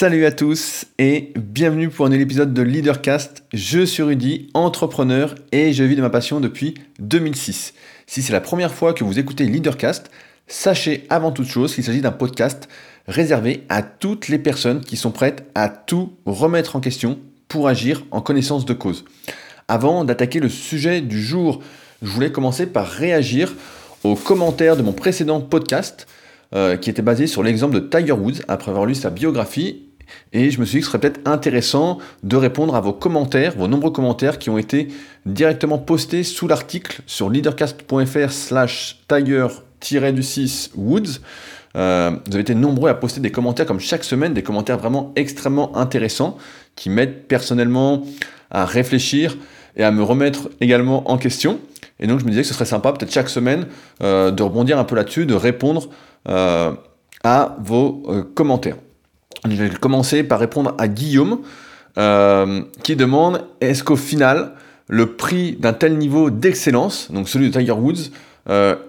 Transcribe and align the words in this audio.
Salut 0.00 0.24
à 0.24 0.32
tous 0.32 0.86
et 0.98 1.30
bienvenue 1.36 1.90
pour 1.90 2.06
un 2.06 2.08
nouvel 2.08 2.22
épisode 2.22 2.54
de 2.54 2.62
Leadercast. 2.62 3.44
Je 3.52 3.84
suis 3.84 4.02
Rudy, 4.02 4.48
entrepreneur 4.54 5.34
et 5.52 5.74
je 5.74 5.84
vis 5.84 5.94
de 5.94 6.00
ma 6.00 6.08
passion 6.08 6.40
depuis 6.40 6.72
2006. 7.00 7.74
Si 8.06 8.22
c'est 8.22 8.32
la 8.32 8.40
première 8.40 8.72
fois 8.72 8.94
que 8.94 9.04
vous 9.04 9.18
écoutez 9.18 9.44
Leadercast, 9.44 10.10
sachez 10.46 11.04
avant 11.10 11.32
toute 11.32 11.48
chose 11.48 11.74
qu'il 11.74 11.84
s'agit 11.84 12.00
d'un 12.00 12.12
podcast 12.12 12.66
réservé 13.08 13.66
à 13.68 13.82
toutes 13.82 14.28
les 14.28 14.38
personnes 14.38 14.80
qui 14.80 14.96
sont 14.96 15.10
prêtes 15.10 15.44
à 15.54 15.68
tout 15.68 16.14
remettre 16.24 16.76
en 16.76 16.80
question 16.80 17.18
pour 17.46 17.68
agir 17.68 18.02
en 18.10 18.22
connaissance 18.22 18.64
de 18.64 18.72
cause. 18.72 19.04
Avant 19.68 20.06
d'attaquer 20.06 20.40
le 20.40 20.48
sujet 20.48 21.02
du 21.02 21.22
jour, 21.22 21.62
je 22.00 22.08
voulais 22.08 22.32
commencer 22.32 22.64
par 22.64 22.86
réagir 22.86 23.54
aux 24.02 24.14
commentaires 24.14 24.78
de 24.78 24.82
mon 24.82 24.92
précédent 24.92 25.42
podcast 25.42 26.06
euh, 26.54 26.78
qui 26.78 26.88
était 26.88 27.02
basé 27.02 27.26
sur 27.26 27.42
l'exemple 27.42 27.74
de 27.74 27.80
Tiger 27.80 28.12
Woods 28.12 28.40
après 28.48 28.70
avoir 28.70 28.86
lu 28.86 28.94
sa 28.94 29.10
biographie. 29.10 29.89
Et 30.32 30.50
je 30.50 30.60
me 30.60 30.64
suis 30.64 30.76
dit 30.76 30.80
que 30.80 30.86
ce 30.86 30.92
serait 30.92 31.00
peut-être 31.00 31.26
intéressant 31.26 31.98
de 32.22 32.36
répondre 32.36 32.74
à 32.74 32.80
vos 32.80 32.92
commentaires, 32.92 33.54
vos 33.56 33.68
nombreux 33.68 33.90
commentaires 33.90 34.38
qui 34.38 34.50
ont 34.50 34.58
été 34.58 34.88
directement 35.26 35.78
postés 35.78 36.22
sous 36.22 36.48
l'article 36.48 37.02
sur 37.06 37.30
leadercast.fr 37.30 38.30
slash 38.30 39.00
tiger-du-6 39.08 40.70
woods. 40.76 41.20
Euh, 41.76 42.10
vous 42.26 42.34
avez 42.34 42.42
été 42.42 42.54
nombreux 42.54 42.90
à 42.90 42.94
poster 42.94 43.20
des 43.20 43.30
commentaires 43.30 43.66
comme 43.66 43.80
chaque 43.80 44.04
semaine, 44.04 44.34
des 44.34 44.42
commentaires 44.42 44.78
vraiment 44.78 45.12
extrêmement 45.16 45.76
intéressants 45.76 46.36
qui 46.74 46.90
m'aident 46.90 47.26
personnellement 47.28 48.04
à 48.50 48.64
réfléchir 48.64 49.36
et 49.76 49.84
à 49.84 49.92
me 49.92 50.02
remettre 50.02 50.50
également 50.60 51.08
en 51.10 51.16
question. 51.16 51.60
Et 52.00 52.06
donc 52.06 52.20
je 52.20 52.24
me 52.24 52.30
disais 52.30 52.42
que 52.42 52.48
ce 52.48 52.54
serait 52.54 52.64
sympa 52.64 52.92
peut-être 52.92 53.12
chaque 53.12 53.28
semaine 53.28 53.66
euh, 54.02 54.30
de 54.30 54.42
rebondir 54.42 54.78
un 54.78 54.84
peu 54.84 54.96
là-dessus, 54.96 55.26
de 55.26 55.34
répondre 55.34 55.88
euh, 56.28 56.72
à 57.22 57.56
vos 57.60 58.26
commentaires. 58.34 58.76
Je 59.48 59.54
vais 59.54 59.70
commencer 59.70 60.22
par 60.22 60.38
répondre 60.38 60.74
à 60.78 60.88
Guillaume 60.88 61.40
euh, 61.98 62.62
qui 62.82 62.96
demande 62.96 63.44
est-ce 63.60 63.82
qu'au 63.82 63.96
final 63.96 64.52
le 64.88 65.14
prix 65.14 65.52
d'un 65.52 65.72
tel 65.72 65.96
niveau 65.98 66.30
d'excellence, 66.30 67.10
donc 67.12 67.28
celui 67.28 67.50
de 67.50 67.58
Tiger 67.58 67.72
Woods, 67.72 68.10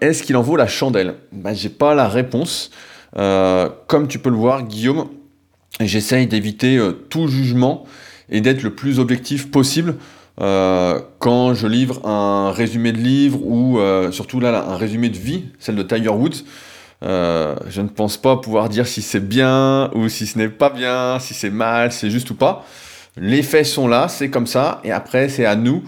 est-ce 0.02 0.24
qu'il 0.24 0.36
en 0.36 0.42
vaut 0.42 0.56
la 0.56 0.66
chandelle? 0.66 1.14
Ben, 1.32 1.54
J'ai 1.54 1.70
pas 1.70 1.94
la 1.94 2.08
réponse. 2.08 2.72
comme 3.14 4.08
tu 4.08 4.18
peux 4.18 4.32
le 4.32 4.36
voir, 4.36 4.64
Guillaume, 4.64 5.10
j'essaye 5.80 6.26
d'éviter 6.26 6.82
tout 7.10 7.28
jugement 7.28 7.86
et 8.30 8.42
d'être 8.42 8.64
le 8.64 8.74
plus 8.74 8.98
objectif 8.98 9.52
possible 9.52 9.94
quand 10.38 11.54
je 11.54 11.68
livre 11.68 12.04
un 12.04 12.52
résumé 12.52 12.94
de 12.94 12.98
livre 12.98 13.46
ou 13.46 13.80
surtout 14.12 14.40
là 14.40 14.66
un 14.68 14.78
résumé 14.78 15.10
de 15.10 15.18
vie, 15.20 15.44
celle 15.60 15.76
de 15.76 15.84
Tiger 15.84 16.10
Woods. 16.10 16.44
Euh, 17.04 17.56
je 17.68 17.82
ne 17.82 17.88
pense 17.88 18.18
pas 18.18 18.38
pouvoir 18.38 18.70
dire 18.70 18.88
si 18.88 19.02
c'est 19.02 19.26
bien 19.28 19.90
ou 19.96 20.08
si 20.08 20.28
ce 20.28 20.38
n'est 20.38 20.50
pas 20.50 20.70
bien, 20.70 21.18
si 21.20 21.34
c'est 21.34 21.50
mal, 21.50 21.92
c'est 21.92 22.10
juste 22.10 22.30
ou 22.30 22.36
pas. 22.36 22.66
Les 23.18 23.42
faits 23.44 23.66
sont 23.66 23.88
là, 23.88 24.08
c'est 24.08 24.30
comme 24.30 24.48
ça, 24.48 24.80
et 24.84 24.92
après 24.92 25.28
c'est 25.28 25.46
à 25.46 25.56
nous, 25.56 25.84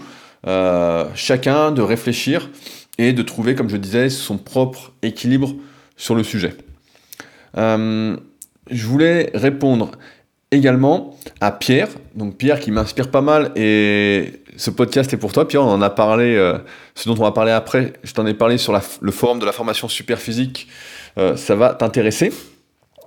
euh, 0.46 1.06
chacun, 1.14 1.70
de 1.72 1.82
réfléchir 1.82 2.50
et 2.98 3.12
de 3.12 3.22
trouver, 3.22 3.54
comme 3.54 3.70
je 3.70 3.76
disais, 3.76 4.10
son 4.10 4.36
propre 4.36 4.92
équilibre 5.02 5.54
sur 5.96 6.14
le 6.14 6.22
sujet. 6.22 6.54
Euh, 7.56 8.16
je 8.70 8.86
voulais 8.86 9.30
répondre 9.34 9.92
également 10.50 11.16
à 11.40 11.50
Pierre, 11.50 11.88
donc 12.14 12.36
Pierre 12.36 12.60
qui 12.60 12.70
m'inspire 12.70 13.10
pas 13.10 13.20
mal 13.20 13.52
et 13.56 14.40
ce 14.56 14.70
podcast 14.70 15.12
est 15.12 15.16
pour 15.16 15.32
toi. 15.32 15.46
Pierre, 15.46 15.62
on 15.62 15.70
en 15.70 15.82
a 15.82 15.90
parlé, 15.90 16.36
ce 16.94 17.08
dont 17.08 17.14
on 17.14 17.22
va 17.22 17.32
parler 17.32 17.52
après, 17.52 17.94
je 18.02 18.12
t'en 18.12 18.26
ai 18.26 18.34
parlé 18.34 18.58
sur 18.58 18.72
le 19.00 19.12
forum 19.12 19.38
de 19.38 19.46
la 19.46 19.52
formation 19.52 19.88
super 19.88 20.18
physique 20.18 20.68
euh, 21.18 21.36
ça 21.36 21.54
va 21.54 21.74
t'intéresser. 21.74 22.32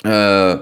Euh, 0.06 0.58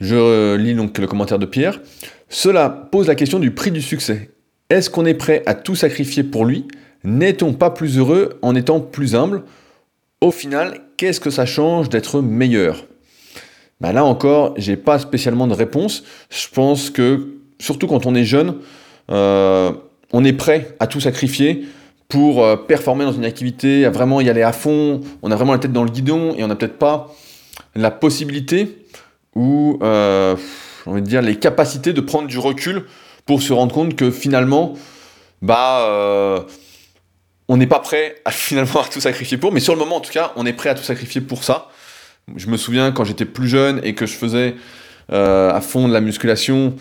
je 0.00 0.56
lis 0.56 0.74
donc 0.74 0.98
le 0.98 1.06
commentaire 1.06 1.38
de 1.38 1.46
Pierre. 1.46 1.80
Cela 2.28 2.68
pose 2.68 3.08
la 3.08 3.14
question 3.14 3.38
du 3.38 3.50
prix 3.52 3.70
du 3.70 3.82
succès. 3.82 4.30
Est-ce 4.68 4.90
qu'on 4.90 5.06
est 5.06 5.14
prêt 5.14 5.42
à 5.46 5.54
tout 5.54 5.74
sacrifier 5.74 6.22
pour 6.22 6.44
lui? 6.44 6.68
N'est-on 7.02 7.54
pas 7.54 7.70
plus 7.70 7.98
heureux 7.98 8.38
en 8.42 8.54
étant 8.54 8.80
plus 8.80 9.14
humble? 9.14 9.42
Au 10.20 10.30
final, 10.30 10.82
qu'est-ce 10.96 11.20
que 11.20 11.30
ça 11.30 11.46
change 11.46 11.88
d'être 11.88 12.20
meilleur? 12.20 12.84
Ben 13.80 13.92
Là 13.92 14.04
encore, 14.04 14.54
j'ai 14.58 14.76
pas 14.76 14.98
spécialement 14.98 15.46
de 15.46 15.54
réponse. 15.54 16.04
Je 16.28 16.46
pense 16.52 16.90
que, 16.90 17.28
surtout 17.58 17.86
quand 17.86 18.04
on 18.04 18.14
est 18.14 18.24
jeune, 18.24 18.56
euh, 19.10 19.72
on 20.12 20.24
est 20.24 20.32
prêt 20.32 20.74
à 20.80 20.86
tout 20.86 21.00
sacrifier 21.00 21.66
pour 22.10 22.42
euh, 22.44 22.56
performer 22.56 23.04
dans 23.04 23.12
une 23.12 23.24
activité, 23.24 23.86
à 23.86 23.90
vraiment 23.90 24.20
y 24.20 24.28
aller 24.28 24.42
à 24.42 24.52
fond, 24.52 25.00
on 25.22 25.30
a 25.30 25.36
vraiment 25.36 25.52
la 25.52 25.58
tête 25.58 25.72
dans 25.72 25.84
le 25.84 25.90
guidon 25.90 26.34
et 26.36 26.44
on 26.44 26.48
n'a 26.48 26.56
peut-être 26.56 26.78
pas 26.78 27.14
la 27.74 27.90
possibilité 27.90 28.84
ou 29.34 29.78
euh, 29.82 30.34
on 30.86 30.98
dire 30.98 31.22
les 31.22 31.36
capacités 31.36 31.92
de 31.92 32.00
prendre 32.00 32.26
du 32.26 32.38
recul 32.38 32.84
pour 33.26 33.42
se 33.42 33.52
rendre 33.52 33.72
compte 33.72 33.94
que 33.94 34.10
finalement, 34.10 34.74
bah, 35.40 35.86
euh, 35.88 36.40
on 37.48 37.56
n'est 37.56 37.68
pas 37.68 37.78
prêt 37.78 38.16
à 38.24 38.30
finalement 38.32 38.82
à 38.82 38.88
tout 38.88 39.00
sacrifier 39.00 39.38
pour, 39.38 39.52
mais 39.52 39.60
sur 39.60 39.74
le 39.74 39.78
moment 39.78 39.96
en 39.96 40.00
tout 40.00 40.12
cas, 40.12 40.32
on 40.36 40.44
est 40.46 40.52
prêt 40.52 40.70
à 40.70 40.74
tout 40.74 40.82
sacrifier 40.82 41.20
pour 41.20 41.44
ça. 41.44 41.68
Je 42.36 42.48
me 42.48 42.56
souviens 42.56 42.90
quand 42.90 43.04
j'étais 43.04 43.24
plus 43.24 43.48
jeune 43.48 43.80
et 43.84 43.94
que 43.94 44.06
je 44.06 44.14
faisais 44.14 44.54
à 45.12 45.60
fond 45.60 45.88
de 45.88 45.92
la 45.92 46.00
musculation, 46.00 46.76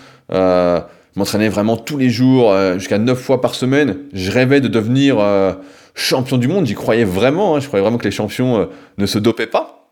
m'entraînais 1.16 1.50
vraiment 1.50 1.78
tous 1.78 1.98
les 1.98 2.10
jours, 2.10 2.52
euh, 2.52 2.76
jusqu'à 2.76 2.98
9 2.98 3.20
fois 3.20 3.42
par 3.42 3.56
semaine. 3.56 3.98
Je 4.14 4.32
rêvais 4.32 4.62
de 4.62 4.68
devenir 4.68 5.20
euh, 5.20 5.54
champion 5.96 6.38
du 6.38 6.48
monde, 6.48 6.66
j'y 6.66 6.76
croyais 6.76 7.04
vraiment, 7.04 7.56
hein. 7.56 7.60
je 7.60 7.68
croyais 7.68 7.82
vraiment 7.82 7.98
que 7.98 8.06
les 8.06 8.12
champions 8.12 8.58
euh, 8.58 8.66
ne 8.98 9.06
se 9.06 9.20
dopaient 9.20 9.48
pas. 9.48 9.92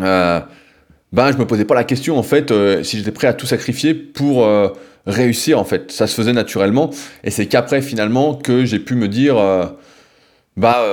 ben, 0.00 1.32
je 1.32 1.38
me 1.38 1.46
posais 1.46 1.64
pas 1.64 1.74
la 1.74 1.84
question 1.84 2.18
en 2.18 2.22
fait 2.22 2.52
si 2.82 2.98
j'étais 2.98 3.12
prêt 3.12 3.26
à 3.26 3.32
tout 3.32 3.46
sacrifier 3.46 3.94
pour 3.94 4.46
réussir 5.06 5.58
en 5.58 5.64
fait. 5.64 5.90
Ça 5.92 6.06
se 6.06 6.14
faisait 6.14 6.34
naturellement 6.34 6.90
et 7.24 7.30
c'est 7.30 7.46
qu'après 7.46 7.80
finalement 7.80 8.34
que 8.34 8.64
j'ai 8.66 8.78
pu 8.78 8.94
me 8.94 9.08
dire 9.08 9.36
bah 10.56 10.84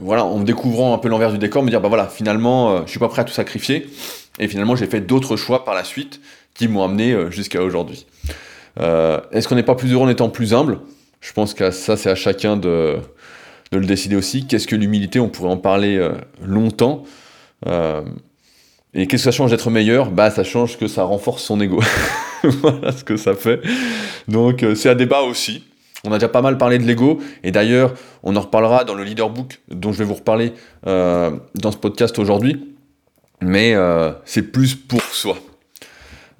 voilà 0.00 0.24
en 0.24 0.40
découvrant 0.40 0.94
un 0.94 0.98
peu 0.98 1.08
l'envers 1.08 1.32
du 1.32 1.38
décor 1.38 1.62
me 1.62 1.68
dire 1.68 1.82
bah 1.82 1.88
voilà 1.88 2.06
finalement 2.06 2.86
je 2.86 2.90
suis 2.90 3.00
pas 3.00 3.08
prêt 3.08 3.20
à 3.20 3.24
tout 3.24 3.34
sacrifier 3.34 3.90
et 4.38 4.48
finalement 4.48 4.76
j'ai 4.76 4.86
fait 4.86 5.02
d'autres 5.02 5.36
choix 5.36 5.66
par 5.66 5.74
la 5.74 5.84
suite 5.84 6.20
qui 6.54 6.66
m'ont 6.66 6.82
amené 6.82 7.14
jusqu'à 7.30 7.62
aujourd'hui. 7.62 8.06
Euh, 8.78 9.20
est-ce 9.32 9.48
qu'on 9.48 9.54
n'est 9.54 9.62
pas 9.62 9.74
plus 9.74 9.92
heureux 9.92 10.06
en 10.06 10.08
étant 10.08 10.28
plus 10.28 10.54
humble? 10.54 10.80
Je 11.20 11.32
pense 11.32 11.54
que 11.54 11.70
ça, 11.70 11.96
c'est 11.96 12.10
à 12.10 12.14
chacun 12.14 12.56
de, 12.56 12.98
le 13.72 13.84
décider 13.84 14.16
aussi. 14.16 14.46
Qu'est-ce 14.46 14.66
que 14.66 14.76
l'humilité? 14.76 15.20
On 15.20 15.28
pourrait 15.28 15.50
en 15.50 15.56
parler 15.56 15.96
euh, 15.96 16.12
longtemps. 16.44 17.04
Euh, 17.66 18.02
et 18.94 19.06
qu'est-ce 19.06 19.24
que 19.24 19.30
ça 19.30 19.36
change 19.36 19.50
d'être 19.50 19.70
meilleur? 19.70 20.10
Bah, 20.10 20.30
ça 20.30 20.44
change 20.44 20.78
que 20.78 20.88
ça 20.88 21.04
renforce 21.04 21.42
son 21.42 21.60
ego. 21.60 21.80
voilà 22.42 22.92
ce 22.92 23.04
que 23.04 23.16
ça 23.16 23.34
fait. 23.34 23.60
Donc, 24.28 24.64
c'est 24.74 24.88
un 24.88 24.94
débat 24.94 25.20
aussi. 25.22 25.64
On 26.04 26.12
a 26.12 26.14
déjà 26.18 26.28
pas 26.28 26.42
mal 26.42 26.56
parlé 26.56 26.78
de 26.78 26.84
l'ego, 26.84 27.20
et 27.44 27.50
d'ailleurs, 27.50 27.92
on 28.22 28.34
en 28.34 28.40
reparlera 28.40 28.84
dans 28.84 28.94
le 28.94 29.04
leader 29.04 29.28
book 29.28 29.60
dont 29.68 29.92
je 29.92 29.98
vais 29.98 30.06
vous 30.06 30.14
reparler 30.14 30.54
dans 30.82 31.70
ce 31.70 31.76
podcast 31.76 32.18
aujourd'hui. 32.18 32.74
Mais 33.42 33.76
c'est 34.24 34.50
plus 34.50 34.74
pour 34.74 35.02
soi. 35.02 35.36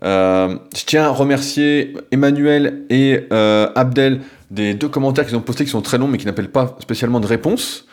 Euh, 0.03 0.56
je 0.75 0.84
tiens 0.84 1.05
à 1.05 1.11
remercier 1.11 1.94
Emmanuel 2.11 2.84
et 2.88 3.27
euh, 3.33 3.69
Abdel 3.75 4.21
des 4.50 4.75
deux 4.75 4.88
commentaires 4.88 5.27
qu'ils 5.27 5.37
ont 5.37 5.43
postés 5.43 5.65
qui 5.65 5.71
sont 5.71 5.83
très 5.83 5.99
longs 5.99 6.09
mais 6.09 6.16
qui 6.16 6.27
n'appellent 6.27 6.50
pas 6.50 6.77
spécialement 6.81 7.21
de 7.21 7.27
réponse. 7.27 7.87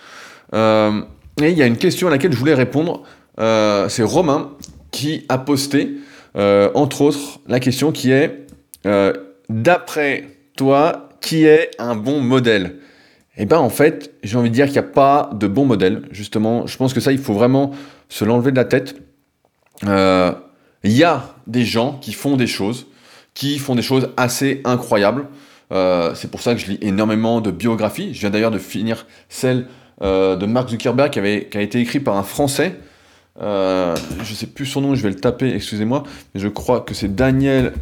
Euh, 0.54 1.02
et 1.42 1.52
il 1.52 1.58
y 1.58 1.62
a 1.62 1.66
une 1.66 1.78
question 1.78 2.08
à 2.08 2.12
laquelle 2.12 2.32
je 2.32 2.38
voulais 2.38 2.54
répondre. 2.54 3.04
c'est 3.38 4.04
Romain 4.04 4.52
qui 4.92 5.26
a 5.30 5.38
posté, 5.38 5.98
entre 6.36 7.02
autres, 7.02 7.40
la 7.48 7.60
question 7.60 7.92
qui 7.92 8.12
est 8.12 8.48
D'après 9.50 10.26
toi, 10.58 11.10
qui 11.22 11.46
est 11.46 11.72
un 11.80 11.96
bon 11.96 12.22
modèle? 12.22 12.78
Eh 13.38 13.46
bien, 13.46 13.60
en 13.60 13.70
fait, 13.70 14.14
j'ai 14.24 14.38
envie 14.38 14.50
de 14.50 14.56
dire 14.56 14.66
qu'il 14.66 14.74
n'y 14.74 14.80
a 14.80 14.84
pas 14.84 15.30
de 15.34 15.48
bon 15.48 15.66
modèle. 15.66 16.04
Justement, 16.12 16.66
je 16.66 16.76
pense 16.76 16.94
que 16.94 17.00
ça, 17.00 17.12
il 17.12 17.20
faut 17.20 17.34
vraiment 17.34 17.72
se 18.10 18.26
l'enlever 18.26 18.52
de 18.52 18.56
la 18.56 18.66
tête. 18.66 18.96
Il 20.88 20.94
y 20.94 21.04
a 21.04 21.36
des 21.48 21.66
gens 21.66 22.00
qui 22.00 22.14
font 22.14 22.38
des 22.38 22.48
choses, 22.48 22.88
qui 23.34 23.60
font 23.60 23.76
des 23.76 23.82
choses 23.82 24.08
assez 24.16 24.62
incroyables. 24.64 25.28
Euh, 25.74 26.16
c'est 26.16 26.32
pour 26.32 26.42
ça 26.42 26.56
que 26.56 26.62
je 26.62 26.68
lis 26.68 26.78
énormément 26.80 27.42
de 27.42 27.52
biographies. 27.52 28.14
Je 28.14 28.22
viens 28.22 28.30
d'ailleurs 28.30 28.52
de 28.52 28.58
finir 28.58 29.06
celle 29.28 29.68
euh, 30.02 30.38
de 30.38 30.46
Mark 30.46 30.70
Zuckerberg 30.70 31.12
qui, 31.12 31.20
avait, 31.20 31.50
qui 31.52 31.58
a 31.58 31.62
été 31.62 31.82
écrite 31.82 32.06
par 32.06 32.16
un 32.16 32.24
Français. 32.24 32.80
Euh, 33.42 33.98
je 34.24 34.32
ne 34.32 34.36
sais 34.36 34.48
plus 34.48 34.66
son 34.66 34.80
nom, 34.80 34.96
je 34.96 35.04
vais 35.04 35.10
le 35.10 35.20
taper, 35.20 35.54
excusez-moi. 35.54 36.04
Mais 36.34 36.40
je 36.40 36.48
crois 36.48 36.80
que 36.80 36.94
c'est 36.94 37.14
Daniel 37.14 37.74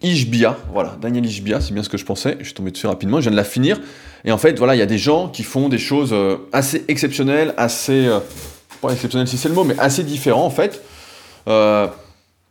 Ishbia. 0.00 0.56
Voilà, 0.72 0.96
Daniel 1.02 1.26
Ishbia, 1.26 1.60
c'est 1.60 1.74
bien 1.74 1.82
ce 1.82 1.90
que 1.90 1.98
je 1.98 2.06
pensais. 2.06 2.38
Je 2.38 2.44
suis 2.44 2.54
tombé 2.54 2.70
dessus 2.70 2.86
rapidement, 2.86 3.18
je 3.18 3.24
viens 3.24 3.32
de 3.32 3.36
la 3.36 3.44
finir. 3.44 3.78
Et 4.24 4.32
en 4.32 4.38
fait, 4.38 4.56
voilà, 4.56 4.74
il 4.74 4.78
y 4.78 4.82
a 4.82 4.86
des 4.86 4.96
gens 4.96 5.28
qui 5.28 5.42
font 5.42 5.68
des 5.68 5.76
choses 5.76 6.14
assez 6.54 6.86
exceptionnelles, 6.88 7.52
assez... 7.58 8.08
pas 8.80 8.92
exceptionnelles 8.92 9.28
si 9.28 9.36
c'est 9.36 9.50
le 9.50 9.54
mot, 9.54 9.64
mais 9.64 9.78
assez 9.78 10.04
différents 10.04 10.46
en 10.46 10.50
fait. 10.50 10.82
Euh, 11.48 11.86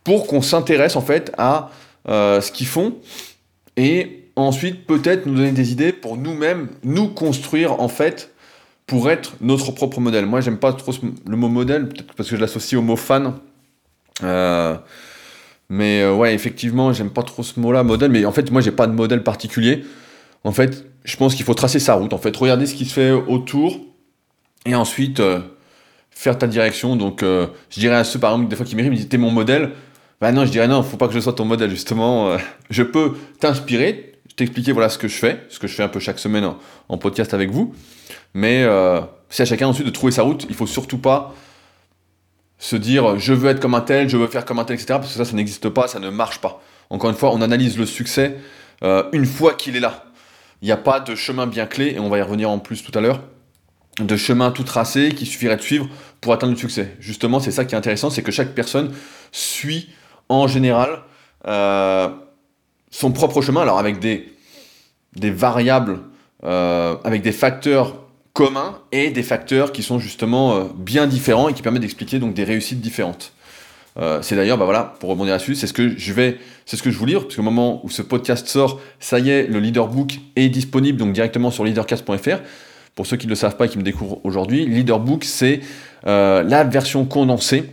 pour 0.04 0.26
qu'on 0.26 0.42
s'intéresse 0.42 0.96
en 0.96 1.02
fait 1.02 1.32
à 1.38 1.70
euh, 2.08 2.40
ce 2.40 2.50
qu'ils 2.50 2.66
font 2.66 2.96
et 3.76 4.24
ensuite 4.36 4.86
peut-être 4.86 5.26
nous 5.26 5.34
donner 5.34 5.52
des 5.52 5.72
idées 5.72 5.92
pour 5.92 6.16
nous-mêmes 6.16 6.68
nous 6.82 7.08
construire 7.08 7.80
en 7.80 7.88
fait 7.88 8.32
pour 8.86 9.10
être 9.10 9.34
notre 9.40 9.70
propre 9.72 10.00
modèle. 10.00 10.26
Moi 10.26 10.40
j'aime 10.40 10.58
pas 10.58 10.72
trop 10.72 10.92
le 11.26 11.36
mot 11.36 11.48
modèle 11.48 11.88
parce 12.16 12.30
que 12.30 12.36
je 12.36 12.40
l'associe 12.40 12.78
au 12.78 12.82
mot 12.82 12.96
fan. 12.96 13.34
Euh, 14.22 14.76
Mais 15.68 16.08
ouais, 16.08 16.34
effectivement, 16.34 16.92
j'aime 16.92 17.10
pas 17.10 17.22
trop 17.22 17.42
ce 17.42 17.60
mot-là, 17.60 17.82
modèle. 17.82 18.10
Mais 18.10 18.24
en 18.24 18.32
fait, 18.32 18.50
moi, 18.50 18.62
j'ai 18.62 18.70
pas 18.70 18.86
de 18.86 18.92
modèle 18.92 19.22
particulier. 19.22 19.84
En 20.44 20.52
fait, 20.52 20.86
je 21.04 21.16
pense 21.16 21.34
qu'il 21.34 21.44
faut 21.44 21.54
tracer 21.54 21.78
sa 21.78 21.94
route. 21.94 22.12
En 22.12 22.18
fait, 22.18 22.34
regarder 22.34 22.66
ce 22.66 22.74
qui 22.74 22.86
se 22.86 22.94
fait 22.94 23.10
autour 23.12 23.78
et 24.64 24.74
ensuite 24.74 25.20
faire 26.10 26.38
ta 26.38 26.46
direction. 26.46 26.96
Donc, 26.96 27.22
euh, 27.22 27.46
je 27.70 27.80
dirais 27.80 27.96
à 27.96 28.04
ceux, 28.04 28.18
par 28.18 28.32
exemple, 28.32 28.48
des 28.48 28.56
fois 28.56 28.66
qui 28.66 28.76
m'écrivent, 28.76 28.92
me 28.92 28.96
disent 28.96 29.08
T'es 29.08 29.18
mon 29.18 29.30
modèle. 29.30 29.70
Bah 30.20 30.32
non, 30.32 30.44
je 30.44 30.50
dirais 30.50 30.66
non, 30.66 30.82
faut 30.82 30.96
pas 30.96 31.06
que 31.06 31.14
je 31.14 31.20
sois 31.20 31.32
ton 31.32 31.44
modèle, 31.44 31.70
justement. 31.70 32.36
je 32.70 32.82
peux 32.82 33.12
t'inspirer, 33.38 34.14
t'expliquer 34.34 34.72
voilà 34.72 34.88
ce 34.88 34.98
que 34.98 35.06
je 35.06 35.14
fais, 35.14 35.46
ce 35.48 35.60
que 35.60 35.68
je 35.68 35.74
fais 35.74 35.84
un 35.84 35.88
peu 35.88 36.00
chaque 36.00 36.18
semaine 36.18 36.54
en, 36.88 36.98
podcast 36.98 37.34
avec 37.34 37.50
vous. 37.50 37.72
Mais 38.34 38.66
c'est 39.28 39.44
à 39.44 39.46
chacun 39.46 39.68
ensuite 39.68 39.86
de 39.86 39.92
trouver 39.92 40.10
sa 40.10 40.22
route. 40.22 40.44
Il 40.48 40.56
faut 40.56 40.66
surtout 40.66 40.98
pas 40.98 41.36
se 42.58 42.74
dire 42.74 43.16
je 43.16 43.32
veux 43.32 43.48
être 43.48 43.60
comme 43.60 43.76
un 43.76 43.80
tel, 43.80 44.08
je 44.08 44.16
veux 44.16 44.26
faire 44.26 44.44
comme 44.44 44.58
un 44.58 44.64
tel, 44.64 44.74
etc. 44.74 44.98
Parce 44.98 45.12
que 45.12 45.18
ça, 45.18 45.24
ça 45.24 45.36
n'existe 45.36 45.68
pas, 45.68 45.86
ça 45.86 46.00
ne 46.00 46.10
marche 46.10 46.40
pas. 46.40 46.60
Encore 46.90 47.10
une 47.10 47.16
fois, 47.16 47.32
on 47.32 47.40
analyse 47.40 47.78
le 47.78 47.86
succès 47.86 48.38
euh, 48.82 49.04
une 49.12 49.26
fois 49.26 49.54
qu'il 49.54 49.76
est 49.76 49.80
là. 49.80 50.04
Il 50.62 50.66
n'y 50.66 50.72
a 50.72 50.76
pas 50.76 51.00
de 51.00 51.14
chemin 51.14 51.46
bien 51.46 51.66
clé, 51.66 51.94
et 51.94 52.00
on 52.00 52.08
va 52.08 52.18
y 52.18 52.22
revenir 52.22 52.50
en 52.50 52.58
plus 52.58 52.82
tout 52.82 52.96
à 52.96 53.00
l'heure, 53.00 53.22
de 54.00 54.16
chemin 54.16 54.50
tout 54.50 54.64
tracé 54.64 55.10
qui 55.10 55.26
suffirait 55.26 55.56
de 55.56 55.62
suivre 55.62 55.88
pour 56.20 56.32
atteindre 56.32 56.52
le 56.52 56.58
succès. 56.58 56.96
Justement, 57.00 57.40
c'est 57.40 57.50
ça 57.50 57.64
qui 57.64 57.74
est 57.74 57.78
intéressant, 57.78 58.10
c'est 58.10 58.22
que 58.22 58.32
chaque 58.32 58.54
personne 58.54 58.92
suit 59.32 59.88
en 60.28 60.46
général 60.46 61.00
euh, 61.46 62.08
son 62.90 63.12
propre 63.12 63.42
chemin, 63.42 63.62
alors 63.62 63.78
avec 63.78 63.98
des, 64.00 64.24
variables, 65.30 66.00
euh, 66.44 66.96
avec 67.04 67.22
des 67.22 67.32
facteurs 67.32 68.04
communs 68.32 68.78
et 68.92 69.10
des 69.10 69.22
facteurs 69.22 69.72
qui 69.72 69.82
sont 69.82 69.98
justement 69.98 70.54
euh, 70.54 70.64
bien 70.76 71.06
différents 71.06 71.48
et 71.48 71.54
qui 71.54 71.62
permettent 71.62 71.82
d'expliquer 71.82 72.18
donc 72.18 72.34
des 72.34 72.44
réussites 72.44 72.80
différentes. 72.80 73.32
C'est 74.22 74.36
d'ailleurs, 74.36 74.58
bah 74.58 74.64
voilà, 74.64 74.94
pour 75.00 75.10
rebondir 75.10 75.32
là-dessus, 75.32 75.56
c'est 75.56 75.66
ce 75.66 75.72
que 75.72 75.98
je 75.98 76.12
vais, 76.12 76.38
c'est 76.66 76.76
ce 76.76 76.84
que 76.84 76.90
je 76.92 76.96
vous 76.96 77.04
livre, 77.04 77.22
parce 77.22 77.34
qu'au 77.34 77.42
moment 77.42 77.84
où 77.84 77.90
ce 77.90 78.00
podcast 78.00 78.46
sort, 78.46 78.80
ça 79.00 79.18
y 79.18 79.28
est, 79.28 79.48
le 79.48 79.58
Leaderbook 79.58 80.20
est 80.36 80.48
disponible 80.50 80.98
donc 80.98 81.12
directement 81.12 81.50
sur 81.50 81.64
leadercast.fr. 81.64 82.38
Pour 82.98 83.06
ceux 83.06 83.16
qui 83.16 83.26
ne 83.26 83.30
le 83.30 83.36
savent 83.36 83.56
pas 83.56 83.66
et 83.66 83.68
qui 83.68 83.78
me 83.78 83.84
découvrent 83.84 84.20
aujourd'hui, 84.24 84.66
Leaderbook, 84.66 85.22
c'est 85.22 85.60
euh, 86.06 86.42
la 86.42 86.64
version 86.64 87.04
condensée 87.04 87.70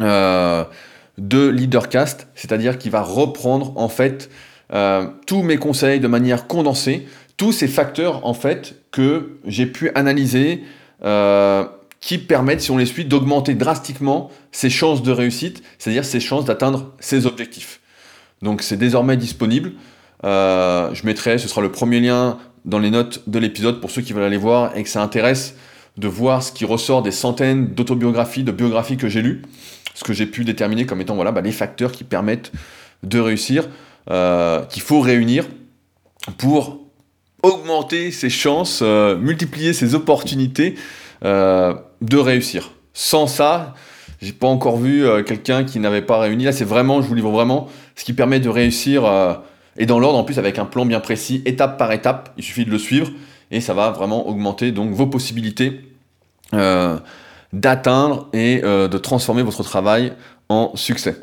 de 0.00 1.48
Leadercast, 1.48 2.28
c'est-à-dire 2.34 2.78
qui 2.78 2.90
va 2.90 3.02
reprendre 3.02 3.72
en 3.76 3.88
fait 3.88 4.30
tous 5.26 5.42
mes 5.42 5.56
conseils 5.56 6.00
de 6.00 6.08
manière 6.08 6.46
condensée 6.46 7.06
tous 7.36 7.52
ces 7.52 7.68
facteurs 7.68 8.26
en 8.26 8.34
fait 8.34 8.76
que 8.90 9.38
j'ai 9.44 9.66
pu 9.66 9.90
analyser 9.94 10.64
euh, 11.04 11.64
qui 12.00 12.18
permettent, 12.18 12.60
si 12.60 12.70
on 12.70 12.76
les 12.76 12.86
suit, 12.86 13.04
d'augmenter 13.04 13.54
drastiquement 13.54 14.30
ses 14.52 14.70
chances 14.70 15.02
de 15.02 15.10
réussite, 15.10 15.62
c'est-à-dire 15.78 16.04
ses 16.04 16.20
chances 16.20 16.44
d'atteindre 16.44 16.94
ses 17.00 17.26
objectifs. 17.26 17.80
Donc 18.42 18.62
c'est 18.62 18.76
désormais 18.76 19.16
disponible. 19.16 19.72
Euh, 20.24 20.94
je 20.94 21.04
mettrai, 21.04 21.38
ce 21.38 21.48
sera 21.48 21.60
le 21.60 21.70
premier 21.70 22.00
lien 22.00 22.38
dans 22.66 22.78
les 22.80 22.90
notes 22.90 23.22
de 23.26 23.38
l'épisode 23.38 23.80
pour 23.80 23.90
ceux 23.90 24.02
qui 24.02 24.12
veulent 24.12 24.24
aller 24.24 24.36
voir 24.36 24.76
et 24.76 24.82
que 24.82 24.88
ça 24.88 25.02
intéresse 25.02 25.54
de 25.96 26.08
voir 26.08 26.42
ce 26.42 26.52
qui 26.52 26.64
ressort 26.64 27.02
des 27.02 27.10
centaines 27.12 27.68
d'autobiographies, 27.68 28.44
de 28.44 28.52
biographies 28.52 28.96
que 28.96 29.08
j'ai 29.08 29.22
lues, 29.22 29.42
ce 29.94 30.04
que 30.04 30.12
j'ai 30.12 30.26
pu 30.26 30.44
déterminer 30.44 30.84
comme 30.84 31.00
étant 31.00 31.14
voilà, 31.14 31.32
bah, 31.32 31.40
les 31.40 31.52
facteurs 31.52 31.92
qui 31.92 32.04
permettent 32.04 32.52
de 33.02 33.18
réussir, 33.18 33.68
euh, 34.10 34.62
qu'il 34.64 34.82
faut 34.82 35.00
réunir 35.00 35.46
pour 36.38 36.80
augmenter 37.42 38.10
ses 38.10 38.30
chances, 38.30 38.80
euh, 38.82 39.16
multiplier 39.16 39.72
ses 39.72 39.94
opportunités 39.94 40.74
euh, 41.24 41.74
de 42.02 42.16
réussir. 42.16 42.72
Sans 42.92 43.26
ça, 43.26 43.74
j'ai 44.20 44.32
pas 44.32 44.48
encore 44.48 44.78
vu 44.78 45.04
quelqu'un 45.26 45.64
qui 45.64 45.78
n'avait 45.78 46.02
pas 46.02 46.18
réuni. 46.18 46.44
Là, 46.44 46.52
c'est 46.52 46.64
vraiment, 46.64 47.02
je 47.02 47.06
vous 47.06 47.14
livre 47.14 47.30
vraiment, 47.30 47.68
ce 47.94 48.04
qui 48.04 48.14
permet 48.14 48.40
de 48.40 48.48
réussir 48.48 49.04
et 49.78 49.86
dans 49.86 49.98
l'ordre 49.98 50.18
en 50.18 50.24
plus 50.24 50.38
avec 50.38 50.58
un 50.58 50.64
plan 50.64 50.86
bien 50.86 51.00
précis, 51.00 51.42
étape 51.44 51.78
par 51.78 51.92
étape. 51.92 52.32
Il 52.36 52.44
suffit 52.44 52.64
de 52.64 52.70
le 52.70 52.78
suivre 52.78 53.10
et 53.50 53.60
ça 53.60 53.74
va 53.74 53.90
vraiment 53.90 54.28
augmenter 54.28 54.72
donc 54.72 54.92
vos 54.92 55.06
possibilités 55.06 55.80
d'atteindre 57.52 58.28
et 58.32 58.60
de 58.60 58.98
transformer 58.98 59.42
votre 59.42 59.62
travail 59.62 60.12
en 60.48 60.72
succès. 60.74 61.16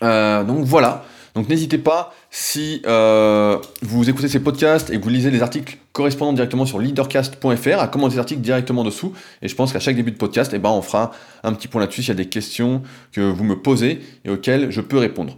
donc 0.00 0.64
voilà. 0.64 1.04
Donc 1.34 1.48
n'hésitez 1.48 1.78
pas, 1.78 2.14
si 2.30 2.80
euh, 2.86 3.58
vous 3.82 4.08
écoutez 4.08 4.28
ces 4.28 4.38
podcasts 4.38 4.90
et 4.90 4.98
que 4.98 5.02
vous 5.02 5.10
lisez 5.10 5.32
les 5.32 5.42
articles 5.42 5.78
correspondant 5.92 6.32
directement 6.32 6.64
sur 6.64 6.78
leadercast.fr, 6.78 7.80
à 7.80 7.88
commenter 7.88 8.14
les 8.14 8.18
articles 8.20 8.40
directement 8.40 8.84
dessous. 8.84 9.12
Et 9.42 9.48
je 9.48 9.54
pense 9.56 9.72
qu'à 9.72 9.80
chaque 9.80 9.96
début 9.96 10.12
de 10.12 10.16
podcast, 10.16 10.52
eh 10.54 10.60
ben, 10.60 10.70
on 10.70 10.80
fera 10.80 11.10
un 11.42 11.52
petit 11.52 11.66
point 11.66 11.80
là-dessus 11.80 12.02
s'il 12.02 12.10
y 12.10 12.12
a 12.12 12.22
des 12.22 12.28
questions 12.28 12.82
que 13.10 13.20
vous 13.20 13.42
me 13.42 13.60
posez 13.60 14.00
et 14.24 14.30
auxquelles 14.30 14.70
je 14.70 14.80
peux 14.80 14.98
répondre. 14.98 15.36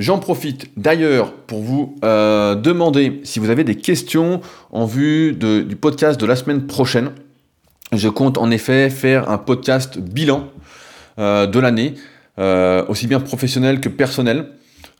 J'en 0.00 0.18
profite 0.18 0.66
d'ailleurs 0.76 1.32
pour 1.32 1.60
vous 1.60 1.94
euh, 2.02 2.56
demander 2.56 3.20
si 3.22 3.38
vous 3.38 3.50
avez 3.50 3.62
des 3.62 3.76
questions 3.76 4.40
en 4.72 4.84
vue 4.84 5.34
du 5.34 5.76
podcast 5.76 6.20
de 6.20 6.26
la 6.26 6.34
semaine 6.34 6.66
prochaine. 6.66 7.12
Je 7.92 8.08
compte 8.08 8.36
en 8.36 8.50
effet 8.50 8.90
faire 8.90 9.30
un 9.30 9.38
podcast 9.38 9.98
bilan 9.98 10.48
euh, 11.20 11.46
de 11.46 11.60
l'année, 11.60 11.94
aussi 12.88 13.06
bien 13.06 13.20
professionnel 13.20 13.80
que 13.80 13.88
personnel. 13.88 14.46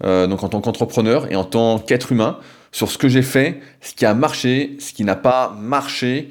Euh, 0.02 0.26
donc 0.26 0.42
en 0.42 0.48
tant 0.48 0.60
qu'entrepreneur 0.60 1.30
et 1.30 1.36
en 1.36 1.44
tant 1.44 1.78
qu'être 1.78 2.12
humain, 2.12 2.38
sur 2.72 2.90
ce 2.90 2.96
que 2.96 3.08
j'ai 3.08 3.22
fait, 3.22 3.60
ce 3.80 3.94
qui 3.94 4.06
a 4.06 4.14
marché, 4.14 4.76
ce 4.78 4.92
qui 4.92 5.04
n'a 5.04 5.16
pas 5.16 5.54
marché, 5.60 6.30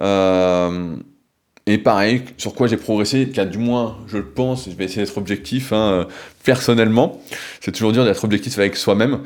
euh, 0.00 0.96
et 1.66 1.78
pareil, 1.78 2.22
sur 2.36 2.54
quoi 2.54 2.66
j'ai 2.66 2.76
progressé, 2.76 3.24
du 3.24 3.58
moins, 3.58 3.98
je 4.06 4.18
le 4.18 4.26
pense, 4.26 4.68
je 4.68 4.76
vais 4.76 4.84
essayer 4.84 5.02
d'être 5.02 5.16
objectif 5.16 5.72
hein, 5.72 5.92
euh, 5.92 6.04
personnellement. 6.44 7.20
C'est 7.60 7.72
toujours 7.72 7.92
dur 7.92 8.04
d'être 8.04 8.24
objectif 8.24 8.58
avec 8.58 8.76
soi-même. 8.76 9.20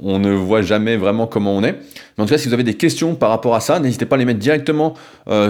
on 0.00 0.18
ne 0.18 0.32
voit 0.32 0.62
jamais 0.62 0.96
vraiment 0.96 1.28
comment 1.28 1.54
on 1.54 1.62
est. 1.62 1.72
Mais 2.16 2.24
en 2.24 2.26
tout 2.26 2.32
cas, 2.32 2.38
si 2.38 2.48
vous 2.48 2.54
avez 2.54 2.64
des 2.64 2.74
questions 2.74 3.14
par 3.14 3.30
rapport 3.30 3.54
à 3.54 3.60
ça, 3.60 3.78
n'hésitez 3.78 4.06
pas 4.06 4.16
à 4.16 4.18
les 4.18 4.24
mettre 4.24 4.40
directement 4.40 4.94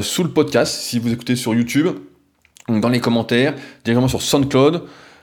sous 0.02 0.22
le 0.22 0.31
podcast, 0.31 0.75
si 0.75 0.98
vous 0.98 1.12
écoutez 1.12 1.34
sur 1.34 1.54
YouTube, 1.54 1.88
dans 2.69 2.88
les 2.88 3.00
commentaires, 3.00 3.54
directement 3.84 4.08
sur 4.08 4.20
SoundCloud. 4.20 4.82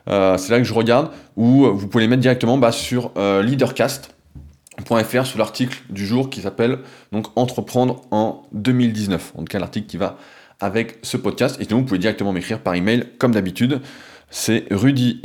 Euh, 0.09 0.37
c'est 0.37 0.51
là 0.51 0.57
que 0.57 0.65
je 0.65 0.73
regarde, 0.73 1.11
ou 1.37 1.65
vous 1.65 1.87
pouvez 1.87 2.03
les 2.03 2.07
mettre 2.07 2.21
directement 2.21 2.57
bah, 2.57 2.71
sur 2.71 3.11
euh, 3.17 3.41
leadercast.fr 3.41 5.25
sous 5.25 5.37
l'article 5.37 5.81
du 5.89 6.05
jour 6.05 6.29
qui 6.29 6.41
s'appelle 6.41 6.79
donc 7.11 7.27
Entreprendre 7.35 8.01
en 8.11 8.43
2019. 8.51 9.33
En 9.35 9.39
tout 9.39 9.45
cas, 9.45 9.59
l'article 9.59 9.87
qui 9.87 9.97
va 9.97 10.17
avec 10.63 10.97
ce 11.01 11.17
podcast. 11.17 11.57
Et 11.59 11.65
sinon, 11.65 11.79
vous 11.79 11.85
pouvez 11.85 11.99
directement 11.99 12.31
m'écrire 12.31 12.59
par 12.59 12.73
email 12.73 13.03
comme 13.19 13.33
d'habitude. 13.33 13.81
C'est 14.29 14.65
rudy, 14.71 15.21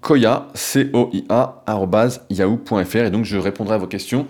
.koya, 0.00 0.48
c 0.54 0.90
o 0.92 1.10
i 1.12 1.24
a 1.28 1.62
yahoo.fr 2.30 2.96
et 2.96 3.10
donc 3.10 3.24
je 3.24 3.36
répondrai 3.36 3.74
à 3.76 3.78
vos 3.78 3.86
questions 3.86 4.26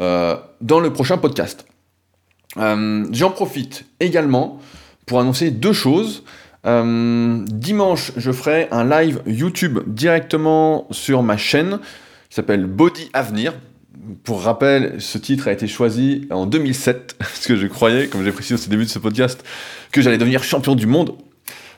euh, 0.00 0.36
dans 0.60 0.80
le 0.80 0.92
prochain 0.92 1.18
podcast. 1.18 1.66
J'en 2.56 3.30
profite 3.30 3.84
également 4.00 4.58
pour 5.06 5.20
annoncer 5.20 5.50
deux 5.50 5.72
choses. 5.72 6.24
Euh, 6.66 7.44
dimanche, 7.46 8.12
je 8.16 8.32
ferai 8.32 8.68
un 8.72 8.84
live 8.84 9.22
YouTube 9.26 9.78
directement 9.86 10.88
sur 10.90 11.22
ma 11.22 11.36
chaîne 11.36 11.78
qui 12.28 12.34
s'appelle 12.34 12.66
Body 12.66 13.10
Avenir. 13.12 13.54
Pour 14.24 14.42
rappel, 14.42 14.96
ce 15.00 15.18
titre 15.18 15.48
a 15.48 15.52
été 15.52 15.66
choisi 15.66 16.26
en 16.30 16.46
2007 16.46 17.16
parce 17.18 17.46
que 17.46 17.56
je 17.56 17.66
croyais, 17.66 18.06
comme 18.06 18.24
j'ai 18.24 18.32
précisé 18.32 18.54
au 18.54 18.70
début 18.70 18.84
de 18.84 18.90
ce 18.90 18.98
podcast, 18.98 19.44
que 19.92 20.02
j'allais 20.02 20.18
devenir 20.18 20.42
champion 20.44 20.74
du 20.74 20.86
monde. 20.86 21.14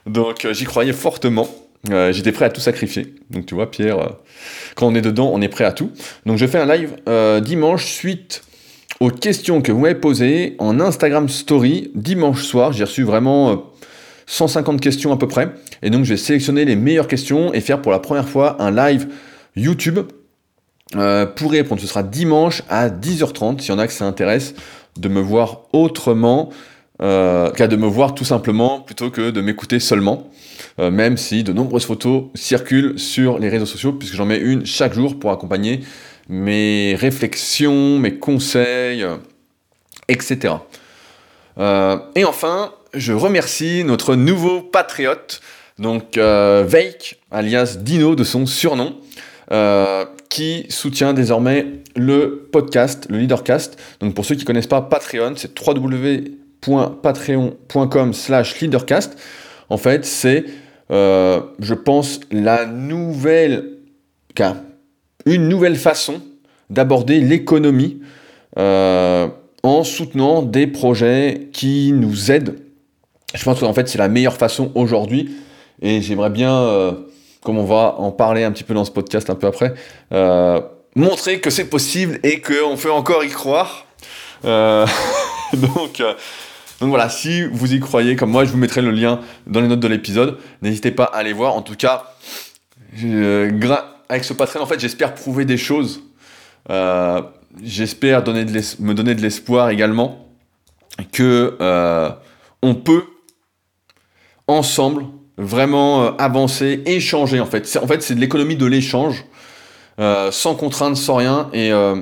Donc 0.07 0.45
euh, 0.45 0.53
j'y 0.53 0.65
croyais 0.65 0.93
fortement. 0.93 1.49
Euh, 1.91 2.13
j'étais 2.13 2.33
prêt 2.33 2.45
à 2.45 2.51
tout 2.51 2.61
sacrifier. 2.61 3.15
Donc 3.31 3.47
tu 3.47 3.55
vois, 3.55 3.71
Pierre, 3.71 4.17
quand 4.75 4.87
on 4.87 4.95
est 4.95 5.01
dedans, 5.01 5.31
on 5.33 5.41
est 5.41 5.49
prêt 5.49 5.65
à 5.65 5.73
tout. 5.73 5.91
Donc 6.27 6.37
je 6.37 6.47
fais 6.47 6.59
un 6.59 6.67
live 6.67 6.95
dimanche 7.43 7.87
suite 7.87 8.43
aux 9.01 9.11
questions 9.11 9.63
que 9.63 9.73
vous 9.73 9.81
m'avez 9.81 9.95
posées 9.95 10.57
en 10.59 10.79
Instagram 10.79 11.29
Story 11.29 11.91
dimanche 11.95 12.43
soir. 12.43 12.73
J'ai 12.73 12.85
reçu 12.85 13.03
vraiment 13.03 13.73
150 14.27 14.81
questions 14.81 15.13
à 15.13 15.17
peu 15.17 15.27
près. 15.27 15.51
Et 15.83 15.91
donc 15.91 16.05
je 16.05 16.11
vais 16.11 16.17
sélectionner 16.17 16.65
les 16.65 16.77
meilleures 16.77 17.09
questions 17.09 17.53
et 17.53 17.61
faire 17.61 17.83
pour 17.83 17.93
la 17.93 17.99
première 17.99 18.29
fois 18.29 18.63
un 18.63 18.71
live 18.71 19.09
YouTube 19.57 20.01
euh, 20.97 21.25
pour 21.25 21.53
répondre. 21.53 21.81
Ce 21.81 21.87
sera 21.87 22.03
dimanche 22.03 22.63
à 22.69 22.89
10h30, 22.89 23.61
s'il 23.61 23.71
y 23.71 23.73
en 23.73 23.79
a 23.79 23.87
que 23.87 23.93
ça 23.93 24.07
intéresse 24.07 24.55
de 24.97 25.09
me 25.09 25.21
voir 25.21 25.61
autrement 25.73 26.51
euh, 27.01 27.53
qu'à 27.53 27.69
de 27.69 27.77
me 27.77 27.87
voir 27.87 28.13
tout 28.13 28.25
simplement 28.25 28.81
plutôt 28.81 29.09
que 29.09 29.31
de 29.31 29.41
m'écouter 29.41 29.79
seulement. 29.79 30.29
Euh, 30.81 30.91
même 30.91 31.17
si 31.17 31.45
de 31.45 31.53
nombreuses 31.53 31.85
photos 31.85 32.25
circulent 32.35 32.99
sur 32.99 33.39
les 33.39 33.49
réseaux 33.49 33.67
sociaux, 33.67 33.93
puisque 33.93 34.17
j'en 34.17 34.27
mets 34.27 34.39
une 34.39 34.67
chaque 34.67 34.93
jour 34.93 35.17
pour 35.17 35.31
accompagner 35.31 35.81
mes 36.29 36.97
réflexions, 36.99 37.99
mes 38.01 38.17
conseils, 38.17 39.05
etc. 40.09 40.55
et 41.59 42.25
enfin, 42.25 42.73
je 42.95 43.13
remercie 43.13 43.85
notre 43.85 44.15
nouveau 44.15 44.61
patriote, 44.61 45.41
donc 45.79 46.17
Veik, 46.17 47.21
alias 47.33 47.77
Dino 47.81 48.15
de 48.15 48.23
son 48.23 48.47
surnom, 48.47 48.95
qui 50.31 50.65
soutient 50.71 51.13
désormais 51.13 51.67
le 51.95 52.49
podcast, 52.51 53.07
le 53.11 53.19
Leadercast. 53.19 53.79
Donc 54.01 54.15
pour 54.15 54.25
ceux 54.25 54.37
qui 54.37 54.41
ne 54.43 54.47
connaissent 54.47 54.67
pas 54.67 54.81
Patreon, 54.81 55.35
c'est 55.37 55.53
www.patreon.com 55.61 58.15
slash 58.15 58.61
leadercast. 58.61 59.19
En 59.69 59.77
fait, 59.77 60.07
c'est 60.07 60.47
je 60.91 61.75
pense, 61.75 62.21
la 62.33 62.67
nouvelle, 62.67 63.77
une 65.27 65.49
nouvelle 65.49 65.77
façon 65.77 66.21
d'aborder 66.69 67.21
l'économie 67.21 68.01
en 68.57 69.85
soutenant 69.85 70.43
des 70.43 70.67
projets 70.67 71.49
qui 71.53 71.93
nous 71.93 72.33
aident. 72.33 72.57
Je 73.35 73.45
pense 73.45 73.61
qu'en 73.61 73.73
fait 73.73 73.89
c'est 73.89 73.99
la 73.99 74.09
meilleure 74.09 74.37
façon 74.37 74.73
aujourd'hui 74.75 75.31
et 75.83 76.03
j'aimerais 76.03 76.31
bien, 76.31 76.97
comme 77.43 77.59
on 77.59 77.65
va 77.65 77.97
en 77.99 78.11
parler 78.13 78.45
un 78.45 78.53
petit 78.53 78.65
peu 78.65 78.75
dans 78.75 78.85
ce 78.85 78.91
podcast 78.91 79.31
un 79.31 79.35
peu 79.35 79.47
après, 79.47 79.75
montrer 80.95 81.41
que 81.41 81.51
c'est 81.51 81.69
possible 81.69 82.19
et 82.23 82.41
qu'on 82.41 82.77
peut 82.77 82.93
encore 82.93 83.25
y 83.25 83.29
croire. 83.29 83.87
Euh, 84.45 84.87
donc, 85.55 86.01
euh, 86.01 86.15
donc 86.81 86.89
voilà, 86.91 87.09
si 87.09 87.45
vous 87.45 87.75
y 87.75 87.81
croyez 87.81 88.17
comme 88.17 88.31
moi, 88.31 88.45
je 88.45 88.51
vous 88.51 88.59
mettrai 88.59 88.83
le 88.83 88.91
lien 88.91 89.21
dans 89.47 89.61
les 89.61 89.69
notes 89.69 89.81
de 89.81 89.89
l'épisode. 89.89 90.39
N'hésitez 90.63 90.91
pas 90.91 91.05
à 91.05 91.19
aller 91.19 91.33
voir. 91.33 91.55
En 91.55 91.63
tout 91.63 91.77
cas, 91.77 92.15
avec 94.09 94.25
ce 94.25 94.33
Patreon, 94.33 94.63
en 94.63 94.67
fait, 94.67 94.81
j'espère 94.81 95.15
prouver 95.15 95.45
des 95.45 95.57
choses. 95.57 96.03
Euh, 96.71 97.23
j'espère 97.63 98.21
me 98.27 98.93
donner 98.93 99.15
de 99.15 99.23
l'espoir 99.23 99.71
également 99.71 100.27
que 101.13 101.57
on 102.63 102.75
peut 102.75 103.05
ensemble 104.47 105.07
vraiment 105.41 106.17
avancer, 106.17 106.83
échanger 106.87 107.41
en 107.41 107.47
fait. 107.47 107.79
En 107.83 107.87
fait, 107.87 108.03
c'est 108.03 108.15
de 108.15 108.21
l'économie 108.21 108.57
de 108.57 108.67
l'échange. 108.67 109.25
Euh, 110.01 110.31
sans 110.31 110.55
contrainte, 110.55 110.97
sans 110.97 111.17
rien. 111.17 111.51
Et 111.53 111.73
euh, 111.73 111.97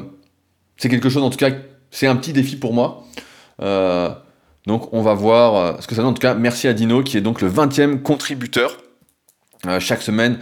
c'est 0.76 0.88
quelque 0.88 1.08
chose, 1.08 1.22
en 1.22 1.30
tout 1.30 1.36
cas, 1.36 1.50
c'est 1.90 2.06
un 2.06 2.16
petit 2.16 2.32
défi 2.32 2.56
pour 2.56 2.72
moi. 2.72 3.04
Euh, 3.60 4.08
donc 4.66 4.92
on 4.92 5.02
va 5.02 5.14
voir 5.14 5.82
ce 5.82 5.88
que 5.88 5.94
ça 5.94 6.02
donne. 6.02 6.10
En 6.10 6.14
tout 6.14 6.20
cas, 6.20 6.34
merci 6.34 6.68
à 6.68 6.74
Dino 6.74 7.02
qui 7.02 7.16
est 7.16 7.20
donc 7.20 7.40
le 7.40 7.50
20e 7.50 8.00
contributeur. 8.02 8.76
chaque 9.80 10.02
semaine, 10.02 10.38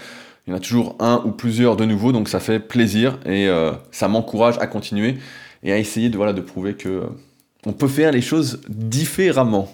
il 0.46 0.50
y 0.50 0.52
en 0.52 0.56
a 0.56 0.60
toujours 0.60 0.96
un 0.98 1.22
ou 1.24 1.30
plusieurs 1.30 1.76
de 1.76 1.84
nouveaux, 1.84 2.12
donc 2.12 2.28
ça 2.28 2.40
fait 2.40 2.58
plaisir 2.58 3.18
et 3.24 3.48
ça 3.92 4.08
m'encourage 4.08 4.56
à 4.58 4.66
continuer 4.66 5.16
et 5.62 5.72
à 5.72 5.78
essayer 5.78 6.10
de, 6.10 6.16
voilà, 6.16 6.32
de 6.32 6.40
prouver 6.40 6.74
que 6.74 7.04
on 7.64 7.72
peut 7.72 7.88
faire 7.88 8.10
les 8.10 8.20
choses 8.20 8.60
différemment. 8.68 9.68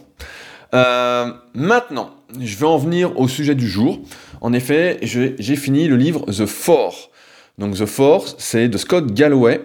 maintenant, 1.54 2.10
je 2.40 2.56
vais 2.56 2.66
en 2.66 2.78
venir 2.78 3.18
au 3.18 3.28
sujet 3.28 3.54
du 3.54 3.68
jour. 3.68 4.00
En 4.40 4.52
effet, 4.52 4.98
j'ai 5.02 5.56
fini 5.56 5.88
le 5.88 5.96
livre 5.96 6.24
The 6.26 6.46
Four 6.46 7.12
donc 7.58 7.76
The 7.76 7.86
Force, 7.86 8.34
c'est 8.38 8.68
de 8.68 8.78
Scott 8.78 9.12
Galloway. 9.12 9.60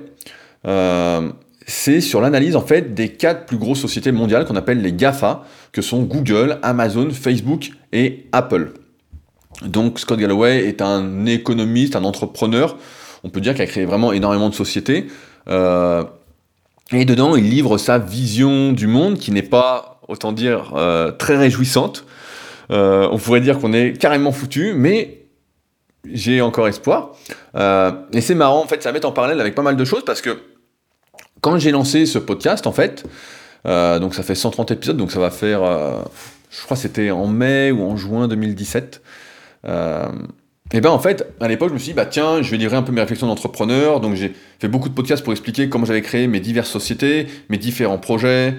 Euh, 0.68 1.30
c'est 1.66 2.02
sur 2.02 2.22
l'analyse 2.22 2.56
en 2.56 2.62
fait 2.62 2.94
des 2.94 3.10
quatre 3.10 3.46
plus 3.46 3.58
grosses 3.58 3.80
sociétés 3.80 4.12
mondiales 4.12 4.46
qu'on 4.46 4.56
appelle 4.56 4.82
les 4.82 4.94
GAFA, 4.94 5.44
que 5.72 5.82
sont 5.82 6.04
Google, 6.04 6.60
Amazon, 6.62 7.10
Facebook 7.12 7.72
et 7.92 8.28
Apple. 8.32 8.74
Donc 9.66 10.00
Scott 10.00 10.20
Galloway 10.20 10.68
est 10.68 10.82
un 10.82 11.26
économiste, 11.26 11.96
un 11.96 12.04
entrepreneur, 12.04 12.78
on 13.24 13.30
peut 13.30 13.42
dire 13.42 13.54
qu'il 13.54 13.64
a 13.64 13.68
créé 13.68 13.86
vraiment 13.86 14.14
énormément 14.14 14.50
de 14.50 14.56
sociétés. 14.56 15.08
Euh, 15.50 16.04
et 16.92 17.04
dedans, 17.04 17.36
il 17.36 17.50
livre 17.50 17.78
sa 17.78 17.98
vision 17.98 18.72
du 18.72 18.88
monde 18.88 19.18
qui 19.18 19.32
n'est 19.32 19.42
pas, 19.42 20.02
autant 20.08 20.32
dire, 20.32 20.74
euh, 20.76 21.12
très 21.12 21.36
réjouissante. 21.36 22.06
On 22.70 23.18
pourrait 23.18 23.42
dire 23.42 23.60
qu'on 23.60 23.74
est 23.74 24.00
carrément 24.00 24.32
foutu, 24.32 24.74
mais 24.74 25.28
j'ai 26.12 26.42
encore 26.42 26.68
espoir. 26.68 27.12
Euh, 27.56 27.92
et 28.14 28.22
c'est 28.22 28.36
marrant, 28.36 28.62
en 28.62 28.68
fait, 28.68 28.82
ça 28.84 28.92
met 28.92 29.06
en 29.06 29.12
parallèle 29.12 29.40
avec 29.42 29.56
pas 29.56 29.62
mal 29.62 29.76
de 29.76 29.86
choses 29.86 30.04
parce 30.06 30.22
que 30.22 30.42
quand 31.42 31.58
j'ai 31.58 31.72
lancé 31.72 32.06
ce 32.06 32.20
podcast, 32.20 32.68
en 32.68 32.72
fait, 32.72 33.04
euh, 33.66 34.00
donc 34.00 34.16
ça 34.16 34.24
fait 34.24 34.36
130 34.36 34.72
épisodes, 34.72 34.98
donc 34.98 35.12
ça 35.12 35.20
va 35.20 35.30
faire, 35.30 35.64
euh, 35.64 36.02
je 36.50 36.62
crois 36.64 36.78
c'était 36.78 37.12
en 37.12 37.28
mai 37.28 37.72
ou 37.72 37.84
en 37.84 37.98
juin 37.98 38.28
2017. 38.28 39.02
et 39.66 40.82
ben 40.82 40.90
en 40.90 41.00
fait, 41.00 41.28
à 41.40 41.48
l'époque, 41.48 41.70
je 41.70 41.74
me 41.74 41.80
suis 41.80 41.90
dit, 41.90 41.94
bah 41.94 42.06
tiens, 42.06 42.42
je 42.42 42.52
vais 42.52 42.58
livrer 42.58 42.78
un 42.78 42.84
peu 42.84 42.92
mes 42.92 43.02
réflexions 43.02 43.28
d'entrepreneur. 43.28 44.00
Donc 44.00 44.16
j'ai 44.16 44.34
fait 44.60 44.68
beaucoup 44.68 44.90
de 44.90 44.94
podcasts 44.94 45.24
pour 45.24 45.34
expliquer 45.34 45.70
comment 45.70 45.86
j'avais 45.86 46.02
créé 46.02 46.28
mes 46.28 46.40
diverses 46.40 46.70
sociétés, 46.70 47.28
mes 47.50 47.58
différents 47.58 48.00
projets. 48.00 48.56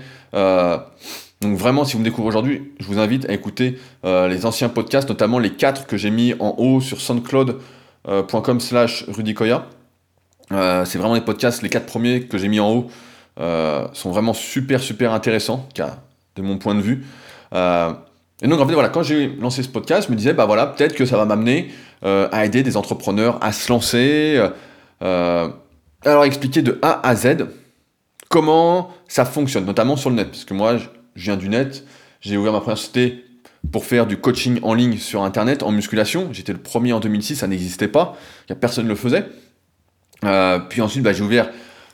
Donc 1.40 1.56
vraiment, 1.56 1.84
si 1.84 1.92
vous 1.92 2.00
me 2.00 2.04
découvrez 2.04 2.28
aujourd'hui, 2.28 2.72
je 2.80 2.86
vous 2.86 2.98
invite 2.98 3.28
à 3.28 3.32
écouter 3.32 3.78
euh, 4.04 4.26
les 4.28 4.44
anciens 4.44 4.68
podcasts, 4.68 5.08
notamment 5.08 5.38
les 5.38 5.50
quatre 5.50 5.86
que 5.86 5.96
j'ai 5.96 6.10
mis 6.10 6.34
en 6.40 6.56
haut 6.58 6.80
sur 6.80 7.00
soundcloud.com 7.00 7.60
euh, 8.08 8.60
slash 8.60 9.04
rudicoya. 9.06 9.66
Euh, 10.50 10.84
c'est 10.84 10.98
vraiment 10.98 11.14
les 11.14 11.20
podcasts, 11.20 11.62
les 11.62 11.68
quatre 11.68 11.86
premiers 11.86 12.22
que 12.22 12.38
j'ai 12.38 12.48
mis 12.48 12.60
en 12.60 12.72
haut 12.72 12.90
sont 13.92 14.10
vraiment 14.10 14.32
super 14.32 14.80
super 14.80 15.12
intéressants, 15.12 15.68
de 16.34 16.42
mon 16.42 16.58
point 16.58 16.74
de 16.74 16.80
vue. 16.80 17.06
et 17.52 18.48
donc 18.48 18.60
en 18.60 18.66
fait 18.66 18.74
voilà, 18.74 18.88
quand 18.88 19.04
j'ai 19.04 19.28
lancé 19.36 19.62
ce 19.62 19.68
podcast, 19.68 20.08
je 20.08 20.12
me 20.12 20.16
disais 20.16 20.32
bah 20.32 20.44
voilà, 20.44 20.66
peut-être 20.66 20.96
que 20.96 21.06
ça 21.06 21.16
va 21.16 21.24
m'amener 21.24 21.70
à 22.02 22.44
aider 22.44 22.64
des 22.64 22.76
entrepreneurs 22.76 23.38
à 23.40 23.52
se 23.52 23.70
lancer, 23.70 24.44
à 25.00 25.52
leur 26.04 26.24
expliquer 26.24 26.62
de 26.62 26.80
A 26.82 27.08
à 27.08 27.14
Z 27.14 27.46
comment 28.28 28.90
ça 29.06 29.24
fonctionne, 29.24 29.66
notamment 29.66 29.94
sur 29.94 30.10
le 30.10 30.16
net, 30.16 30.30
parce 30.30 30.44
que 30.44 30.54
moi 30.54 30.78
viens 31.24 31.36
du 31.36 31.48
net, 31.48 31.84
j'ai 32.20 32.36
ouvert 32.36 32.52
ma 32.52 32.60
première 32.60 32.78
société 32.78 33.24
pour 33.72 33.84
faire 33.84 34.06
du 34.06 34.16
coaching 34.18 34.58
en 34.62 34.74
ligne 34.74 34.98
sur 34.98 35.22
Internet, 35.22 35.62
en 35.62 35.70
musculation. 35.70 36.28
J'étais 36.32 36.52
le 36.52 36.58
premier 36.58 36.92
en 36.92 37.00
2006, 37.00 37.36
ça 37.36 37.46
n'existait 37.46 37.88
pas, 37.88 38.16
personne 38.60 38.84
ne 38.84 38.90
le 38.90 38.96
faisait. 38.96 39.26
Euh, 40.24 40.58
puis 40.58 40.80
ensuite, 40.80 41.02
bah, 41.02 41.12
j'ai 41.12 41.22
ouvert 41.22 41.50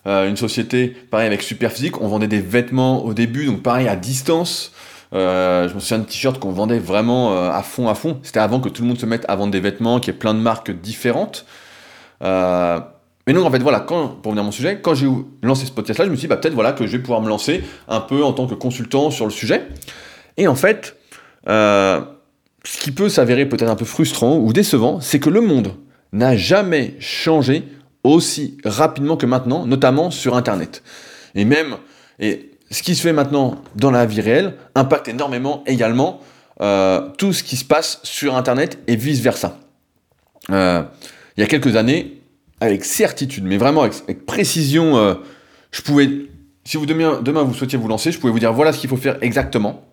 euh, 0.07 0.29
une 0.29 0.37
société, 0.37 0.89
pareil, 1.11 1.27
avec 1.27 1.43
Superphysique. 1.43 2.01
On 2.01 2.09
vendait 2.09 2.29
des 2.29 2.41
vêtements 2.41 3.05
au 3.05 3.15
début, 3.15 3.47
donc 3.47 3.63
pareil, 3.63 3.89
à 3.89 3.97
distance. 3.97 4.73
Euh, 5.13 5.69
je 5.69 5.75
me 5.75 5.81
souviens 5.81 5.99
de 5.99 6.05
t-shirts 6.05 6.39
qu'on 6.39 6.51
vendait 6.51 6.79
vraiment 6.79 7.51
à 7.51 7.63
fond, 7.63 7.89
à 7.89 7.95
fond. 7.95 8.19
C'était 8.23 8.41
avant 8.41 8.61
que 8.61 8.69
tout 8.69 8.83
le 8.83 8.89
monde 8.89 8.99
se 8.99 9.07
mette 9.07 9.25
à 9.29 9.37
vendre 9.37 9.53
des 9.53 9.61
vêtements, 9.61 10.01
qu'il 10.01 10.13
y 10.13 10.17
ait 10.17 10.19
plein 10.19 10.35
de 10.35 10.41
marques 10.41 10.71
différentes. 10.71 11.47
Mais 13.27 13.33
donc, 13.33 13.47
en 13.47 13.51
fait, 13.51 13.59
voilà, 13.59 13.81
pour 13.81 14.33
venir 14.33 14.43
à 14.43 14.45
mon 14.45 14.53
sujet, 14.53 14.81
quand 14.83 14.95
j'ai 14.95 15.09
lancé 15.43 15.65
ce 15.67 15.73
podcast-là, 15.73 16.05
je 16.05 16.11
me 16.11 16.17
suis 16.17 16.23
dit, 16.23 16.29
bah, 16.29 16.37
peut-être 16.37 16.55
voilà, 16.55 16.73
que 16.73 16.87
je 16.87 16.93
vais 16.97 17.03
pouvoir 17.03 17.23
me 17.23 17.29
lancer 17.29 17.63
un 17.89 18.01
peu 18.01 18.23
en 18.23 18.33
tant 18.33 18.47
que 18.47 18.55
consultant 18.55 19.11
sur 19.11 19.25
le 19.25 19.31
sujet. 19.31 19.67
Et 20.37 20.47
en 20.47 20.55
fait, 20.55 20.97
euh, 21.49 22.01
ce 22.65 22.79
qui 22.79 22.91
peut 22.91 23.09
s'avérer 23.09 23.47
peut-être 23.47 23.71
un 23.71 23.77
peu 23.77 23.85
frustrant 23.85 24.37
ou 24.37 24.53
décevant, 24.53 25.01
c'est 25.01 25.21
que 25.21 25.31
le 25.31 25.41
monde 25.41 25.75
n'a 26.13 26.37
jamais 26.37 26.95
changé 26.99 27.65
aussi 28.03 28.59
rapidement 28.65 29.17
que 29.17 29.27
maintenant, 29.27 29.67
notamment 29.67 30.11
sur 30.11 30.37
Internet. 30.37 30.83
Et 31.35 31.45
même, 31.45 31.77
et 32.19 32.51
ce 32.71 32.83
qui 32.83 32.95
se 32.95 33.03
fait 33.03 33.13
maintenant 33.13 33.57
dans 33.77 33.91
la 33.91 34.07
vie 34.07 34.21
réelle 34.21 34.55
impacte 34.75 35.09
énormément 35.09 35.63
également 35.67 36.21
euh, 36.61 37.09
tout 37.19 37.33
ce 37.33 37.43
qui 37.43 37.57
se 37.57 37.65
passe 37.65 38.01
sur 38.03 38.37
Internet 38.37 38.79
et 38.87 38.97
vice-versa. 38.97 39.59
Euh, 40.51 40.83
il 41.37 41.41
y 41.41 41.45
a 41.45 41.47
quelques 41.47 41.77
années, 41.77 42.21
avec 42.65 42.85
certitude, 42.85 43.45
mais 43.45 43.57
vraiment 43.57 43.83
avec, 43.83 44.27
précision. 44.27 44.97
Euh, 44.97 45.15
je 45.71 45.83
pouvais, 45.83 46.09
si 46.65 46.77
vous 46.77 46.87
demain, 46.87 47.21
demain 47.23 47.43
vous 47.43 47.55
souhaitiez 47.55 47.79
vous 47.79 47.89
lancer, 47.89 48.13
je 48.13 48.19
pouvais 48.19 48.33
vous 48.33 48.39
dire 48.39 48.53
voilà 48.53 48.73
ce 48.73 48.81
qu'il 48.81 48.91
faut 48.91 48.97
faire 48.97 49.19
exactement. 49.21 49.85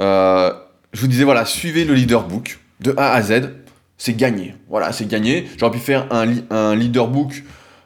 Euh, 0.00 0.52
je 0.92 1.00
vous 1.00 1.06
disais 1.06 1.24
voilà, 1.24 1.44
suivez 1.44 1.84
le 1.84 1.94
leader 1.94 2.26
book 2.26 2.58
de 2.80 2.94
A 2.96 3.12
à 3.12 3.22
Z, 3.22 3.50
c'est 3.96 4.14
gagné. 4.14 4.54
Voilà, 4.68 4.92
c'est 4.92 5.06
gagné. 5.06 5.48
J'aurais 5.56 5.72
pu 5.72 5.78
faire 5.78 6.06
un, 6.10 6.26
un 6.50 6.74
leader 6.74 7.08
book 7.08 7.42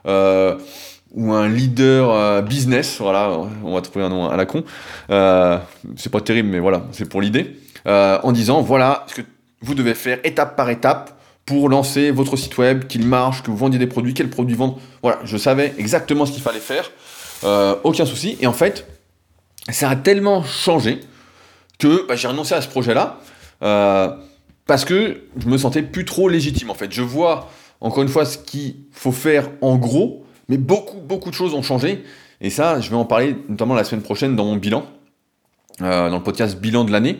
euh, 0.06 0.56
ou 1.14 1.32
un 1.32 1.48
leader 1.48 2.42
business. 2.42 2.98
Voilà, 3.00 3.38
on 3.62 3.74
va 3.74 3.80
trouver 3.82 4.04
un 4.04 4.08
nom 4.08 4.28
à 4.28 4.36
la 4.36 4.46
con. 4.46 4.64
c'est 5.96 6.10
pas 6.10 6.20
terrible, 6.20 6.48
mais 6.48 6.60
voilà, 6.60 6.84
c'est 6.92 7.08
pour 7.08 7.20
l'idée. 7.20 7.56
en 7.86 8.32
disant 8.32 8.62
voilà 8.62 9.04
ce 9.08 9.16
que 9.16 9.22
vous 9.60 9.74
devez 9.74 9.94
faire 9.94 10.18
étape 10.24 10.56
par 10.56 10.70
étape 10.70 11.15
pour 11.46 11.68
lancer 11.68 12.10
votre 12.10 12.36
site 12.36 12.58
web, 12.58 12.86
qu'il 12.88 13.06
marche, 13.06 13.42
que 13.42 13.50
vous 13.50 13.56
vendiez 13.56 13.78
des 13.78 13.86
produits, 13.86 14.12
quels 14.14 14.28
produits 14.28 14.56
vendre. 14.56 14.78
Voilà, 15.00 15.20
je 15.24 15.36
savais 15.36 15.72
exactement 15.78 16.26
ce 16.26 16.32
qu'il 16.32 16.42
fallait 16.42 16.58
faire. 16.58 16.90
Euh, 17.44 17.76
aucun 17.84 18.04
souci. 18.04 18.36
Et 18.40 18.48
en 18.48 18.52
fait, 18.52 18.86
ça 19.70 19.88
a 19.88 19.96
tellement 19.96 20.42
changé 20.42 21.00
que 21.78 22.06
bah, 22.06 22.16
j'ai 22.16 22.28
renoncé 22.28 22.54
à 22.54 22.60
ce 22.60 22.68
projet-là 22.68 23.20
euh, 23.62 24.10
parce 24.66 24.84
que 24.84 25.22
je 25.38 25.46
me 25.46 25.56
sentais 25.56 25.82
plus 25.82 26.04
trop 26.04 26.28
légitime. 26.28 26.70
En 26.70 26.74
fait, 26.74 26.92
je 26.92 27.02
vois 27.02 27.48
encore 27.80 28.02
une 28.02 28.08
fois 28.08 28.24
ce 28.24 28.38
qu'il 28.38 28.76
faut 28.90 29.12
faire 29.12 29.48
en 29.60 29.76
gros, 29.76 30.24
mais 30.48 30.56
beaucoup, 30.56 30.98
beaucoup 30.98 31.30
de 31.30 31.34
choses 31.34 31.54
ont 31.54 31.62
changé. 31.62 32.02
Et 32.40 32.50
ça, 32.50 32.80
je 32.80 32.90
vais 32.90 32.96
en 32.96 33.04
parler 33.04 33.36
notamment 33.48 33.74
la 33.74 33.84
semaine 33.84 34.02
prochaine 34.02 34.34
dans 34.34 34.44
mon 34.44 34.56
bilan, 34.56 34.84
euh, 35.82 36.10
dans 36.10 36.16
le 36.16 36.22
podcast 36.22 36.58
bilan 36.58 36.84
de 36.84 36.90
l'année. 36.90 37.18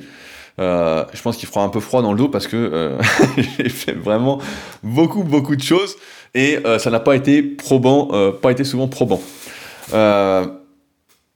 Euh, 0.58 1.04
je 1.12 1.20
pense 1.20 1.36
qu'il 1.36 1.48
fera 1.48 1.62
un 1.62 1.68
peu 1.68 1.80
froid 1.80 2.00
dans 2.00 2.12
le 2.12 2.18
dos 2.18 2.28
parce 2.28 2.46
que 2.46 2.56
euh, 2.56 2.98
j'ai 3.36 3.68
fait 3.68 3.92
vraiment 3.92 4.40
beaucoup, 4.82 5.22
beaucoup 5.22 5.54
de 5.54 5.62
choses 5.62 5.96
et 6.34 6.58
euh, 6.64 6.78
ça 6.78 6.90
n'a 6.90 7.00
pas 7.00 7.14
été 7.14 7.42
probant, 7.42 8.32
pas 8.32 8.52
été 8.52 8.64
souvent 8.64 8.88
probant. 8.88 9.20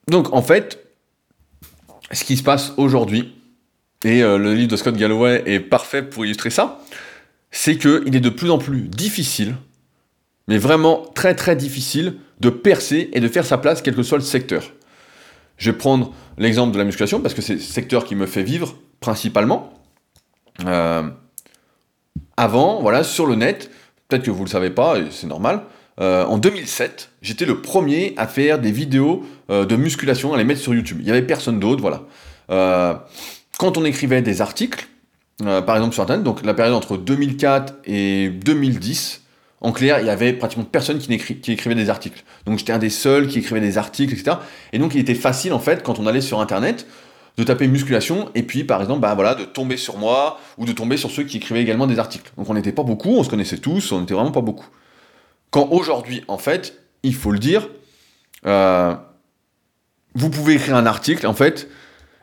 donc 0.09 0.33
en 0.33 0.43
fait, 0.43 0.83
ce 2.13 2.25
qui 2.25 2.37
se 2.37 2.43
passe 2.43 2.73
aujourd'hui, 2.77 3.35
et 4.05 4.23
le 4.23 4.55
livre 4.55 4.71
de 4.71 4.77
Scott 4.77 4.97
Galloway 4.97 5.43
est 5.45 5.61
parfait 5.61 6.03
pour 6.03 6.25
illustrer 6.25 6.51
ça, 6.51 6.81
c'est 7.51 7.77
qu'il 7.77 8.17
est 8.17 8.21
de 8.21 8.31
plus 8.31 8.51
en 8.51 8.59
plus 8.59 8.83
difficile, 8.83 9.57
mais 10.49 10.57
vraiment 10.57 11.05
très 11.15 11.35
très 11.35 11.55
difficile, 11.55 12.15
de 12.41 12.49
percer 12.49 13.11
et 13.13 13.21
de 13.21 13.29
faire 13.29 13.45
sa 13.45 13.59
place 13.59 13.83
quel 13.83 13.95
que 13.95 14.03
soit 14.03 14.17
le 14.17 14.25
secteur. 14.25 14.73
Je 15.59 15.71
vais 15.71 15.77
prendre 15.77 16.15
l'exemple 16.39 16.73
de 16.73 16.79
la 16.79 16.85
musculation 16.85 17.21
parce 17.21 17.35
que 17.35 17.43
c'est 17.43 17.55
le 17.55 17.61
secteur 17.61 18.07
qui 18.07 18.15
me 18.15 18.25
fait 18.25 18.43
vivre 18.43 18.75
principalement. 19.01 19.73
avant, 22.37 22.81
voilà, 22.81 23.03
sur 23.05 23.27
le 23.27 23.35
net, 23.35 23.71
peut-être 24.09 24.25
que 24.25 24.31
vous 24.31 24.41
ne 24.41 24.45
le 24.45 24.51
savez 24.51 24.71
pas, 24.71 24.97
c'est 25.11 25.27
normal, 25.27 25.63
en 25.99 26.39
2007, 26.39 27.11
j'étais 27.21 27.45
le 27.45 27.61
premier 27.61 28.15
à 28.17 28.27
faire 28.27 28.59
des 28.59 28.73
vidéos 28.73 29.25
de 29.49 29.77
musculation, 29.77 30.33
à 30.33 30.39
les 30.39 30.45
mettre 30.45 30.61
sur 30.61 30.75
YouTube. 30.75 30.99
Il 31.01 31.05
n'y 31.05 31.11
avait 31.11 31.23
personne 31.23 31.61
d'autre, 31.61 31.83
voilà. 31.83 32.07
quand 33.59 33.77
on 33.77 33.85
écrivait 33.85 34.23
des 34.23 34.41
articles, 34.41 34.87
par 35.39 35.77
exemple 35.77 35.95
sur 35.95 36.03
Internet, 36.03 36.25
donc 36.25 36.45
la 36.45 36.55
période 36.55 36.75
entre 36.75 36.97
2004 36.97 37.75
et 37.85 38.29
2010, 38.29 39.23
en 39.63 39.73
clair, 39.73 40.01
il 40.01 40.07
y 40.07 40.11
avait 40.11 40.33
pratiquement 40.33 40.65
personne 40.65 40.99
qui, 40.99 41.19
qui 41.19 41.53
écrivait 41.53 41.75
des 41.75 41.91
articles. 41.91 42.25
Donc 42.47 42.59
j'étais 42.59 42.73
un 42.73 42.79
des 42.79 42.89
seuls 42.89 43.29
qui 43.29 43.41
écrivait 43.41 43.61
des 43.61 43.77
articles, 43.77 44.15
etc. 44.15 44.39
Et 44.73 44.79
donc 44.79 44.95
il 44.95 45.01
était 45.01 45.15
facile, 45.15 45.53
en 45.53 45.59
fait, 45.59 45.83
quand 45.83 45.99
on 45.99 46.07
allait 46.07 46.23
sur 46.23 46.41
Internet, 46.41 46.87
de 47.41 47.45
taper 47.45 47.67
musculation, 47.67 48.29
et 48.35 48.43
puis 48.43 48.65
par 48.65 48.83
exemple, 48.83 49.01
bah, 49.01 49.15
voilà, 49.15 49.35
de 49.35 49.45
tomber 49.45 49.77
sur 49.77 49.97
moi, 49.97 50.39
ou 50.59 50.67
de 50.67 50.73
tomber 50.73 50.97
sur 50.97 51.11
ceux 51.11 51.25
qui 51.25 51.39
écrivaient 51.39 51.63
également 51.63 51.87
des 51.87 51.99
articles. 51.99 52.31
Donc 52.37 52.49
on 52.49 52.55
n'était 52.55 52.73
pas 52.73 52.83
beaucoup, 52.83 53.17
on 53.17 53.25
se 53.25 53.31
connaissait 53.31 53.59
tous, 53.59 53.93
on 53.93 54.01
n'était 54.01 54.15
vraiment 54.15 54.31
pas 54.31 54.43
beaucoup. 54.43 54.67
Quand 55.51 55.69
aujourd'hui, 55.71 56.23
en 56.29 56.39
fait, 56.39 56.81
il 57.03 57.15
faut 57.15 57.33
le 57.33 57.39
dire, 57.39 57.69
euh, 58.47 58.95
vous 60.15 60.31
pouvez 60.31 60.55
écrire 60.55 60.77
un 60.77 60.87
article, 60.87 61.27
en 61.27 61.35
fait, 61.35 61.69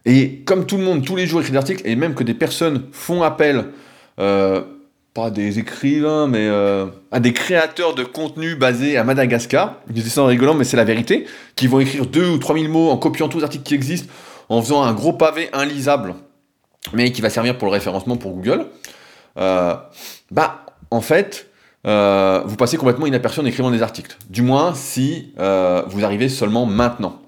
et 0.05 0.39
comme 0.45 0.65
tout 0.65 0.77
le 0.77 0.83
monde, 0.83 1.03
tous 1.03 1.15
les 1.15 1.25
jours 1.25 1.41
écrit 1.41 1.51
des 1.51 1.57
articles, 1.57 1.81
et 1.85 1.95
même 1.95 2.13
que 2.13 2.23
des 2.23 2.35
personnes 2.35 2.85
font 2.91 3.23
appel 3.23 3.65
euh, 4.19 4.61
pas 5.17 5.31
des 5.31 5.57
écrivains, 5.57 6.27
mais 6.27 6.45
euh, 6.47 6.85
à 7.11 7.19
des 7.19 7.33
créateurs 7.33 7.95
de 7.95 8.03
contenu 8.03 8.55
basés 8.55 8.97
à 8.97 9.03
Madagascar. 9.03 9.81
Je 9.87 9.93
dis 9.93 10.09
ça 10.11 10.21
en 10.21 10.27
rigolant, 10.27 10.53
mais 10.53 10.63
c'est 10.63 10.77
la 10.77 10.83
vérité. 10.83 11.25
Qui 11.55 11.65
vont 11.65 11.79
écrire 11.79 12.05
2 12.05 12.29
ou 12.29 12.37
3 12.37 12.55
000 12.55 12.71
mots 12.71 12.91
en 12.91 12.97
copiant 12.97 13.27
tous 13.27 13.39
les 13.39 13.43
articles 13.43 13.63
qui 13.63 13.73
existent, 13.73 14.13
en 14.49 14.61
faisant 14.61 14.83
un 14.83 14.93
gros 14.93 15.13
pavé 15.13 15.49
inlisable, 15.53 16.15
mais 16.93 17.11
qui 17.11 17.21
va 17.21 17.29
servir 17.29 17.57
pour 17.57 17.67
le 17.67 17.73
référencement 17.73 18.17
pour 18.17 18.33
Google. 18.33 18.67
Euh, 19.37 19.75
bah, 20.31 20.65
en 20.89 21.01
fait, 21.01 21.49
euh, 21.85 22.41
vous 22.45 22.55
passez 22.55 22.77
complètement 22.77 23.05
inaperçu 23.05 23.39
en 23.39 23.45
écrivant 23.45 23.71
des 23.71 23.81
articles. 23.81 24.17
Du 24.29 24.41
moins, 24.41 24.73
si 24.73 25.33
vous 25.37 26.05
arrivez 26.05 26.29
seulement 26.29 26.65
maintenant. 26.65 27.21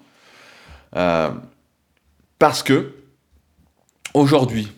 parce 2.40 2.64
que, 2.64 2.94
aujourd'hui, 4.14 4.72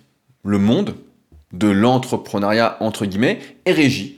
le 0.44 0.58
monde, 0.58 0.96
de 1.54 1.68
l'entrepreneuriat, 1.68 2.78
entre 2.80 3.06
guillemets, 3.06 3.40
est 3.66 3.72
régi 3.72 4.18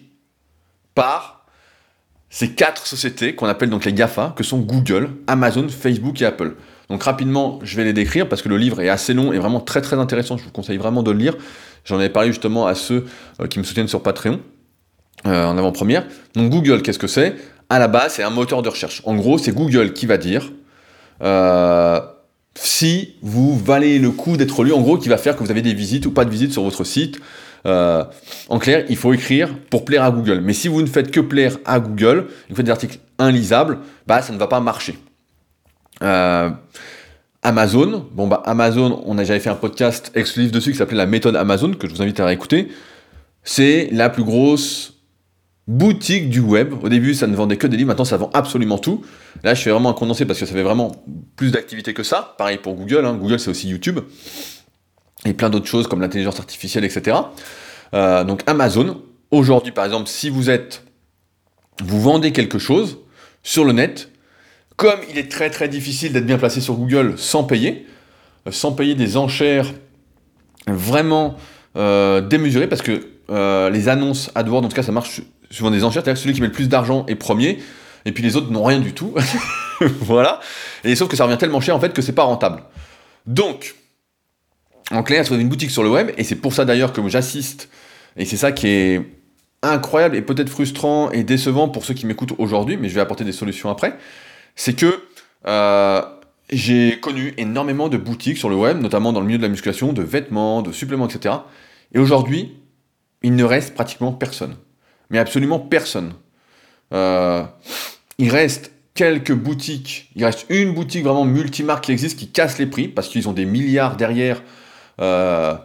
par 0.96 1.46
ces 2.30 2.52
quatre 2.52 2.88
sociétés 2.88 3.36
qu'on 3.36 3.48
appelle 3.48 3.70
donc 3.70 3.86
les 3.86 3.94
GAFA, 3.94 4.34
que 4.36 4.44
sont 4.44 4.60
Google, 4.60 5.12
Amazon, 5.28 5.68
Facebook 5.70 6.22
et 6.22 6.26
Apple. 6.26 6.56
Donc 6.90 7.04
rapidement, 7.04 7.60
je 7.64 7.76
vais 7.78 7.84
les 7.84 7.94
décrire 7.94 8.28
parce 8.28 8.42
que 8.42 8.50
le 8.50 8.58
livre 8.58 8.82
est 8.82 8.90
assez 8.90 9.14
long 9.14 9.34
et 9.34 9.40
vraiment 9.40 9.60
très 9.60 9.82
très 9.82 9.98
intéressant. 9.98 10.38
Je 10.38 10.44
vous 10.44 10.52
conseille 10.52 10.78
vraiment 10.78 11.04
de 11.04 11.12
le 11.12 11.18
lire. 11.18 11.36
J'en 11.86 11.98
avais 11.98 12.10
parlé 12.10 12.30
justement 12.30 12.66
à 12.66 12.76
ceux 12.76 13.06
euh, 13.40 13.48
qui 13.48 13.60
me 13.60 13.64
soutiennent 13.64 13.88
sur 13.88 14.02
Patreon 14.02 14.40
euh, 15.26 15.46
en 15.46 15.58
avant-première. 15.58 16.06
Donc 16.36 16.52
Google, 16.52 16.82
qu'est-ce 16.82 17.00
que 17.00 17.08
c'est? 17.08 17.36
À 17.70 17.80
la 17.80 17.88
base, 17.88 18.14
c'est 18.14 18.24
un 18.24 18.30
moteur 18.30 18.62
de 18.62 18.70
recherche. 18.70 19.02
En 19.06 19.16
gros, 19.16 19.38
c'est 19.38 19.54
Google 19.54 19.94
qui 19.94 20.06
va 20.06 20.18
dire 20.18 20.52
euh, 21.22 22.00
si 22.56 23.16
vous 23.22 23.58
valez 23.58 23.98
le 23.98 24.12
coup 24.12 24.38
d'être 24.38 24.64
lu, 24.64 24.74
en 24.74 24.82
gros, 24.82 24.98
qui 24.98 25.10
va 25.10 25.18
faire 25.18 25.36
que 25.36 25.44
vous 25.44 25.52
avez 25.52 25.62
des 25.62 25.74
visites 25.74 26.06
ou 26.06 26.12
pas 26.12 26.26
de 26.26 26.30
visites 26.30 26.52
sur 26.52 26.64
votre 26.64 26.84
site. 26.84 27.20
En 27.66 28.60
clair, 28.60 28.86
il 28.90 28.98
faut 28.98 29.14
écrire 29.14 29.56
pour 29.70 29.86
plaire 29.86 30.04
à 30.04 30.12
Google. 30.12 30.42
Mais 30.42 30.52
si 30.52 30.68
vous 30.68 30.82
ne 30.82 30.86
faites 30.86 31.12
que 31.12 31.22
plaire 31.22 31.58
à 31.64 31.80
Google, 31.80 32.28
vous 32.50 32.56
faites 32.56 32.66
des 32.66 32.72
articles 32.72 33.00
inlisables, 33.18 33.80
bah 34.06 34.22
ça 34.22 34.34
ne 34.34 34.38
va 34.38 34.48
pas 34.48 34.60
marcher. 34.60 34.98
Euh, 36.04 36.50
Amazon, 37.42 38.08
bon 38.12 38.28
bah 38.28 38.42
Amazon, 38.46 39.04
on 39.06 39.18
a 39.18 39.22
déjà 39.22 39.38
fait 39.40 39.50
un 39.50 39.56
podcast 39.56 40.12
exclusif 40.16 40.52
dessus 40.52 40.72
qui 40.72 40.78
s'appelait 40.78 40.98
la 40.98 41.06
méthode 41.06 41.36
Amazon 41.36 41.74
que 41.74 41.90
je 41.90 41.94
vous 41.94 42.02
invite 42.02 42.20
à 42.22 42.26
réécouter. 42.26 42.70
C'est 43.44 43.90
la 43.92 44.10
plus 44.10 44.24
grosse 44.24 44.94
boutique 45.68 46.30
du 46.30 46.40
web. 46.40 46.74
Au 46.82 46.90
début, 46.90 47.14
ça 47.14 47.28
ne 47.28 47.36
vendait 47.36 47.58
que 47.58 47.68
des 47.68 47.76
livres, 47.76 47.90
maintenant 47.90 48.06
ça 48.06 48.16
vend 48.16 48.30
absolument 48.34 48.78
tout. 48.78 49.04
Là, 49.44 49.54
je 49.54 49.62
fais 49.62 49.72
vraiment 49.72 49.90
un 49.90 49.94
condensé 49.94 50.26
parce 50.26 50.40
que 50.40 50.46
ça 50.46 50.54
fait 50.54 50.64
vraiment 50.64 51.04
plus 51.36 51.52
d'activités 51.52 51.94
que 51.94 52.04
ça. 52.04 52.36
Pareil 52.38 52.58
pour 52.58 52.76
Google, 52.76 53.06
hein. 53.06 53.16
Google 53.16 53.40
c'est 53.40 53.50
aussi 53.50 53.68
YouTube. 53.68 54.00
Et 55.26 55.34
plein 55.34 55.50
d'autres 55.50 55.68
choses 55.68 55.88
comme 55.88 56.02
l'intelligence 56.02 56.40
artificielle, 56.40 56.86
etc. 56.86 57.18
Euh, 57.94 58.24
donc 58.24 58.42
Amazon, 58.48 59.02
aujourd'hui 59.32 59.72
par 59.74 59.84
exemple, 59.84 60.08
si 60.08 60.30
vous 60.30 60.50
êtes, 60.50 60.84
vous 61.84 62.02
vendez 62.02 62.32
quelque 62.32 62.60
chose 62.60 63.00
sur 63.42 63.66
le 63.66 63.74
net, 63.74 64.10
comme 64.84 65.00
il 65.10 65.18
est 65.18 65.32
très 65.32 65.50
très 65.50 65.70
difficile 65.70 66.12
d'être 66.12 66.26
bien 66.26 66.38
placé 66.38 66.60
sur 66.60 66.74
Google 66.74 67.14
sans 67.16 67.46
payer, 67.46 67.88
euh, 68.46 68.52
sans 68.52 68.74
payer 68.74 68.96
des 68.96 69.16
enchères 69.16 69.68
vraiment 70.68 71.38
euh, 71.78 72.20
démesurées, 72.20 72.68
parce 72.68 72.82
que 72.82 73.08
les 73.72 73.88
annonces 73.88 74.30
AdWords, 74.36 74.66
en 74.66 74.68
tout 74.68 74.76
cas 74.76 74.84
ça 74.84 74.92
marche 74.92 75.22
souvent 75.50 75.72
des 75.72 75.86
enchères, 75.86 76.04
c'est-à-dire 76.04 76.16
que 76.16 76.20
celui 76.20 76.36
qui 76.36 76.42
met 76.42 76.48
le 76.48 76.54
plus 76.54 76.68
d'argent 76.68 77.06
est 77.08 77.16
premier, 77.16 77.60
et 78.04 78.12
puis 78.12 78.26
les 78.26 78.36
autres 78.36 78.52
n'ont 78.52 78.66
rien 78.66 78.82
du 78.82 78.92
tout. 78.92 79.14
voilà. 80.02 80.42
Et 80.84 80.98
sauf 80.98 81.08
que 81.08 81.16
ça 81.16 81.24
revient 81.24 81.38
tellement 81.38 81.62
cher 81.62 81.78
en 81.78 81.80
fait 81.80 81.94
que 81.94 82.02
c'est 82.02 82.12
pas 82.12 82.24
rentable. 82.24 82.62
Donc, 83.26 83.76
en 84.92 85.02
clair, 85.02 85.24
avez 85.32 85.42
une 85.42 85.48
boutique 85.48 85.72
sur 85.72 85.84
le 85.84 85.90
web, 85.90 86.12
et 86.18 86.26
c'est 86.26 86.36
pour 86.36 86.54
ça 86.54 86.66
d'ailleurs 86.66 86.92
que 86.92 87.08
j'assiste, 87.08 87.70
et 88.18 88.26
c'est 88.26 88.36
ça 88.36 88.52
qui 88.52 88.68
est 88.68 89.02
incroyable 89.62 90.18
et 90.18 90.22
peut-être 90.22 90.50
frustrant 90.50 91.10
et 91.12 91.24
décevant 91.24 91.70
pour 91.70 91.86
ceux 91.86 91.94
qui 91.94 92.06
m'écoutent 92.06 92.34
aujourd'hui, 92.38 92.76
mais 92.76 92.90
je 92.90 92.96
vais 92.96 93.02
apporter 93.02 93.24
des 93.24 93.32
solutions 93.32 93.70
après, 93.70 93.98
c'est 94.56 94.74
que 94.74 95.04
euh, 95.46 96.02
j'ai 96.50 97.00
connu 97.00 97.34
énormément 97.38 97.90
de 97.90 97.98
boutiques 97.98 98.38
sur 98.38 98.50
le 98.50 98.56
web, 98.56 98.80
notamment 98.82 99.14
dans 99.14 99.20
le 99.20 99.26
milieu 99.26 99.38
de 99.38 99.44
la 99.44 99.50
musculation, 99.50 99.94
de 99.94 100.04
vêtements, 100.04 100.62
de 100.62 100.72
suppléments, 100.72 101.08
etc. 101.08 101.36
Et 101.94 102.00
aujourd'hui, 102.00 102.58
il 103.22 103.36
ne 103.36 103.44
reste 103.44 103.74
pratiquement 103.74 104.12
personne 104.12 104.56
mais 105.14 105.20
absolument 105.20 105.60
personne. 105.60 106.14
Euh, 106.94 107.44
il 108.18 108.30
reste 108.30 108.72
quelques 108.96 109.34
boutiques, 109.34 110.10
il 110.16 110.26
reste 110.26 110.46
une 110.50 110.74
boutique 110.74 111.04
vraiment 111.04 111.24
multimarque 111.24 111.86
qui 111.86 111.92
existe 111.92 112.20
qui 112.20 112.30
casse 112.30 112.58
les 112.58 112.66
prix 112.66 112.88
parce 112.88 113.08
qu'ils 113.08 113.30
ont 113.30 113.34
des 113.34 113.46
milliards 113.46 113.96
derrière 113.96 114.42
euh, 115.02 115.56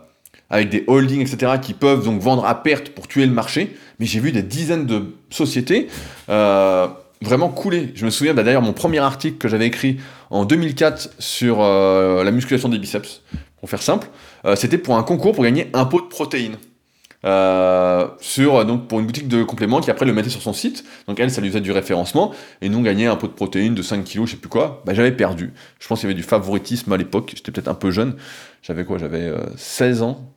avec 0.50 0.70
des 0.70 0.84
holdings, 0.86 1.20
etc., 1.20 1.52
qui 1.60 1.74
peuvent 1.74 2.04
donc 2.04 2.20
vendre 2.20 2.44
à 2.46 2.62
perte 2.62 2.90
pour 2.90 3.08
tuer 3.08 3.26
le 3.26 3.32
marché. 3.32 3.76
Mais 3.98 4.06
j'ai 4.06 4.20
vu 4.20 4.32
des 4.32 4.42
dizaines 4.42 4.86
de 4.86 5.16
sociétés 5.30 5.88
vraiment 7.22 7.48
couler. 7.48 7.92
Je 7.94 8.04
me 8.04 8.10
souviens 8.10 8.34
bah, 8.34 8.42
d'ailleurs 8.42 8.62
mon 8.62 8.72
premier 8.72 8.98
article 8.98 9.38
que 9.38 9.48
j'avais 9.48 9.66
écrit 9.66 9.98
en 10.30 10.44
2004 10.44 11.10
sur 11.18 11.60
la 11.60 12.30
musculation 12.30 12.68
des 12.68 12.78
biceps, 12.78 13.22
pour 13.60 13.70
faire 13.70 13.82
simple, 13.82 14.08
c'était 14.54 14.78
pour 14.78 14.96
un 14.96 15.02
concours 15.02 15.34
pour 15.34 15.44
gagner 15.44 15.68
un 15.72 15.84
pot 15.84 16.00
de 16.00 16.06
protéines. 16.06 16.56
Euh, 17.24 18.06
sur, 18.20 18.64
donc, 18.64 18.86
pour 18.86 19.00
une 19.00 19.06
boutique 19.06 19.26
de 19.26 19.42
compléments 19.42 19.80
qui 19.80 19.90
après 19.90 20.06
le 20.06 20.12
mettait 20.12 20.30
sur 20.30 20.42
son 20.42 20.52
site. 20.52 20.84
Donc 21.08 21.18
elle, 21.18 21.30
ça 21.30 21.40
lui 21.40 21.48
faisait 21.48 21.60
du 21.60 21.72
référencement. 21.72 22.32
Et 22.62 22.68
nous, 22.68 22.82
gagner 22.82 23.06
un 23.06 23.16
pot 23.16 23.26
de 23.26 23.32
protéines 23.32 23.74
de 23.74 23.82
5 23.82 24.04
kilos, 24.04 24.26
je 24.28 24.34
sais 24.34 24.40
plus 24.40 24.48
quoi, 24.48 24.82
bah, 24.86 24.94
j'avais 24.94 25.12
perdu. 25.12 25.52
Je 25.80 25.88
pense 25.88 26.00
qu'il 26.00 26.08
y 26.08 26.12
avait 26.12 26.20
du 26.20 26.26
favoritisme 26.26 26.92
à 26.92 26.96
l'époque. 26.96 27.32
J'étais 27.34 27.50
peut-être 27.50 27.68
un 27.68 27.74
peu 27.74 27.90
jeune. 27.90 28.16
J'avais 28.62 28.84
quoi? 28.84 28.98
J'avais 28.98 29.32
16 29.56 30.00
euh, 30.00 30.04
ans. 30.04 30.32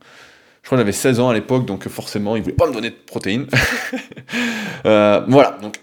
Je 0.64 0.68
crois 0.68 0.78
que 0.78 0.82
j'avais 0.82 0.92
16 0.92 1.20
ans 1.20 1.30
à 1.30 1.34
l'époque, 1.34 1.66
donc 1.66 1.88
forcément, 1.88 2.36
ils 2.36 2.44
voulaient 2.44 2.56
pas 2.56 2.68
me 2.68 2.74
donner 2.74 2.92
de 2.92 2.96
protéines. 2.96 3.48
euh, 4.86 5.22
voilà, 5.28 5.58
donc 5.60 5.80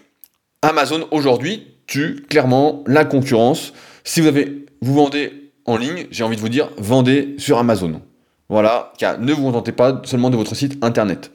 Amazon 0.62 1.06
aujourd'hui 1.12 1.68
tue 1.86 2.24
clairement 2.28 2.82
la 2.86 3.04
concurrence. 3.04 3.72
Si 4.04 4.20
vous 4.20 4.26
avez, 4.26 4.66
vous 4.80 4.94
vendez 4.94 5.52
en 5.64 5.76
ligne, 5.76 6.06
j'ai 6.10 6.24
envie 6.24 6.36
de 6.36 6.40
vous 6.40 6.48
dire, 6.48 6.70
vendez 6.78 7.34
sur 7.38 7.58
Amazon. 7.58 8.02
Voilà, 8.48 8.92
car 8.98 9.18
ne 9.20 9.32
vous 9.32 9.42
contentez 9.42 9.72
pas 9.72 10.00
seulement 10.04 10.30
de 10.30 10.36
votre 10.36 10.54
site 10.54 10.82
internet. 10.82 11.30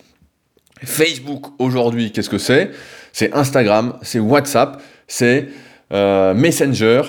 Facebook 0.83 1.45
aujourd'hui, 1.59 2.11
qu'est-ce 2.11 2.29
que 2.29 2.37
c'est? 2.37 2.71
C'est 3.13 3.33
Instagram, 3.33 3.97
c'est 4.01 4.19
WhatsApp, 4.19 4.81
c'est 5.07 5.47
euh, 5.93 6.33
Messenger, 6.33 7.03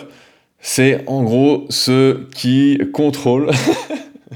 c'est 0.61 1.03
en 1.09 1.23
gros 1.25 1.67
ceux 1.71 2.29
qui 2.35 2.79
contrôlent 2.93 3.51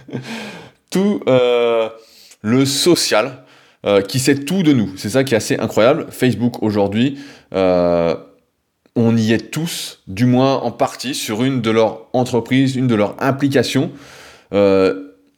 tout 0.91 1.21
euh, 1.29 1.89
le 2.43 2.65
social, 2.65 3.45
euh, 3.87 4.01
qui 4.03 4.19
sait 4.19 4.37
tout 4.37 4.63
de 4.63 4.73
nous. 4.73 4.91
C'est 4.97 5.11
ça 5.11 5.25
qui 5.25 5.35
est 5.35 5.37
assez 5.37 5.57
incroyable. 5.57 6.07
Facebook 6.11 6.63
aujourd'hui, 6.63 7.19
on 9.01 9.17
y 9.17 9.33
est 9.33 9.53
tous, 9.53 10.01
du 10.09 10.27
moins 10.27 10.57
en 10.57 10.73
partie, 10.73 11.15
sur 11.15 11.45
une 11.45 11.61
de 11.61 11.71
leurs 11.71 12.09
entreprises, 12.13 12.75
une 12.75 12.89
de 12.89 12.97
leurs 12.97 13.15
applications 13.19 13.93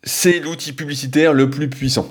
c'est 0.02 0.40
l'outil 0.40 0.72
publicitaire 0.72 1.32
le 1.32 1.50
plus 1.50 1.68
puissant. 1.68 2.08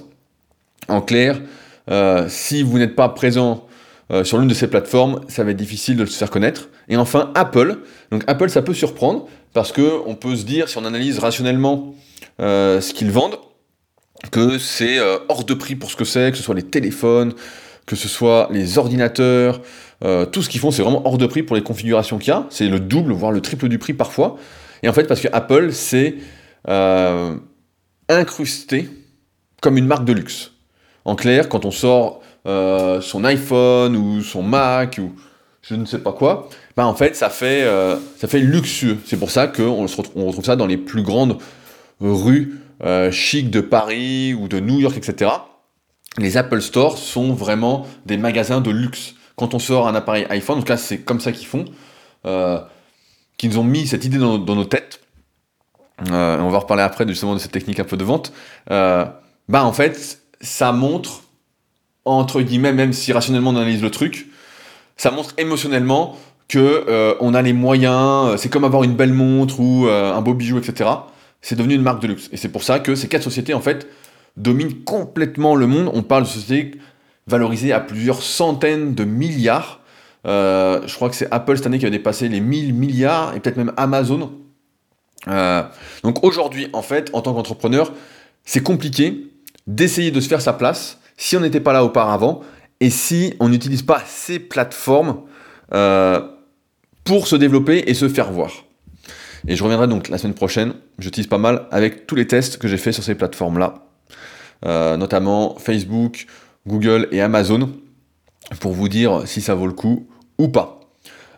En 0.87 1.01
clair, 1.01 1.41
euh, 1.89 2.25
si 2.29 2.63
vous 2.63 2.77
n'êtes 2.77 2.95
pas 2.95 3.09
présent 3.09 3.67
euh, 4.11 4.23
sur 4.23 4.37
l'une 4.37 4.47
de 4.47 4.53
ces 4.53 4.67
plateformes, 4.67 5.21
ça 5.27 5.43
va 5.43 5.51
être 5.51 5.57
difficile 5.57 5.97
de 5.97 6.05
se 6.05 6.17
faire 6.17 6.29
connaître. 6.29 6.69
Et 6.87 6.97
enfin, 6.97 7.31
Apple. 7.35 7.79
Donc 8.11 8.23
Apple, 8.27 8.49
ça 8.49 8.61
peut 8.61 8.73
surprendre 8.73 9.27
parce 9.53 9.71
que 9.71 9.99
on 10.05 10.15
peut 10.15 10.35
se 10.35 10.45
dire, 10.45 10.69
si 10.69 10.77
on 10.77 10.85
analyse 10.85 11.19
rationnellement 11.19 11.95
euh, 12.39 12.81
ce 12.81 12.93
qu'ils 12.93 13.11
vendent, 13.11 13.37
que 14.31 14.57
c'est 14.57 14.99
hors 15.29 15.43
de 15.43 15.53
prix 15.53 15.75
pour 15.75 15.91
ce 15.91 15.95
que 15.95 16.05
c'est, 16.05 16.31
que 16.31 16.37
ce 16.37 16.43
soit 16.43 16.55
les 16.55 16.63
téléphones, 16.63 17.33
que 17.85 17.95
ce 17.95 18.07
soit 18.07 18.49
les 18.51 18.77
ordinateurs, 18.77 19.61
tout 20.31 20.41
ce 20.41 20.49
qu'ils 20.49 20.59
font, 20.59 20.71
c'est 20.71 20.81
vraiment 20.81 21.05
hors 21.05 21.17
de 21.17 21.25
prix 21.25 21.43
pour 21.43 21.55
les 21.55 21.63
configurations 21.63 22.17
qu'il 22.17 22.29
y 22.29 22.31
a. 22.31 22.45
C'est 22.49 22.67
le 22.67 22.79
double, 22.79 23.13
voire 23.13 23.31
le 23.31 23.41
triple 23.41 23.69
du 23.69 23.79
prix 23.79 23.93
parfois. 23.93 24.37
Et 24.83 24.89
en 24.89 24.93
fait, 24.93 25.05
parce 25.05 25.21
que 25.21 25.29
Apple, 25.31 25.71
c'est 25.71 26.15
incrusté 28.09 28.89
comme 29.61 29.77
une 29.77 29.87
marque 29.87 30.05
de 30.05 30.13
luxe. 30.13 30.51
En 31.05 31.15
clair, 31.15 31.49
quand 31.49 31.65
on 31.65 31.71
sort 31.71 32.21
euh, 32.47 33.01
son 33.01 33.23
iPhone 33.23 33.95
ou 33.95 34.21
son 34.21 34.43
Mac 34.43 34.99
ou 35.01 35.13
je 35.61 35.75
ne 35.75 35.85
sais 35.85 35.99
pas 35.99 36.13
quoi, 36.13 36.49
bah 36.75 36.85
en 36.87 36.95
fait 36.95 37.15
ça 37.15 37.29
fait, 37.29 37.63
euh, 37.63 37.97
ça 38.17 38.27
fait 38.27 38.39
luxueux. 38.39 38.97
C'est 39.05 39.17
pour 39.17 39.31
ça 39.31 39.47
qu'on 39.47 39.85
on 40.15 40.25
retrouve 40.27 40.45
ça 40.45 40.55
dans 40.55 40.67
les 40.67 40.77
plus 40.77 41.03
grandes 41.03 41.37
rues 41.99 42.59
euh, 42.83 43.11
chics 43.11 43.49
de 43.49 43.61
Paris 43.61 44.33
ou 44.33 44.47
de 44.47 44.59
New 44.59 44.79
York, 44.79 44.97
etc. 44.97 45.31
Les 46.17 46.37
Apple 46.37 46.61
Store 46.61 46.97
sont 46.97 47.33
vraiment 47.33 47.85
des 48.05 48.17
magasins 48.17 48.61
de 48.61 48.71
luxe. 48.71 49.15
Quand 49.35 49.53
on 49.53 49.59
sort 49.59 49.87
un 49.87 49.95
appareil 49.95 50.25
iPhone, 50.29 50.57
en 50.57 50.61
tout 50.61 50.67
cas 50.67 50.77
c'est 50.77 50.99
comme 50.99 51.19
ça 51.19 51.31
qu'ils 51.31 51.47
font, 51.47 51.65
qu'ils 53.37 53.59
ont 53.59 53.63
mis 53.63 53.87
cette 53.87 54.03
idée 54.03 54.17
dans, 54.17 54.37
nos 54.37 54.65
têtes. 54.65 54.99
on 55.99 56.49
va 56.49 56.57
reparler 56.57 56.83
après 56.83 57.07
justement 57.07 57.35
de 57.35 57.39
cette 57.39 57.51
technique 57.51 57.79
un 57.79 57.85
peu 57.85 57.95
de 57.95 58.03
vente. 58.03 58.33
bah 58.67 59.63
en 59.63 59.71
fait, 59.71 60.21
ça 60.41 60.73
montre 60.73 61.21
entre 62.05 62.41
guillemets, 62.41 62.73
même 62.73 62.93
si 62.93 63.13
rationnellement 63.13 63.51
on 63.51 63.55
analyse 63.55 63.81
le 63.81 63.91
truc, 63.91 64.27
ça 64.97 65.11
montre 65.11 65.33
émotionnellement 65.37 66.17
que 66.47 66.85
euh, 66.87 67.13
on 67.19 67.33
a 67.33 67.41
les 67.41 67.53
moyens, 67.53 68.33
euh, 68.33 68.37
c'est 68.37 68.49
comme 68.49 68.63
avoir 68.63 68.83
une 68.83 68.95
belle 68.95 69.13
montre 69.13 69.59
ou 69.59 69.87
euh, 69.87 70.13
un 70.13 70.21
beau 70.21 70.33
bijou, 70.33 70.57
etc. 70.57 70.89
C'est 71.41 71.55
devenu 71.55 71.75
une 71.75 71.81
marque 71.81 72.01
de 72.01 72.07
luxe. 72.07 72.29
Et 72.31 72.37
c'est 72.37 72.49
pour 72.49 72.63
ça 72.63 72.79
que 72.79 72.95
ces 72.95 73.07
quatre 73.07 73.23
sociétés, 73.23 73.53
en 73.53 73.61
fait, 73.61 73.87
dominent 74.37 74.83
complètement 74.83 75.55
le 75.55 75.67
monde. 75.67 75.89
On 75.93 76.03
parle 76.03 76.23
de 76.23 76.27
sociétés 76.27 76.79
valorisées 77.27 77.71
à 77.73 77.79
plusieurs 77.79 78.21
centaines 78.21 78.95
de 78.95 79.03
milliards. 79.03 79.81
je 80.25 80.95
crois 80.95 81.09
que 81.09 81.15
c'est 81.15 81.31
Apple 81.31 81.57
cette 81.57 81.67
année 81.67 81.79
qui 81.79 81.85
a 81.85 81.89
dépassé 81.89 82.27
les 82.27 82.39
1000 82.39 82.73
milliards, 82.73 83.35
et 83.35 83.39
peut-être 83.39 83.57
même 83.57 83.73
Amazon. 83.77 84.31
donc 85.27 86.23
aujourd'hui, 86.23 86.69
en 86.73 86.81
fait, 86.81 87.09
en 87.13 87.21
tant 87.21 87.33
qu'entrepreneur, 87.33 87.93
c'est 88.43 88.63
compliqué 88.63 89.27
d'essayer 89.67 90.11
de 90.11 90.19
se 90.19 90.27
faire 90.27 90.41
sa 90.41 90.53
place 90.53 90.99
si 91.17 91.37
on 91.37 91.41
n'était 91.41 91.59
pas 91.59 91.73
là 91.73 91.83
auparavant 91.83 92.41
et 92.79 92.89
si 92.89 93.35
on 93.39 93.49
n'utilise 93.49 93.83
pas 93.83 94.01
ces 94.05 94.39
plateformes 94.39 95.21
euh, 95.73 96.21
pour 97.03 97.27
se 97.27 97.35
développer 97.35 97.83
et 97.87 97.93
se 97.93 98.09
faire 98.09 98.31
voir. 98.31 98.65
Et 99.47 99.55
je 99.55 99.63
reviendrai 99.63 99.87
donc 99.87 100.09
la 100.09 100.17
semaine 100.17 100.33
prochaine, 100.33 100.73
j'utilise 100.97 101.27
pas 101.27 101.37
mal 101.37 101.67
avec 101.71 102.07
tous 102.07 102.15
les 102.15 102.27
tests 102.27 102.57
que 102.57 102.67
j'ai 102.67 102.77
fait 102.77 102.91
sur 102.91 103.03
ces 103.03 103.15
plateformes-là, 103.15 103.85
euh, 104.65 104.97
notamment 104.97 105.55
Facebook, 105.57 106.25
Google 106.67 107.07
et 107.11 107.21
Amazon, 107.21 107.71
pour 108.59 108.73
vous 108.73 108.89
dire 108.89 109.23
si 109.25 109.41
ça 109.41 109.55
vaut 109.55 109.67
le 109.67 109.73
coup 109.73 110.07
ou 110.37 110.49
pas. 110.49 110.79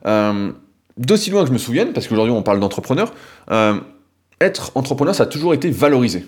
Euh, 0.05 0.51
D'aussi 0.97 1.29
loin 1.29 1.41
que 1.43 1.47
je 1.47 1.53
me 1.53 1.57
souvienne, 1.57 1.93
parce 1.93 2.07
qu'aujourd'hui 2.07 2.33
on 2.33 2.43
parle 2.43 2.59
d'entrepreneur, 2.59 3.13
euh, 3.49 3.79
être 4.41 4.71
entrepreneur 4.75 5.15
ça 5.15 5.23
a 5.23 5.27
toujours 5.27 5.53
été 5.53 5.69
valorisé, 5.71 6.25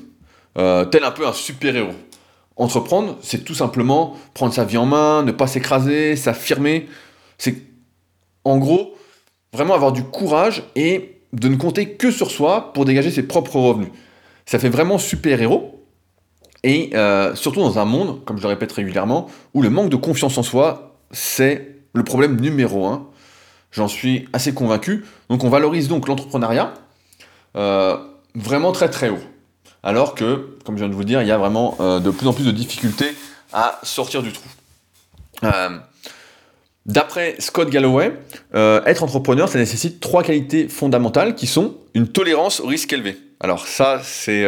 tel 0.56 1.04
un 1.04 1.12
peu 1.12 1.28
un 1.28 1.34
super-héros. 1.34 1.94
Entreprendre, 2.56 3.18
c'est 3.22 3.44
tout 3.44 3.56
simplement 3.56 4.16
prendre 4.34 4.54
sa 4.54 4.64
vie 4.64 4.78
en 4.78 4.86
main, 4.86 5.24
ne 5.24 5.32
pas 5.32 5.48
s'écraser, 5.48 6.16
s'affirmer. 6.16 6.88
C'est 7.40 7.58
en 8.46 8.58
gros 8.58 8.96
vraiment 9.54 9.74
avoir 9.74 9.92
du 9.92 10.04
courage 10.04 10.64
et 10.76 11.13
de 11.34 11.48
ne 11.48 11.56
compter 11.56 11.90
que 11.92 12.12
sur 12.12 12.32
soi 12.32 12.74
pour 12.74 12.86
dégager 12.86 13.12
ses 13.12 13.24
propres 13.24 13.58
revenus. 13.58 13.90
Ça 14.46 14.60
fait 14.60 14.70
vraiment 14.70 14.98
super-héros. 14.98 15.86
Et 16.64 16.92
euh, 16.94 17.36
surtout 17.36 17.60
dans 17.60 17.78
un 17.78 17.86
monde, 17.86 18.24
comme 18.24 18.38
je 18.38 18.44
le 18.44 18.48
répète 18.48 18.72
régulièrement, 18.72 19.28
où 19.54 19.62
le 19.62 19.70
manque 19.70 19.90
de 19.90 19.98
confiance 19.98 20.38
en 20.38 20.44
soi, 20.44 20.96
c'est 21.12 21.76
le 21.94 22.04
problème 22.04 22.40
numéro 22.40 22.86
un. 22.86 23.08
J'en 23.72 23.90
suis 23.90 24.30
assez 24.32 24.54
convaincu. 24.54 25.04
Donc 25.30 25.44
on 25.44 25.50
valorise 25.50 25.90
donc 25.90 26.08
l'entrepreneuriat 26.08 26.74
euh, 27.58 27.98
vraiment 28.36 28.72
très 28.72 28.90
très 28.90 29.10
haut 29.10 29.20
alors 29.84 30.16
que, 30.16 30.58
comme 30.66 30.76
je 30.76 30.84
viens 30.84 30.90
de 30.90 30.94
vous 30.94 31.02
le 31.02 31.06
dire, 31.06 31.22
il 31.22 31.28
y 31.28 31.32
a 31.32 31.38
vraiment 31.38 31.76
euh, 31.82 32.00
de 32.00 32.10
plus 32.10 32.26
en 32.28 32.34
plus 32.34 32.46
de 32.46 32.52
difficultés 32.52 33.14
à 33.52 33.80
sortir 33.84 34.24
du 34.24 34.32
trou. 34.32 34.48
Euh, 36.88 36.92
d'après 36.92 37.36
Scott 37.40 37.70
Galloway, 37.70 38.14
euh, 38.56 38.82
être 38.86 39.04
entrepreneur, 39.04 39.50
ça 39.50 39.60
nécessite 39.60 40.00
trois 40.00 40.24
qualités 40.24 40.68
fondamentales 40.68 41.36
qui 41.36 41.48
sont 41.48 41.78
une 41.94 42.08
tolérance 42.08 42.60
au 42.60 42.68
risque 42.68 42.92
élevé. 42.94 43.18
Alors 43.40 43.68
ça, 43.68 44.00
c'est 44.04 44.46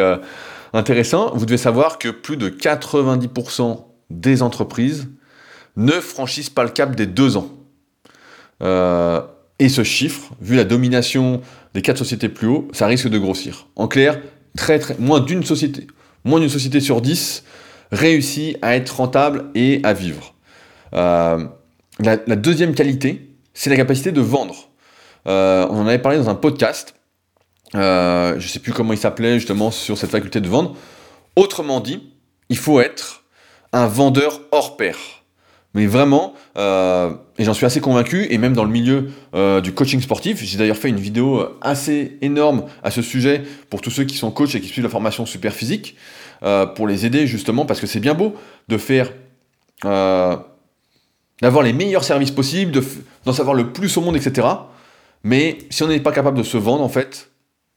intéressant. 0.72 1.32
Vous 1.34 1.44
devez 1.44 1.58
savoir 1.58 1.98
que 1.98 2.08
plus 2.08 2.36
de 2.36 2.48
90% 2.48 3.84
des 4.08 4.42
entreprises 4.42 5.08
ne 5.76 5.92
franchissent 5.92 6.50
pas 6.50 6.64
le 6.64 6.70
cap 6.70 6.96
des 6.96 7.06
deux 7.06 7.36
ans. 7.36 7.50
et 9.58 9.68
ce 9.68 9.84
chiffre, 9.84 10.32
vu 10.40 10.56
la 10.56 10.64
domination 10.64 11.42
des 11.74 11.82
quatre 11.82 11.98
sociétés 11.98 12.30
plus 12.30 12.46
haut, 12.46 12.68
ça 12.72 12.86
risque 12.86 13.08
de 13.08 13.18
grossir. 13.18 13.66
En 13.76 13.86
clair, 13.86 14.18
très, 14.56 14.78
très, 14.78 14.96
moins 14.98 15.20
d'une 15.20 15.44
société, 15.44 15.86
moins 16.24 16.40
d'une 16.40 16.48
société 16.48 16.80
sur 16.80 17.00
dix 17.00 17.44
réussit 17.92 18.58
à 18.62 18.76
être 18.76 18.96
rentable 18.96 19.46
et 19.54 19.80
à 19.84 19.92
vivre. 19.92 20.34
Euh, 20.94 21.46
la, 22.00 22.16
deuxième 22.36 22.74
qualité, 22.74 23.30
c'est 23.54 23.70
la 23.70 23.76
capacité 23.76 24.12
de 24.12 24.20
vendre. 24.20 24.68
Euh, 25.26 25.66
on 25.70 25.80
en 25.80 25.86
avait 25.86 25.98
parlé 25.98 26.18
dans 26.18 26.28
un 26.28 26.34
podcast. 26.34 26.94
Euh, 27.74 28.32
je 28.38 28.46
ne 28.46 28.48
sais 28.48 28.60
plus 28.60 28.72
comment 28.72 28.92
il 28.92 28.98
s'appelait 28.98 29.34
justement 29.34 29.70
sur 29.70 29.98
cette 29.98 30.10
faculté 30.10 30.40
de 30.40 30.48
vendre. 30.48 30.76
Autrement 31.36 31.80
dit, 31.80 32.12
il 32.48 32.56
faut 32.56 32.80
être 32.80 33.24
un 33.72 33.86
vendeur 33.86 34.40
hors 34.52 34.76
pair. 34.76 34.96
Mais 35.74 35.86
vraiment, 35.86 36.32
euh, 36.56 37.12
et 37.36 37.44
j'en 37.44 37.52
suis 37.52 37.66
assez 37.66 37.80
convaincu, 37.80 38.26
et 38.30 38.38
même 38.38 38.54
dans 38.54 38.64
le 38.64 38.70
milieu 38.70 39.10
du 39.62 39.72
coaching 39.72 40.00
sportif, 40.00 40.42
j'ai 40.42 40.56
d'ailleurs 40.56 40.78
fait 40.78 40.88
une 40.88 41.00
vidéo 41.00 41.44
assez 41.60 42.16
énorme 42.22 42.64
à 42.82 42.90
ce 42.90 43.02
sujet 43.02 43.42
pour 43.68 43.82
tous 43.82 43.90
ceux 43.90 44.04
qui 44.04 44.16
sont 44.16 44.30
coachs 44.30 44.54
et 44.54 44.60
qui 44.62 44.68
suivent 44.68 44.84
la 44.84 44.90
formation 44.90 45.26
super 45.26 45.52
physique, 45.52 45.96
pour 46.74 46.88
les 46.88 47.04
aider 47.04 47.26
justement, 47.26 47.66
parce 47.66 47.80
que 47.80 47.86
c'est 47.86 48.00
bien 48.00 48.14
beau 48.14 48.34
de 48.68 48.78
faire, 48.78 49.12
d'avoir 51.42 51.62
les 51.62 51.72
meilleurs 51.72 52.04
services 52.04 52.30
possibles, 52.30 52.80
d'en 53.24 53.32
savoir 53.32 53.54
le 53.54 53.72
plus 53.72 53.96
au 53.96 54.00
monde, 54.00 54.16
etc. 54.16 54.46
Mais 55.22 55.58
si 55.70 55.82
on 55.82 55.88
n'est 55.88 56.00
pas 56.00 56.12
capable 56.12 56.38
de 56.38 56.42
se 56.42 56.56
vendre, 56.56 56.82
en 56.82 56.88
fait, 56.88 57.30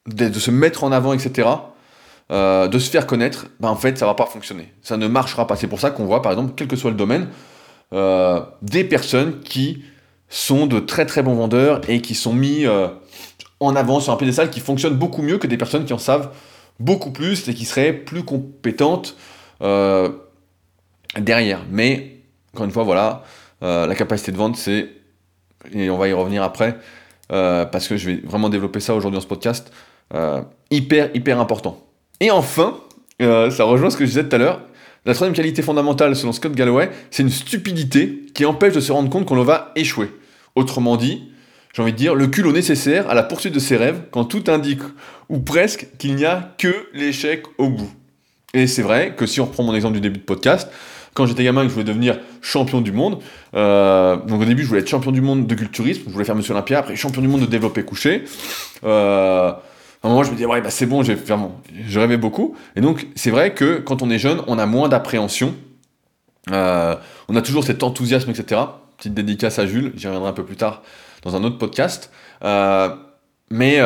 de, 0.07 0.31
se 0.31 0.51
mettre 0.51 0.83
en 0.83 0.91
avant, 0.91 1.13
etc., 1.13 1.47
de 2.29 2.79
se 2.79 2.89
faire 2.89 3.07
connaître, 3.07 3.47
ben 3.59 3.69
en 3.69 3.75
fait, 3.75 3.97
ça 3.97 4.05
va 4.05 4.13
pas 4.13 4.27
fonctionner. 4.27 4.71
Ça 4.81 4.97
ne 4.97 5.07
marchera 5.07 5.47
pas. 5.47 5.55
C'est 5.55 5.67
pour 5.67 5.79
ça 5.79 5.89
qu'on 5.89 6.05
voit, 6.05 6.21
par 6.21 6.31
exemple, 6.31 6.53
quel 6.55 6.67
que 6.67 6.75
soit 6.75 6.91
le 6.91 6.97
domaine, 6.97 7.27
euh, 7.91 8.41
des 8.61 8.83
personnes 8.83 9.39
qui 9.39 9.83
sont 10.29 10.67
de 10.67 10.79
très 10.79 11.07
très 11.07 11.23
bons 11.23 11.33
vendeurs 11.33 11.81
et 11.89 12.01
qui 12.01 12.13
sont 12.13 12.33
mis 12.33 12.67
euh, 12.67 12.87
en 13.59 13.75
avant 13.75 13.99
sur 13.99 14.13
un 14.13 14.15
pédestal 14.15 14.51
qui 14.51 14.59
fonctionne 14.59 14.93
beaucoup 14.93 15.23
mieux 15.23 15.39
que 15.39 15.47
des 15.47 15.57
personnes 15.57 15.85
qui 15.85 15.93
en 15.93 15.97
savent 15.97 16.31
beaucoup 16.79 17.09
plus 17.09 17.47
et 17.49 17.53
qui 17.55 17.65
seraient 17.65 17.93
plus 17.93 18.23
compétentes 18.23 19.17
euh, 19.63 20.09
derrière. 21.17 21.61
Mais, 21.71 22.17
encore 22.53 22.65
une 22.65 22.71
fois, 22.71 22.83
voilà, 22.83 23.23
la 23.61 23.95
capacité 23.95 24.31
de 24.31 24.37
vente, 24.37 24.55
c'est, 24.55 24.89
et 25.73 25.89
on 25.89 25.97
va 25.97 26.07
y 26.07 26.13
revenir 26.13 26.43
après, 26.43 26.77
parce 27.27 27.87
que 27.87 27.97
je 27.97 28.09
vais 28.09 28.21
vraiment 28.23 28.49
développer 28.49 28.79
ça 28.79 28.95
aujourd'hui 28.95 29.17
dans 29.17 29.21
ce 29.21 29.27
podcast, 29.27 29.71
hyper, 30.71 31.09
hyper 31.13 31.39
important. 31.39 31.85
Et 32.19 32.31
enfin, 32.31 32.79
ça 33.19 33.63
rejoint 33.63 33.89
ce 33.89 33.97
que 33.97 34.05
je 34.05 34.09
disais 34.09 34.27
tout 34.27 34.35
à 34.35 34.39
l'heure, 34.39 34.61
la 35.05 35.13
troisième 35.13 35.35
qualité 35.35 35.61
fondamentale, 35.61 36.15
selon 36.15 36.33
Scott 36.33 36.53
Galloway, 36.53 36.91
c'est 37.09 37.23
une 37.23 37.29
stupidité 37.29 38.25
qui 38.33 38.45
empêche 38.45 38.73
de 38.73 38.81
se 38.81 38.91
rendre 38.91 39.09
compte 39.09 39.25
qu'on 39.25 39.41
va 39.43 39.71
échouer. 39.75 40.11
Autrement 40.55 40.97
dit, 40.97 41.31
j'ai 41.73 41.81
envie 41.81 41.93
de 41.93 41.97
dire, 41.97 42.15
le 42.15 42.27
culot 42.27 42.51
nécessaire 42.51 43.09
à 43.09 43.13
la 43.13 43.23
poursuite 43.23 43.53
de 43.53 43.59
ses 43.59 43.77
rêves 43.77 44.01
quand 44.11 44.25
tout 44.25 44.43
indique, 44.47 44.81
ou 45.29 45.39
presque, 45.39 45.87
qu'il 45.97 46.15
n'y 46.15 46.25
a 46.25 46.53
que 46.57 46.87
l'échec 46.93 47.43
au 47.57 47.69
bout. 47.69 47.89
Et 48.53 48.67
c'est 48.67 48.81
vrai 48.81 49.13
que 49.15 49.25
si 49.25 49.39
on 49.39 49.45
reprend 49.45 49.63
mon 49.63 49.73
exemple 49.73 49.93
du 49.93 50.01
début 50.01 50.19
de 50.19 50.25
podcast, 50.25 50.69
quand 51.19 51.25
j'étais 51.25 51.43
gamin 51.43 51.63
et 51.63 51.65
que 51.65 51.69
je 51.69 51.73
voulais 51.73 51.85
devenir 51.85 52.17
champion 52.41 52.79
du 52.79 52.93
monde, 52.93 53.19
euh, 53.53 54.15
donc 54.15 54.41
au 54.41 54.45
début 54.45 54.63
je 54.63 54.69
voulais 54.69 54.79
être 54.79 54.87
champion 54.87 55.11
du 55.11 55.19
monde 55.19 55.47
de 55.47 55.53
culturisme, 55.53 56.03
je 56.07 56.11
voulais 56.13 56.23
faire 56.23 56.35
Monsieur 56.35 56.53
Olympia, 56.53 56.79
après 56.79 56.95
champion 56.95 57.21
du 57.21 57.27
monde 57.27 57.41
de 57.41 57.45
développé 57.45 57.83
couché. 57.83 58.23
Euh, 58.85 59.51
à 59.51 60.07
un 60.07 60.09
moment, 60.09 60.23
je 60.23 60.29
me 60.29 60.35
disais, 60.35 60.45
ouais, 60.45 60.61
bah, 60.61 60.69
c'est 60.69 60.85
bon, 60.85 61.03
j'ai 61.03 61.15
vraiment, 61.15 61.59
je 61.85 61.99
rêvais 61.99 62.15
beaucoup. 62.15 62.55
Et 62.77 62.81
donc, 62.81 63.07
c'est 63.15 63.31
vrai 63.31 63.53
que 63.53 63.79
quand 63.79 64.01
on 64.01 64.09
est 64.09 64.17
jeune, 64.17 64.41
on 64.47 64.57
a 64.57 64.65
moins 64.65 64.87
d'appréhension. 64.87 65.53
Euh, 66.51 66.95
on 67.27 67.35
a 67.35 67.41
toujours 67.41 67.65
cet 67.65 67.83
enthousiasme, 67.83 68.29
etc. 68.29 68.61
Petite 68.95 69.13
dédicace 69.13 69.59
à 69.59 69.67
Jules, 69.67 69.91
j'y 69.97 70.07
reviendrai 70.07 70.29
un 70.29 70.33
peu 70.33 70.45
plus 70.45 70.55
tard 70.55 70.83
dans 71.23 71.35
un 71.35 71.43
autre 71.43 71.57
podcast. 71.57 72.11
Mais 72.41 73.81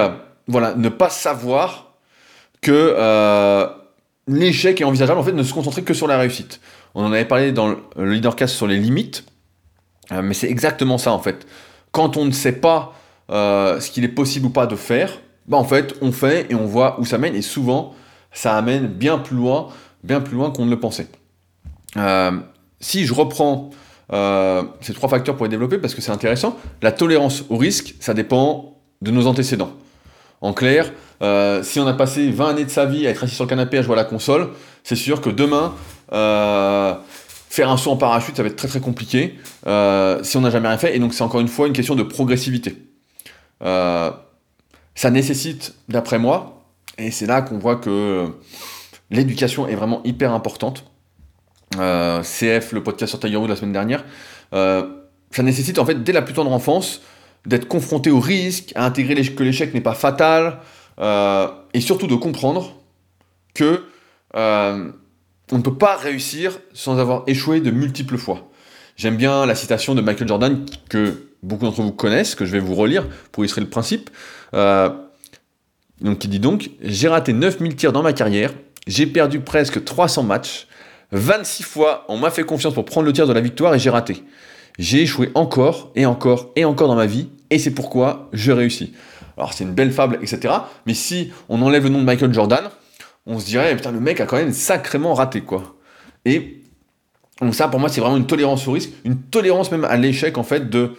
voilà, 0.48 0.76
ne 0.76 0.90
pas 0.90 1.10
savoir 1.10 1.96
que 2.62 3.74
l'échec 4.28 4.82
est 4.82 4.84
envisageable, 4.84 5.20
en 5.20 5.24
fait, 5.24 5.32
ne 5.32 5.42
se 5.42 5.52
concentrer 5.54 5.82
que 5.82 5.96
sur 5.96 6.06
la 6.06 6.20
réussite. 6.20 6.60
On 6.96 7.06
en 7.06 7.12
avait 7.12 7.26
parlé 7.26 7.52
dans 7.52 7.76
le 7.96 8.14
leadercast 8.14 8.56
sur 8.56 8.68
les 8.68 8.78
limites, 8.78 9.26
mais 10.12 10.34
c'est 10.34 10.50
exactement 10.50 10.98
ça, 10.98 11.12
en 11.12 11.20
fait. 11.20 11.48
Quand 11.92 12.18
on 12.18 12.26
ne 12.26 12.32
sait 12.32 12.52
pas 12.52 12.94
ce 13.30 13.90
qu'il 13.90 14.04
est 14.04 14.10
possible 14.10 14.46
ou 14.46 14.50
pas 14.50 14.68
de 14.68 14.76
faire, 14.76 15.20
bah 15.48 15.58
en 15.58 15.64
fait, 15.64 15.96
on 16.02 16.12
fait 16.12 16.52
et 16.52 16.56
on 16.56 16.66
voit 16.66 17.00
où 17.00 17.06
ça 17.06 17.18
mène, 17.18 17.36
et 17.36 17.42
souvent, 17.42 17.96
ça 18.32 18.56
amène 18.56 18.88
bien 18.88 19.18
plus 19.18 19.36
loin, 19.36 19.70
bien 20.04 20.22
plus 20.22 20.36
loin 20.36 20.52
qu'on 20.52 20.66
ne 20.66 20.72
le 20.72 20.80
pensait. 20.80 21.08
Euh, 21.98 22.32
si 22.80 23.06
je 23.06 23.14
reprends 23.14 23.70
euh, 24.12 24.64
ces 24.82 24.94
trois 24.94 25.10
facteurs 25.10 25.36
pour 25.36 25.46
les 25.46 25.50
développer, 25.50 25.78
parce 25.78 25.94
que 25.94 26.02
c'est 26.02 26.12
intéressant, 26.12 26.58
la 26.82 26.92
tolérance 26.92 27.44
au 27.50 27.58
risque, 27.58 27.96
ça 28.00 28.14
dépend 28.14 28.78
de 29.02 29.12
nos 29.12 29.28
antécédents. 29.28 29.72
En 30.42 30.54
clair, 30.54 30.92
euh, 31.22 31.64
si 31.64 31.80
on 31.80 31.88
a 31.88 31.94
passé 31.94 32.30
20 32.30 32.50
années 32.50 32.66
de 32.66 32.70
sa 32.70 32.86
vie 32.86 33.08
à 33.08 33.12
être 33.12 33.24
assis 33.24 33.36
sur 33.36 33.46
le 33.46 33.50
canapé 33.50 33.78
à 33.78 33.82
jouer 33.82 33.94
à 33.94 33.98
la 33.98 34.04
console, 34.04 34.50
c'est 34.84 34.96
sûr 34.96 35.22
que 35.22 35.30
demain, 35.30 35.74
euh, 35.74 35.93
faire 36.10 37.70
un 37.70 37.78
saut 37.78 37.92
en 37.92 37.98
parachute, 37.98 38.36
ça 38.36 38.44
va 38.44 38.50
être 38.50 38.56
très 38.56 38.68
très 38.68 38.80
compliqué 38.80 39.36
si 39.66 40.38
on 40.38 40.42
n'a 40.42 40.50
jamais 40.50 40.68
rien 40.68 40.78
fait. 40.78 40.96
Et 40.96 41.00
donc 41.00 41.14
c'est 41.14 41.24
encore 41.24 41.42
une 41.42 41.48
fois 41.48 41.68
une 41.68 41.74
question 41.74 41.96
de 41.96 42.04
progressivité. 42.04 42.78
ça 43.62 45.10
nécessite, 45.12 45.76
d'après 45.90 46.20
moi, 46.20 46.64
et 46.98 47.12
c'est 47.12 47.26
là 47.26 47.42
qu'on 47.42 47.58
voit 47.58 47.78
que 47.78 48.28
l'éducation 49.10 49.68
est 49.68 49.76
vraiment 49.76 50.02
hyper 50.04 50.34
importante. 50.34 50.86
CF, 51.72 52.72
le 52.72 52.82
podcast 52.84 53.10
sur 53.10 53.20
Tiger 53.20 53.38
Woods 53.38 53.48
la 53.48 53.56
semaine 53.56 53.74
dernière, 53.74 54.04
ça 54.52 55.44
nécessite 55.44 55.80
en 55.80 55.86
fait 55.86 56.04
dès 56.04 56.12
la 56.12 56.22
plus 56.22 56.34
tendre 56.34 56.52
enfance 56.52 57.02
d'être 57.46 57.68
confronté 57.68 58.10
au 58.10 58.20
risque, 58.20 58.72
à 58.76 58.86
intégrer 58.86 59.16
que 59.16 59.44
l'échec 59.44 59.74
n'est 59.74 59.82
pas 59.82 59.94
fatal, 59.94 60.60
euh, 61.00 61.48
et 61.74 61.82
surtout 61.82 62.08
de 62.08 62.16
comprendre 62.16 62.76
que 63.54 63.84
euh, 64.36 64.92
on 65.52 65.58
ne 65.58 65.64
peut 65.64 65.76
pas 65.76 65.96
réussir 65.96 66.60
sans 66.74 67.00
avoir 67.00 67.24
échoué 67.28 67.60
de 67.60 67.72
multiples 67.72 68.18
fois. 68.18 68.50
J'aime 68.96 69.18
bien 69.18 69.46
la 69.46 69.56
citation 69.56 69.96
de 69.96 70.02
Michael 70.02 70.28
Jordan 70.28 70.66
que 70.90 71.28
beaucoup 71.42 71.66
d'entre 71.66 71.82
vous 71.82 71.92
connaissent, 71.92 72.36
que 72.36 72.46
je 72.46 72.52
vais 72.52 72.60
vous 72.60 72.76
relire 72.76 73.08
pour 73.32 73.44
illustrer 73.44 73.62
le 73.62 73.70
principe. 73.70 74.10
Euh, 74.54 74.90
donc, 76.02 76.20
qui 76.20 76.28
dit 76.28 76.40
donc 76.40 76.70
J'ai 76.82 77.08
raté 77.08 77.34
9000 77.34 77.76
tirs 77.76 77.92
dans 77.92 78.04
ma 78.04 78.14
carrière, 78.14 78.54
j'ai 78.88 79.08
perdu 79.08 79.40
presque 79.40 79.84
300 79.84 80.24
matchs, 80.24 80.68
26 81.12 81.64
fois 81.64 82.06
on 82.08 82.18
m'a 82.18 82.32
fait 82.32 82.44
confiance 82.44 82.74
pour 82.74 82.86
prendre 82.86 83.06
le 83.06 83.14
tir 83.14 83.28
de 83.28 83.34
la 83.34 83.42
victoire 83.42 83.74
et 83.74 83.80
j'ai 83.80 83.90
raté. 83.90 84.24
J'ai 84.80 85.02
échoué 85.04 85.30
encore 85.36 85.92
et 85.96 86.06
encore 86.06 86.52
et 86.56 86.66
encore 86.66 86.88
dans 86.88 86.96
ma 86.96 87.06
vie, 87.06 87.30
et 87.50 87.60
c'est 87.60 87.72
pourquoi 87.72 88.30
je 88.34 88.52
réussis. 88.52 88.94
Alors 89.38 89.54
c'est 89.54 89.64
une 89.64 89.74
belle 89.74 89.92
fable, 89.92 90.20
etc. 90.22 90.54
Mais 90.86 90.94
si 90.94 91.32
on 91.50 91.62
enlève 91.62 91.84
le 91.84 91.90
nom 91.90 92.00
de 92.00 92.06
Michael 92.06 92.34
Jordan, 92.34 92.70
on 93.26 93.40
se 93.40 93.46
dirait, 93.46 93.76
putain, 93.76 93.92
le 93.92 94.00
mec 94.00 94.20
a 94.20 94.26
quand 94.26 94.38
même 94.38 94.54
sacrément 94.54 95.14
raté, 95.14 95.42
quoi. 95.42 95.76
Et 96.26 96.62
donc 97.42 97.56
ça, 97.56 97.68
pour 97.68 97.80
moi, 97.80 97.90
c'est 97.90 98.02
vraiment 98.02 98.18
une 98.18 98.28
tolérance 98.28 98.68
au 98.68 98.72
risque, 98.72 98.92
une 99.06 99.22
tolérance 99.22 99.72
même 99.72 99.86
à 99.86 99.98
l'échec, 99.98 100.38
en 100.38 100.44
fait, 100.44 100.70
de 100.70 100.96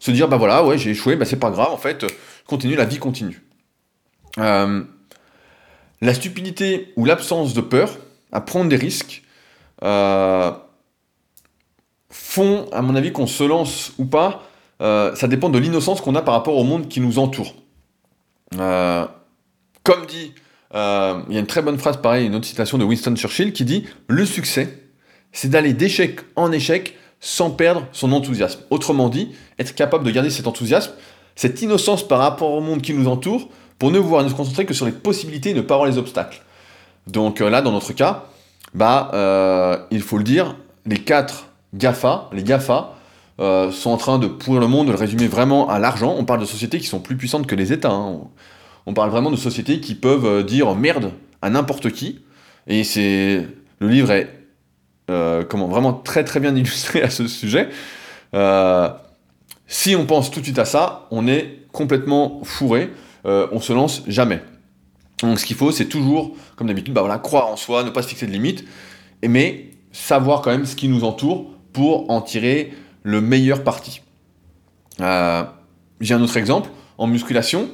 se 0.00 0.10
dire, 0.10 0.28
bah 0.28 0.36
voilà, 0.36 0.64
ouais, 0.64 0.78
j'ai 0.78 0.90
échoué, 0.90 1.16
bah 1.16 1.24
c'est 1.24 1.38
pas 1.38 1.50
grave, 1.50 1.70
en 1.70 1.76
fait, 1.76 2.06
continue, 2.46 2.74
la 2.76 2.84
vie 2.84 2.98
continue. 2.98 3.42
Euh, 4.38 4.82
la 6.00 6.14
stupidité 6.14 6.92
ou 6.96 7.04
l'absence 7.04 7.54
de 7.54 7.60
peur 7.60 7.96
à 8.32 8.40
prendre 8.40 8.68
des 8.68 8.76
risques, 8.76 9.22
euh, 9.82 10.50
font, 12.10 12.68
à 12.72 12.82
mon 12.82 12.94
avis, 12.94 13.12
qu'on 13.12 13.26
se 13.26 13.44
lance 13.44 13.92
ou 13.98 14.04
pas, 14.04 14.48
euh, 14.80 15.14
ça 15.16 15.26
dépend 15.26 15.48
de 15.48 15.58
l'innocence 15.58 16.00
qu'on 16.00 16.14
a 16.14 16.22
par 16.22 16.34
rapport 16.34 16.56
au 16.56 16.64
monde 16.64 16.88
qui 16.88 17.00
nous 17.00 17.18
entoure. 17.18 17.54
Comme 18.52 20.06
dit, 20.06 20.34
euh, 20.74 21.20
il 21.28 21.34
y 21.34 21.36
a 21.36 21.40
une 21.40 21.46
très 21.46 21.62
bonne 21.62 21.78
phrase, 21.78 21.98
pareil, 21.98 22.26
une 22.26 22.34
autre 22.34 22.46
citation 22.46 22.78
de 22.78 22.84
Winston 22.84 23.14
Churchill 23.16 23.52
qui 23.52 23.64
dit 23.64 23.86
Le 24.08 24.24
succès, 24.26 24.82
c'est 25.32 25.48
d'aller 25.48 25.72
d'échec 25.72 26.20
en 26.36 26.52
échec 26.52 26.96
sans 27.20 27.50
perdre 27.50 27.86
son 27.92 28.12
enthousiasme. 28.12 28.60
Autrement 28.70 29.08
dit, 29.08 29.30
être 29.58 29.74
capable 29.74 30.04
de 30.04 30.10
garder 30.10 30.30
cet 30.30 30.46
enthousiasme, 30.46 30.92
cette 31.34 31.60
innocence 31.62 32.06
par 32.06 32.18
rapport 32.18 32.52
au 32.52 32.60
monde 32.60 32.82
qui 32.82 32.94
nous 32.94 33.08
entoure, 33.08 33.48
pour 33.78 33.90
ne 33.90 33.98
voir 33.98 34.24
ne 34.24 34.28
se 34.28 34.34
concentrer 34.34 34.66
que 34.66 34.74
sur 34.74 34.86
les 34.86 34.92
possibilités 34.92 35.50
et 35.50 35.54
ne 35.54 35.60
pas 35.60 35.76
voir 35.76 35.88
les 35.88 35.98
obstacles. 35.98 36.42
Donc 37.06 37.40
là, 37.40 37.62
dans 37.62 37.72
notre 37.72 37.92
cas, 37.92 38.24
bah, 38.74 39.86
il 39.90 40.02
faut 40.02 40.18
le 40.18 40.24
dire, 40.24 40.56
les 40.86 40.98
quatre 40.98 41.46
GAFA, 41.74 42.28
les 42.32 42.42
GAFA, 42.42 42.94
euh, 43.40 43.70
sont 43.70 43.90
en 43.90 43.96
train 43.96 44.18
de 44.18 44.26
pourrir 44.26 44.60
le 44.60 44.66
monde, 44.66 44.88
de 44.88 44.92
le 44.92 44.98
résumer 44.98 45.28
vraiment 45.28 45.68
à 45.68 45.78
l'argent. 45.78 46.14
On 46.18 46.24
parle 46.24 46.40
de 46.40 46.44
sociétés 46.44 46.80
qui 46.80 46.88
sont 46.88 46.98
plus 46.98 47.16
puissantes 47.16 47.46
que 47.46 47.54
les 47.54 47.72
États. 47.72 47.92
Hein. 47.92 48.22
On 48.88 48.94
parle 48.94 49.10
vraiment 49.10 49.30
de 49.30 49.36
sociétés 49.36 49.80
qui 49.80 49.94
peuvent 49.94 50.26
euh, 50.26 50.42
dire 50.42 50.74
merde 50.74 51.12
à 51.42 51.50
n'importe 51.50 51.92
qui. 51.92 52.20
Et 52.66 52.82
c'est 52.82 53.46
le 53.78 53.88
livre 53.88 54.10
est 54.10 54.28
euh, 55.10 55.44
vraiment 55.48 55.92
très 55.92 56.24
très 56.24 56.40
bien 56.40 56.56
illustré 56.56 57.02
à 57.02 57.10
ce 57.10 57.28
sujet. 57.28 57.68
si 59.66 59.94
on 59.94 60.06
pense 60.06 60.30
tout 60.30 60.40
de 60.40 60.44
suite 60.44 60.58
à 60.58 60.64
ça, 60.64 61.06
on 61.10 61.28
est 61.28 61.66
complètement 61.70 62.40
fourré. 62.42 62.90
on 63.24 63.60
se 63.60 63.72
lance 63.72 64.02
jamais. 64.06 64.40
Donc 65.22 65.38
ce 65.38 65.46
qu'il 65.46 65.56
faut, 65.56 65.70
c'est 65.70 65.86
toujours, 65.86 66.34
comme 66.56 66.68
d'habitude, 66.68 66.94
bah 66.94 67.02
voilà, 67.02 67.18
croire 67.18 67.48
en 67.48 67.56
soi, 67.56 67.84
ne 67.84 67.90
pas 67.90 68.02
se 68.02 68.08
fixer 68.08 68.26
de 68.26 68.32
limites, 68.32 68.64
mais 69.22 69.70
savoir 69.92 70.42
quand 70.42 70.50
même 70.50 70.64
ce 70.64 70.76
qui 70.76 70.88
nous 70.88 71.04
entoure 71.04 71.50
pour 71.72 72.10
en 72.10 72.20
tirer 72.20 72.72
le 73.02 73.20
meilleur 73.20 73.64
parti. 73.64 74.02
Euh, 75.00 75.44
j'ai 76.00 76.14
un 76.14 76.22
autre 76.22 76.36
exemple. 76.36 76.70
En 76.98 77.06
musculation, 77.06 77.68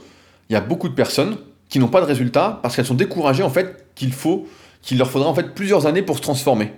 il 0.49 0.53
y 0.53 0.57
a 0.57 0.61
beaucoup 0.61 0.89
de 0.89 0.95
personnes 0.95 1.37
qui 1.69 1.79
n'ont 1.79 1.89
pas 1.89 2.01
de 2.01 2.07
résultats 2.07 2.61
parce 2.63 2.77
qu'elles 2.77 2.87
sont 2.87 2.95
découragées 2.95 3.43
en 3.43 3.51
fait 3.51 3.87
qu'il 3.95 4.13
faut, 4.13 4.47
qu'il 4.83 4.99
leur 4.99 5.11
faudra 5.11 5.29
en 5.29 5.35
fait 5.35 5.55
plusieurs 5.55 5.87
années 5.87 6.03
pour 6.03 6.17
se 6.17 6.23
transformer, 6.23 6.73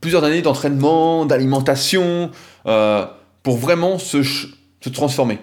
plusieurs 0.00 0.24
années 0.24 0.42
d'entraînement, 0.42 1.26
d'alimentation, 1.26 2.30
euh, 2.66 3.06
pour 3.42 3.56
vraiment 3.56 3.98
se, 3.98 4.18
transformer. 4.92 5.38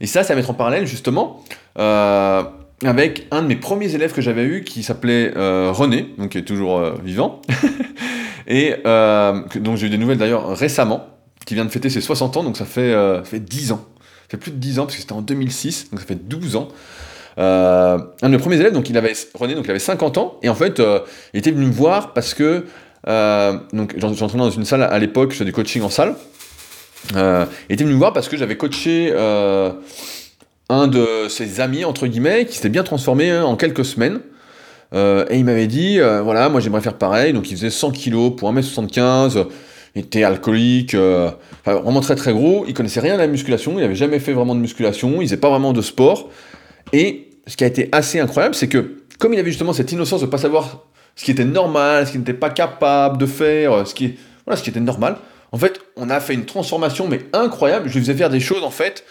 Et 0.00 0.06
ça, 0.06 0.22
ça 0.22 0.34
va 0.34 0.36
mettre 0.36 0.50
en 0.50 0.54
parallèle 0.54 0.86
justement 0.86 1.44
euh, 1.78 2.42
avec 2.84 3.26
un 3.30 3.42
de 3.42 3.48
mes 3.48 3.56
premiers 3.56 3.94
élèves 3.94 4.12
que 4.12 4.22
j'avais 4.22 4.44
eu 4.44 4.64
qui 4.64 4.82
s'appelait 4.82 5.32
René, 5.34 6.14
donc 6.16 6.30
qui 6.30 6.38
est 6.38 6.44
toujours 6.44 6.80
vivant, 7.02 7.42
et 8.46 8.76
donc 9.56 9.76
j'ai 9.76 9.88
eu 9.88 9.90
des 9.90 9.98
nouvelles 9.98 10.18
d'ailleurs 10.18 10.56
récemment 10.56 11.06
qui 11.50 11.54
vient 11.54 11.64
de 11.64 11.70
fêter 11.70 11.90
ses 11.90 12.00
60 12.00 12.36
ans, 12.36 12.44
donc 12.44 12.56
ça 12.56 12.64
fait, 12.64 12.92
euh, 12.92 13.24
fait 13.24 13.40
10 13.40 13.72
ans. 13.72 13.84
Fait 14.30 14.36
plus 14.36 14.52
de 14.52 14.58
10 14.58 14.78
ans, 14.78 14.84
parce 14.84 14.94
que 14.94 15.00
c'était 15.00 15.12
en 15.12 15.22
2006, 15.22 15.90
donc 15.90 15.98
ça 15.98 16.06
fait 16.06 16.14
12 16.14 16.54
ans. 16.54 16.68
Euh, 17.38 17.98
un 18.22 18.28
de 18.28 18.32
mes 18.32 18.38
premiers 18.38 18.60
élèves, 18.60 18.72
donc 18.72 18.88
il 18.88 18.96
avait, 18.96 19.12
René, 19.34 19.56
donc 19.56 19.64
il 19.64 19.70
avait 19.70 19.80
50 19.80 20.18
ans, 20.18 20.38
et 20.42 20.48
en 20.48 20.54
fait, 20.54 20.78
euh, 20.78 21.00
il 21.34 21.40
était 21.40 21.50
venu 21.50 21.66
me 21.66 21.72
voir 21.72 22.12
parce 22.12 22.34
que, 22.34 22.64
donc 23.72 23.94
j'entrais 23.96 24.38
dans 24.38 24.50
une 24.50 24.64
salle 24.64 24.84
à 24.84 24.98
l'époque, 25.00 25.32
je 25.32 25.38
faisais 25.38 25.46
du 25.46 25.52
coaching 25.52 25.82
en 25.82 25.90
salle, 25.90 26.14
il 27.12 27.46
était 27.70 27.82
venu 27.82 27.94
me 27.94 27.98
voir 27.98 28.12
parce 28.12 28.28
que 28.28 28.36
j'avais 28.36 28.56
coaché 28.56 29.12
un 30.68 30.86
de 30.86 31.28
ses 31.28 31.60
amis, 31.60 31.84
entre 31.84 32.06
guillemets, 32.06 32.46
qui 32.46 32.54
s'était 32.54 32.68
bien 32.68 32.84
transformé 32.84 33.30
hein, 33.30 33.42
en 33.42 33.56
quelques 33.56 33.84
semaines, 33.84 34.20
et 34.94 35.36
il 35.36 35.44
m'avait 35.44 35.66
dit, 35.66 35.98
voilà, 35.98 36.48
moi 36.50 36.60
j'aimerais 36.60 36.82
faire 36.82 36.98
pareil, 36.98 37.32
donc 37.32 37.50
il 37.50 37.56
faisait 37.56 37.70
100 37.70 37.90
kilos 37.90 38.36
pour 38.36 38.52
1m75, 38.52 39.46
il 39.94 40.02
était 40.02 40.22
alcoolique, 40.22 40.94
euh, 40.94 41.30
vraiment 41.64 42.00
très 42.00 42.14
très 42.14 42.32
gros, 42.32 42.64
il 42.68 42.74
connaissait 42.74 43.00
rien 43.00 43.14
à 43.14 43.18
la 43.18 43.26
musculation, 43.26 43.72
il 43.72 43.80
n'avait 43.80 43.94
jamais 43.94 44.20
fait 44.20 44.32
vraiment 44.32 44.54
de 44.54 44.60
musculation, 44.60 45.20
il 45.20 45.26
faisait 45.26 45.36
pas 45.36 45.50
vraiment 45.50 45.72
de 45.72 45.82
sport. 45.82 46.30
Et 46.92 47.28
ce 47.46 47.56
qui 47.56 47.64
a 47.64 47.66
été 47.66 47.88
assez 47.92 48.20
incroyable, 48.20 48.54
c'est 48.54 48.68
que 48.68 48.96
comme 49.18 49.34
il 49.34 49.38
avait 49.38 49.50
justement 49.50 49.72
cette 49.72 49.92
innocence 49.92 50.20
de 50.20 50.26
ne 50.26 50.30
pas 50.30 50.38
savoir 50.38 50.84
ce 51.16 51.24
qui 51.24 51.30
était 51.30 51.44
normal, 51.44 52.06
ce 52.06 52.12
qui 52.12 52.18
n'était 52.18 52.34
pas 52.34 52.50
capable 52.50 53.18
de 53.18 53.26
faire, 53.26 53.86
ce 53.86 53.94
qui, 53.94 54.16
voilà, 54.46 54.56
ce 54.56 54.62
qui 54.62 54.70
était 54.70 54.80
normal, 54.80 55.18
en 55.52 55.58
fait, 55.58 55.80
on 55.96 56.08
a 56.10 56.20
fait 56.20 56.34
une 56.34 56.46
transformation 56.46 57.08
mais 57.08 57.20
incroyable. 57.32 57.88
Je 57.88 57.94
lui 57.94 58.00
faisais 58.00 58.14
faire 58.14 58.30
des 58.30 58.40
choses 58.40 58.62
en 58.62 58.70
fait. 58.70 59.04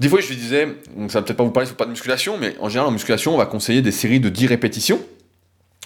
Des 0.00 0.08
fois, 0.08 0.20
je 0.20 0.28
lui 0.28 0.36
disais, 0.36 0.66
donc 0.96 1.12
ça 1.12 1.20
va 1.20 1.24
peut-être 1.24 1.36
pas 1.36 1.44
vous 1.44 1.50
parler, 1.50 1.68
faut 1.68 1.74
pas 1.74 1.84
de 1.84 1.90
musculation, 1.90 2.36
mais 2.38 2.56
en 2.60 2.68
général, 2.68 2.88
en 2.88 2.92
musculation, 2.92 3.34
on 3.34 3.38
va 3.38 3.46
conseiller 3.46 3.82
des 3.82 3.92
séries 3.92 4.18
de 4.18 4.30
10 4.30 4.46
répétitions 4.46 5.00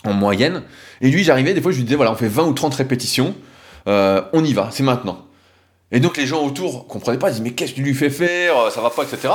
en 0.05 0.12
moyenne. 0.12 0.62
Et 1.01 1.11
lui, 1.11 1.25
j'arrivais, 1.25 1.53
des 1.53 1.61
fois, 1.61 1.73
je 1.73 1.77
lui 1.77 1.85
disais, 1.85 1.97
voilà, 1.97 2.12
on 2.12 2.16
fait 2.16 2.29
20 2.29 2.45
ou 2.45 2.53
30 2.53 2.75
répétitions. 2.75 3.35
Euh, 3.88 4.22
on 4.33 4.44
y 4.44 4.53
va, 4.53 4.68
c'est 4.70 4.83
maintenant. 4.83 5.27
Et 5.92 6.01
donc 6.01 6.16
les 6.16 6.27
gens 6.27 6.44
autour 6.44 6.87
comprenaient 6.87 7.18
pas, 7.18 7.29
ils 7.29 7.33
disaient 7.33 7.44
mais 7.44 7.53
qu'est-ce 7.53 7.72
que 7.72 7.77
tu 7.77 7.83
lui 7.83 7.94
fais 7.94 8.11
faire, 8.11 8.59
euh, 8.59 8.70
ça 8.70 8.81
va 8.81 8.90
pas, 8.90 9.05
etc. 9.05 9.35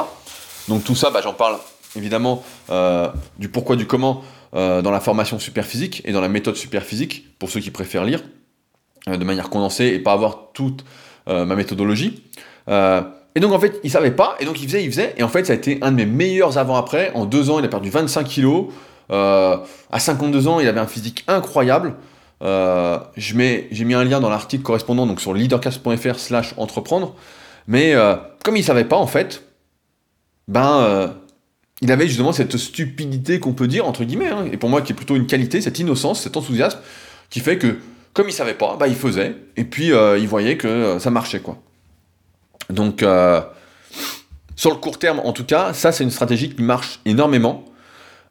Donc 0.68 0.84
tout 0.84 0.96
ça, 0.96 1.10
bah, 1.10 1.22
j'en 1.24 1.34
parle 1.34 1.58
évidemment 1.96 2.44
euh, 2.70 3.10
du 3.40 3.50
pourquoi, 3.50 3.76
du 3.76 3.88
comment 3.88 4.24
dans 4.54 4.92
la 4.92 5.00
formation 5.00 5.40
super 5.40 5.66
physique 5.66 6.02
et 6.04 6.12
dans 6.12 6.20
la 6.20 6.28
méthode 6.28 6.58
super 6.58 6.84
physique, 6.84 7.38
pour 7.40 7.50
ceux 7.50 7.62
qui 7.62 7.72
préfèrent 7.72 8.04
lire 8.04 8.22
de 9.08 9.24
manière 9.24 9.50
condensée 9.50 9.86
et 9.86 10.00
pas 10.00 10.12
avoir 10.12 10.52
toute 10.54 10.84
ma 11.26 11.56
méthodologie. 11.56 12.22
et 12.68 13.40
donc 13.40 13.54
en 13.54 13.60
fait, 13.62 13.80
il 13.86 13.90
savait 13.90 14.12
pas, 14.12 14.36
et 14.42 14.46
donc 14.46 14.62
il 14.62 14.68
faisait, 14.68 14.84
il 14.84 14.92
faisait, 14.92 15.14
et 15.16 15.24
en 15.24 15.30
fait 15.30 15.46
ça 15.46 15.54
a 15.54 15.56
été 15.56 15.80
un 15.82 15.92
de 15.92 15.96
mes 15.96 16.06
meilleurs 16.06 16.58
avant-après. 16.58 17.14
En 17.14 17.24
deux 17.24 17.50
ans, 17.50 17.60
il 17.60 17.66
a 17.66 17.70
perdu 17.70 17.90
25 17.90 18.28
kilos. 18.28 18.66
à 19.10 19.64
52 19.98 20.50
ans, 20.50 20.60
il 20.60 20.68
avait 20.68 20.82
un 20.82 20.88
physique 20.88 21.24
incroyable. 21.30 21.96
Euh, 22.42 23.00
j'ai 23.18 23.36
mis 23.36 23.94
un 23.94 24.04
lien 24.04 24.20
dans 24.20 24.30
l'article 24.30 24.64
correspondant 24.64 25.06
donc 25.06 25.22
sur 25.22 25.34
leadercast.fr 25.34 26.18
slash 26.18 26.54
entreprendre. 26.58 27.16
Mais 27.68 27.94
euh, 27.94 28.16
comme 28.44 28.58
il 28.58 28.64
savait 28.64 28.86
pas 28.86 28.98
en 28.98 29.08
fait, 29.08 29.44
ben 30.48 30.80
euh, 30.80 31.08
il 31.82 31.92
avait 31.92 32.08
justement 32.08 32.32
cette 32.32 32.58
stupidité 32.58 33.40
qu'on 33.40 33.54
peut 33.54 33.68
dire 33.68 33.88
entre 33.88 34.04
guillemets, 34.04 34.30
hein, 34.30 34.46
et 34.52 34.58
pour 34.58 34.70
moi 34.70 34.82
qui 34.82 34.92
est 34.92 34.96
plutôt 34.96 35.16
une 35.16 35.28
qualité, 35.28 35.62
cette 35.62 35.78
innocence, 35.78 36.22
cet 36.22 36.36
enthousiasme, 36.36 36.80
qui 37.30 37.40
fait 37.40 37.58
que 37.58 37.78
comme 38.14 38.28
il 38.28 38.34
savait 38.34 38.56
pas, 38.56 38.76
bah, 38.76 38.88
il 38.88 38.96
faisait, 38.96 39.36
et 39.56 39.64
puis 39.64 39.88
il 39.88 40.28
voyait 40.28 40.58
que 40.58 40.98
ça 41.00 41.12
marchait 41.12 41.40
quoi. 41.40 41.58
Donc 42.70 43.06
sur 44.56 44.70
le 44.70 44.76
court 44.78 45.00
terme 45.00 45.22
en 45.24 45.32
tout 45.32 45.46
cas, 45.46 45.74
ça 45.74 45.92
c'est 45.92 46.04
une 46.04 46.12
stratégie 46.12 46.50
qui 46.50 46.64
marche 46.64 47.00
énormément. 47.06 47.66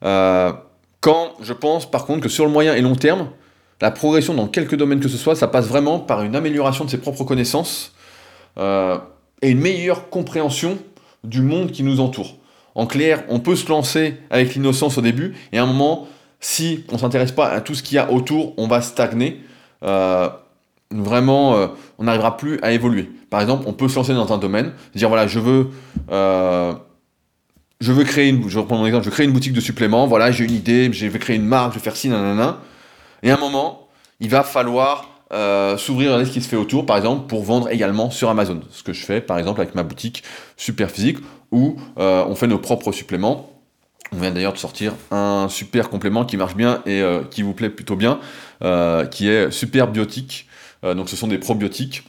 quand 0.03 1.35
je 1.40 1.53
pense 1.53 1.90
par 1.90 2.05
contre 2.07 2.23
que 2.23 2.29
sur 2.29 2.44
le 2.44 2.51
moyen 2.51 2.75
et 2.75 2.83
long 2.83 2.96
terme, 2.96 3.31
la 3.81 3.90
progression 3.90 4.35
dans 4.35 4.47
quelques 4.47 4.77
domaines 4.77 5.01
que 5.01 5.09
ce 5.09 5.16
soit, 5.16 5.35
ça 5.35 5.49
passe 5.49 5.66
vraiment 5.66 5.99
par 5.99 6.23
une 6.23 6.37
amélioration 6.37 6.85
de 6.85 6.90
ses 6.90 6.99
propres 6.99 7.25
connaissances 7.25 7.93
euh, 8.59 8.99
et 9.43 9.51
une 9.51 9.61
meilleure 9.61 10.11
compréhension 10.11 10.79
du 11.25 11.40
monde 11.40 11.71
qui 11.71 11.83
nous 11.83 12.01
entoure. 12.01 12.37
En 12.75 12.87
clair, 12.87 13.25
on 13.29 13.40
peut 13.40 13.57
se 13.57 13.69
lancer 13.69 14.16
avec 14.31 14.55
l'innocence 14.55 14.99
au 14.99 15.01
début, 15.01 15.35
et 15.53 15.59
à 15.59 15.62
un 15.62 15.66
moment, 15.66 16.09
si 16.40 16.85
on 16.90 16.95
ne 16.95 16.99
s'intéresse 16.99 17.33
pas 17.33 17.49
à 17.49 17.61
tout 17.61 17.75
ce 17.75 17.83
qu'il 17.83 17.97
y 17.97 17.99
a 17.99 18.11
autour, 18.11 18.55
on 18.59 18.69
va 18.69 18.81
stagner. 18.81 19.40
Euh, 19.83 20.29
vraiment, 20.90 21.55
euh, 21.57 21.69
on 21.99 22.05
n'arrivera 22.05 22.37
plus 22.37 22.59
à 22.62 22.73
évoluer. 22.73 23.11
Par 23.31 23.40
exemple, 23.40 23.64
on 23.66 23.73
peut 23.73 23.88
se 23.88 23.97
lancer 23.97 24.14
dans 24.14 24.33
un 24.33 24.38
domaine, 24.38 24.73
dire 24.95 25.09
voilà, 25.09 25.27
je 25.27 25.38
veux, 25.38 25.71
je 27.81 27.93
veux 27.93 28.05
créer 28.05 28.29
une, 28.29 28.49
je 28.49 28.55
vais 28.55 28.61
reprendre 28.61 28.83
mon 28.83 28.87
exemple, 28.87 29.05
je 29.07 29.11
créer 29.11 29.27
une 29.27 29.33
boutique 29.33 29.53
de 29.53 29.61
suppléments. 29.61 30.07
Voilà, 30.07 30.31
j'ai 30.31 30.45
une 30.45 30.55
idée, 30.55 30.93
je 30.93 31.07
vais 31.07 31.19
créer 31.19 31.37
une 31.37 31.47
marque, 31.47 31.73
je 31.73 31.79
vais 31.79 31.85
faire 31.85 31.97
ci, 31.97 32.09
nanana. 32.09 32.59
Et 33.22 33.30
à 33.30 33.37
un 33.37 33.40
moment, 33.40 33.88
il 34.20 34.28
va 34.30 34.42
falloir 34.42 35.06
s'ouvrir 35.78 36.14
à 36.14 36.24
ce 36.24 36.30
qui 36.30 36.42
se 36.42 36.48
fait 36.48 36.56
autour, 36.56 36.87
par 36.87 36.96
exemple, 36.96 37.28
pour 37.28 37.44
vendre 37.44 37.70
également 37.70 38.11
sur 38.11 38.28
Amazon. 38.28 38.61
Ce 38.72 38.83
que 38.83 38.92
je 38.92 39.04
fais, 39.04 39.20
par 39.20 39.38
exemple, 39.38 39.61
avec 39.61 39.76
ma 39.76 39.85
boutique 39.85 40.24
Super 40.56 40.90
Physique, 40.90 41.18
où 41.52 41.76
on 41.96 42.35
fait 42.35 42.48
nos 42.48 42.59
propres 42.59 42.90
suppléments. 42.90 43.50
On 44.12 44.18
vient 44.18 44.33
d'ailleurs 44.33 44.52
de 44.52 44.59
sortir 44.59 44.94
un 45.11 45.46
super 45.48 45.88
complément 45.88 46.24
qui 46.24 46.37
marche 46.37 46.56
bien 46.56 46.83
et 46.85 47.00
euh, 47.00 47.22
qui 47.22 47.42
vous 47.42 47.52
plaît 47.54 47.70
plutôt 47.70 47.94
bien, 47.94 48.18
euh, 48.62 49.06
qui 49.06 49.28
est 49.28 49.50
Super 49.50 49.88
Biotique. 49.88 50.48
Euh, 50.85 50.94
donc 50.94 51.09
ce 51.09 51.16
sont 51.16 51.28
des 51.28 51.38
probiotiques. 51.38 52.02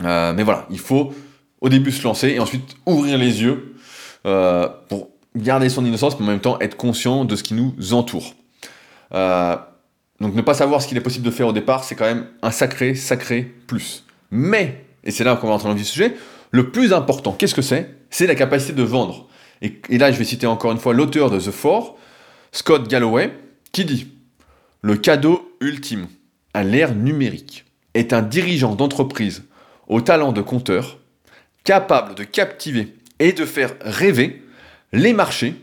mais 0.00 0.42
voilà, 0.44 0.66
il 0.70 0.78
faut 0.78 1.12
au 1.60 1.68
début 1.68 1.90
se 1.90 2.04
lancer 2.04 2.28
et 2.28 2.40
ensuite 2.40 2.76
ouvrir 2.86 3.18
les 3.18 3.42
yeux 3.42 3.74
pour 4.88 5.08
garder 5.34 5.68
son 5.68 5.84
innocence, 5.84 6.18
mais 6.20 6.26
en 6.26 6.30
même 6.30 6.40
temps 6.40 6.58
être 6.60 6.76
conscient 6.76 7.24
de 7.24 7.34
ce 7.34 7.42
qui 7.42 7.54
nous 7.54 7.74
entoure. 7.92 8.34
Donc 10.20 10.34
ne 10.34 10.42
pas 10.42 10.54
savoir 10.54 10.82
ce 10.82 10.88
qu'il 10.88 10.96
est 10.96 11.02
possible 11.02 11.24
de 11.24 11.30
faire 11.30 11.46
au 11.46 11.52
départ, 11.52 11.84
c'est 11.84 11.94
quand 11.94 12.04
même 12.04 12.26
un 12.42 12.50
sacré, 12.50 12.94
sacré 12.94 13.42
plus. 13.66 14.04
Mais, 14.30 14.84
et 15.04 15.10
c'est 15.10 15.24
là 15.24 15.36
qu'on 15.36 15.48
va 15.48 15.54
entrer 15.54 15.68
dans 15.68 15.74
le 15.74 15.82
sujet, 15.82 16.14
le 16.50 16.70
plus 16.70 16.92
important, 16.92 17.32
qu'est-ce 17.32 17.54
que 17.54 17.62
c'est? 17.62 17.94
C'est 18.10 18.26
la 18.26 18.34
capacité 18.34 18.72
de 18.72 18.82
vendre. 18.82 19.28
Et, 19.60 19.98
là, 19.98 20.10
je 20.10 20.18
vais 20.18 20.24
citer 20.24 20.46
encore 20.46 20.72
une 20.72 20.78
fois 20.78 20.94
l'auteur 20.94 21.30
de 21.30 21.38
The 21.38 21.50
Four, 21.50 21.98
Scott 22.52 22.88
Galloway, 22.88 23.32
qui 23.72 23.84
dit 23.84 24.08
Le 24.80 24.96
cadeau 24.96 25.56
ultime 25.60 26.06
à 26.54 26.62
l'ère 26.62 26.94
numérique 26.94 27.64
est 27.94 28.12
un 28.12 28.22
dirigeant 28.22 28.74
d'entreprise 28.74 29.44
au 29.88 30.00
talent 30.00 30.32
de 30.32 30.42
compteur, 30.42 30.98
capable 31.64 32.14
de 32.14 32.24
captiver 32.24 32.94
et 33.18 33.32
de 33.32 33.44
faire 33.44 33.74
rêver 33.80 34.42
les 34.92 35.12
marchés, 35.12 35.54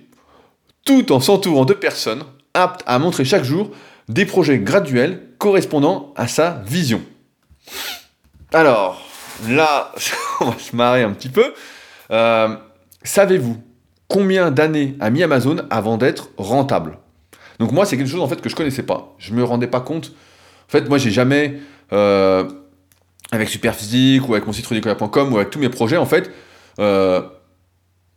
tout 0.83 1.11
en 1.11 1.19
s'entourant 1.19 1.65
de 1.65 1.73
personnes 1.73 2.23
aptes 2.53 2.83
à 2.85 2.99
montrer 2.99 3.25
chaque 3.25 3.43
jour 3.43 3.71
des 4.09 4.25
projets 4.25 4.59
graduels 4.59 5.21
correspondant 5.37 6.13
à 6.15 6.27
sa 6.27 6.61
vision. 6.65 7.01
Alors, 8.53 9.01
là, 9.47 9.91
on 10.41 10.45
va 10.45 10.59
se 10.59 10.75
marrer 10.75 11.03
un 11.03 11.11
petit 11.11 11.29
peu. 11.29 11.53
Euh, 12.11 12.55
savez-vous 13.03 13.57
combien 14.07 14.51
d'années 14.51 14.95
a 14.99 15.09
mis 15.09 15.23
Amazon 15.23 15.57
avant 15.69 15.97
d'être 15.97 16.29
rentable? 16.37 16.97
Donc 17.59 17.71
moi, 17.71 17.85
c'est 17.85 17.97
quelque 17.97 18.09
chose 18.09 18.21
en 18.21 18.27
fait 18.27 18.41
que 18.41 18.49
je 18.49 18.55
connaissais 18.55 18.83
pas. 18.83 19.15
Je 19.17 19.33
me 19.33 19.43
rendais 19.43 19.67
pas 19.67 19.81
compte. 19.81 20.13
En 20.67 20.71
fait, 20.71 20.87
moi, 20.89 20.97
j'ai 20.97 21.11
jamais 21.11 21.59
euh, 21.93 22.49
avec 23.31 23.49
Superphysique 23.49 24.27
ou 24.27 24.33
avec 24.33 24.45
mon 24.45 24.53
site 24.53 24.69
ou 24.69 25.37
avec 25.37 25.49
tous 25.49 25.59
mes 25.59 25.69
projets, 25.69 25.97
en 25.97 26.05
fait, 26.05 26.31
euh, 26.79 27.21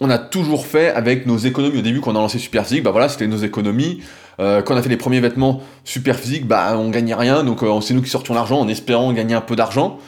on 0.01 0.11
a 0.11 0.19
toujours 0.19 0.67
fait 0.67 0.91
avec 0.91 1.27
nos 1.27 1.39
économies. 1.39 1.79
Au 1.79 1.83
début, 1.83 2.01
quand 2.01 2.13
on 2.13 2.17
a 2.17 2.21
lancé 2.21 2.39
Superphysique, 2.39 2.83
bah 2.83 2.91
voilà, 2.91 3.09
c'était 3.09 3.27
nos 3.27 3.39
économies. 3.39 4.03
Euh, 4.41 4.63
quand 4.63 4.75
on 4.75 4.77
a 4.77 4.83
fait 4.83 4.89
les 4.89 4.97
premiers 4.97 5.21
vêtements 5.21 5.61
Superphysique, 5.85 6.47
bah 6.47 6.77
on 6.79 6.91
gagnait 6.91 7.15
rien, 7.15 7.43
donc 7.43 7.61
c'est 7.83 7.95
nous 7.95 8.03
qui 8.03 8.11
sortions 8.11 8.35
l'argent 8.35 8.61
en 8.61 8.69
espérant 8.69 9.13
gagner 9.13 9.35
un 9.35 9.41
peu 9.41 9.57
d'argent. 9.57 9.99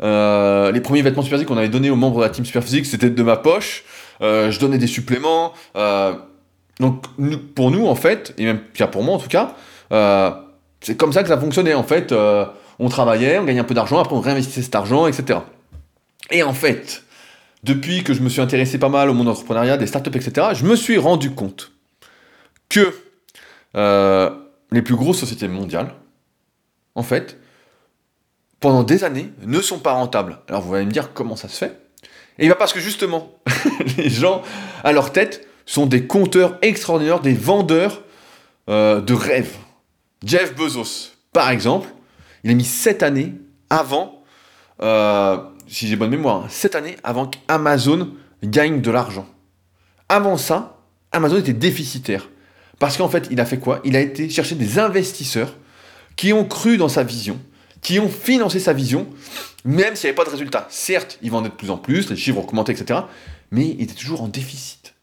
les 0.00 0.80
premiers 0.82 1.02
vêtements 1.02 1.22
Superphysique 1.22 1.48
qu'on 1.48 1.58
avait 1.58 1.68
donnés 1.68 1.90
aux 1.90 1.96
membres 1.96 2.18
de 2.18 2.24
la 2.24 2.30
team 2.30 2.44
Superphysique, 2.44 2.86
c'était 2.86 3.10
de 3.10 3.22
ma 3.22 3.36
poche. 3.36 3.84
Euh, 4.22 4.50
je 4.50 4.58
donnais 4.58 4.78
des 4.78 4.86
suppléments. 4.86 5.52
Euh, 5.76 6.14
donc 6.80 7.04
pour 7.54 7.70
nous, 7.70 7.86
en 7.86 7.94
fait, 7.94 8.34
et 8.38 8.44
même 8.44 8.60
pour 8.90 9.02
moi 9.02 9.14
en 9.14 9.18
tout 9.18 9.28
cas, 9.28 9.54
euh, 9.92 10.30
c'est 10.80 10.96
comme 10.96 11.12
ça 11.12 11.22
que 11.22 11.28
ça 11.28 11.38
fonctionnait. 11.38 11.74
En 11.74 11.82
fait, 11.82 12.12
on 12.78 12.88
travaillait, 12.88 13.38
on 13.38 13.44
gagnait 13.44 13.60
un 13.60 13.64
peu 13.64 13.74
d'argent, 13.74 13.98
après 13.98 14.14
on 14.14 14.20
réinvestissait 14.20 14.62
cet 14.62 14.74
argent, 14.74 15.06
etc. 15.06 15.40
Et 16.30 16.42
en 16.42 16.52
fait, 16.52 17.04
depuis 17.66 18.04
que 18.04 18.14
je 18.14 18.22
me 18.22 18.28
suis 18.28 18.40
intéressé 18.40 18.78
pas 18.78 18.88
mal 18.88 19.10
au 19.10 19.14
monde 19.14 19.28
entrepreneuriat, 19.28 19.76
des 19.76 19.86
startups, 19.86 20.16
etc., 20.16 20.48
je 20.54 20.64
me 20.64 20.76
suis 20.76 20.96
rendu 20.96 21.32
compte 21.32 21.72
que 22.68 22.94
les 24.72 24.82
plus 24.82 24.94
grosses 24.94 25.18
sociétés 25.18 25.48
mondiales, 25.48 25.92
en 26.94 27.02
fait, 27.02 27.38
pendant 28.60 28.82
des 28.82 29.04
années, 29.04 29.30
ne 29.42 29.60
sont 29.60 29.78
pas 29.78 29.92
rentables. 29.92 30.38
Alors 30.48 30.62
vous 30.62 30.74
allez 30.74 30.86
me 30.86 30.90
dire 30.90 31.12
comment 31.12 31.36
ça 31.36 31.48
se 31.48 31.58
fait 31.58 31.86
et 32.38 32.46
bien 32.46 32.56
parce 32.58 32.72
que 32.72 32.80
justement, 32.80 33.32
les 33.96 34.10
gens 34.10 34.42
à 34.84 34.92
leur 34.92 35.12
tête 35.12 35.46
sont 35.64 35.86
des 35.86 36.06
compteurs 36.06 36.58
extraordinaires, 36.62 37.20
des 37.20 37.32
vendeurs 37.32 38.02
euh, 38.68 39.00
de 39.00 39.14
rêves. 39.14 39.56
Jeff 40.24 40.54
Bezos, 40.54 41.12
par 41.32 41.50
exemple, 41.50 41.88
il 42.44 42.50
a 42.50 42.54
mis 42.54 42.64
7 42.64 43.02
années 43.02 43.32
avant, 43.70 44.22
euh, 44.82 45.38
si 45.66 45.88
j'ai 45.88 45.96
bonne 45.96 46.10
mémoire, 46.10 46.50
7 46.50 46.74
hein, 46.74 46.78
années 46.78 46.96
avant 47.02 47.26
qu'Amazon 47.26 48.10
gagne 48.42 48.80
de 48.80 48.90
l'argent. 48.90 49.26
Avant 50.08 50.36
ça, 50.36 50.78
Amazon 51.12 51.38
était 51.38 51.52
déficitaire. 51.52 52.28
Parce 52.78 52.96
qu'en 52.96 53.08
fait, 53.08 53.28
il 53.30 53.40
a 53.40 53.46
fait 53.46 53.58
quoi? 53.58 53.80
Il 53.84 53.96
a 53.96 54.00
été 54.00 54.28
chercher 54.28 54.54
des 54.54 54.78
investisseurs 54.78 55.54
qui 56.14 56.32
ont 56.32 56.44
cru 56.44 56.76
dans 56.76 56.88
sa 56.88 57.02
vision, 57.02 57.38
qui 57.80 57.98
ont 57.98 58.08
financé 58.08 58.60
sa 58.60 58.72
vision, 58.72 59.06
même 59.64 59.96
s'il 59.96 60.06
n'y 60.06 60.10
avait 60.10 60.16
pas 60.16 60.24
de 60.24 60.30
résultat. 60.30 60.66
Certes, 60.70 61.18
il 61.22 61.30
vendait 61.30 61.48
de 61.48 61.54
plus 61.54 61.70
en 61.70 61.78
plus, 61.78 62.10
les 62.10 62.16
chiffres 62.16 62.38
augmentaient, 62.38 62.72
etc. 62.72 63.00
Mais 63.50 63.68
il 63.78 63.82
était 63.82 63.94
toujours 63.94 64.22
en 64.22 64.28
déficit. 64.28 64.94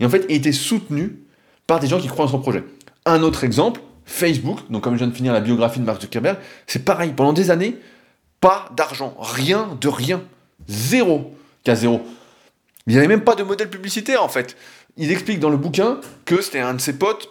Et 0.00 0.04
en 0.04 0.10
fait, 0.10 0.26
il 0.28 0.36
était 0.36 0.52
soutenu 0.52 1.18
par 1.66 1.80
des 1.80 1.86
gens 1.86 2.00
qui 2.00 2.08
croient 2.08 2.26
en 2.26 2.28
son 2.28 2.40
projet. 2.40 2.64
Un 3.06 3.22
autre 3.22 3.44
exemple, 3.44 3.80
Facebook, 4.04 4.58
donc 4.70 4.82
comme 4.82 4.94
je 4.94 4.98
viens 4.98 5.08
de 5.08 5.14
finir 5.14 5.32
la 5.32 5.40
biographie 5.40 5.80
de 5.80 5.84
Mark 5.84 6.00
Zuckerberg, 6.00 6.38
c'est 6.66 6.84
pareil, 6.84 7.12
pendant 7.16 7.32
des 7.32 7.50
années, 7.50 7.78
pas 8.42 8.68
d'argent, 8.76 9.16
rien 9.20 9.78
de 9.80 9.88
rien, 9.88 10.20
zéro, 10.68 11.34
qu'à 11.64 11.76
zéro. 11.76 12.02
Il 12.86 12.92
n'y 12.92 12.98
avait 12.98 13.08
même 13.08 13.22
pas 13.22 13.36
de 13.36 13.44
modèle 13.44 13.70
publicitaire 13.70 14.22
en 14.22 14.28
fait. 14.28 14.56
Il 14.96 15.10
explique 15.12 15.38
dans 15.38 15.48
le 15.48 15.56
bouquin 15.56 16.00
que 16.24 16.42
c'était 16.42 16.58
un 16.58 16.74
de 16.74 16.80
ses 16.80 16.98
potes, 16.98 17.30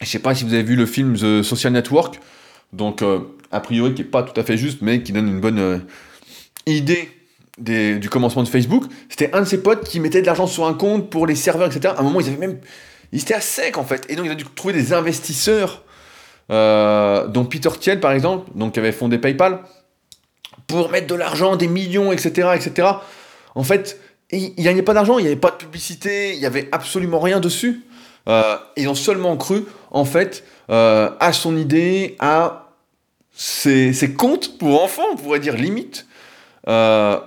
je 0.00 0.06
sais 0.06 0.20
pas 0.20 0.34
si 0.34 0.44
vous 0.44 0.54
avez 0.54 0.62
vu 0.62 0.76
le 0.76 0.86
film 0.86 1.14
The 1.14 1.42
Social 1.42 1.72
Network, 1.72 2.20
donc 2.72 3.02
euh, 3.02 3.18
a 3.50 3.58
priori 3.58 3.94
qui 3.94 4.02
est 4.02 4.06
pas 4.06 4.22
tout 4.22 4.38
à 4.40 4.44
fait 4.44 4.56
juste, 4.56 4.82
mais 4.82 5.02
qui 5.02 5.12
donne 5.12 5.26
une 5.26 5.40
bonne 5.40 5.58
euh, 5.58 5.78
idée 6.64 7.10
du 7.58 8.08
commencement 8.08 8.42
de 8.42 8.48
Facebook. 8.48 8.84
C'était 9.08 9.34
un 9.34 9.40
de 9.40 9.46
ses 9.46 9.62
potes 9.62 9.88
qui 9.88 9.98
mettait 9.98 10.20
de 10.20 10.26
l'argent 10.26 10.46
sur 10.46 10.66
un 10.66 10.74
compte 10.74 11.10
pour 11.10 11.26
les 11.26 11.34
serveurs, 11.34 11.74
etc. 11.74 11.94
À 11.96 12.00
un 12.00 12.04
moment, 12.04 12.20
ils 12.20 12.28
avaient 12.28 12.36
même, 12.36 12.58
ils 13.10 13.22
étaient 13.22 13.34
à 13.34 13.40
sec 13.40 13.78
en 13.78 13.84
fait, 13.84 14.06
et 14.08 14.14
donc 14.14 14.26
il 14.26 14.30
a 14.30 14.36
dû 14.36 14.44
trouver 14.44 14.74
des 14.74 14.92
investisseurs, 14.92 15.82
euh, 16.52 17.26
dont 17.26 17.44
Peter 17.46 17.70
Thiel 17.80 17.98
par 17.98 18.12
exemple, 18.12 18.48
donc 18.54 18.74
qui 18.74 18.78
avait 18.78 18.92
fondé 18.92 19.18
PayPal, 19.18 19.64
pour 20.66 20.90
mettre 20.90 21.06
de 21.06 21.14
l'argent, 21.14 21.56
des 21.56 21.68
millions, 21.68 22.12
etc., 22.12 22.50
etc. 22.54 22.88
En 23.54 23.62
fait, 23.62 24.00
il 24.30 24.54
n'y 24.58 24.68
avait 24.68 24.82
pas 24.82 24.94
d'argent, 24.94 25.18
il 25.18 25.22
n'y 25.22 25.28
avait 25.28 25.36
pas 25.36 25.50
de 25.50 25.56
publicité, 25.56 26.32
il 26.34 26.40
n'y 26.40 26.46
avait 26.46 26.68
absolument 26.72 27.20
rien 27.20 27.40
dessus. 27.40 27.82
Euh, 28.28 28.56
ils 28.76 28.88
ont 28.88 28.94
seulement 28.94 29.36
cru, 29.36 29.64
en 29.90 30.04
fait, 30.04 30.44
à 30.68 31.32
son 31.32 31.56
idée, 31.56 32.16
à 32.18 32.66
ces, 33.36 34.14
comptes 34.16 34.58
pour 34.58 34.82
enfants, 34.82 35.04
on 35.12 35.16
pourrait 35.16 35.40
dire 35.40 35.56
limite. 35.56 36.06
Euh, 36.68 37.18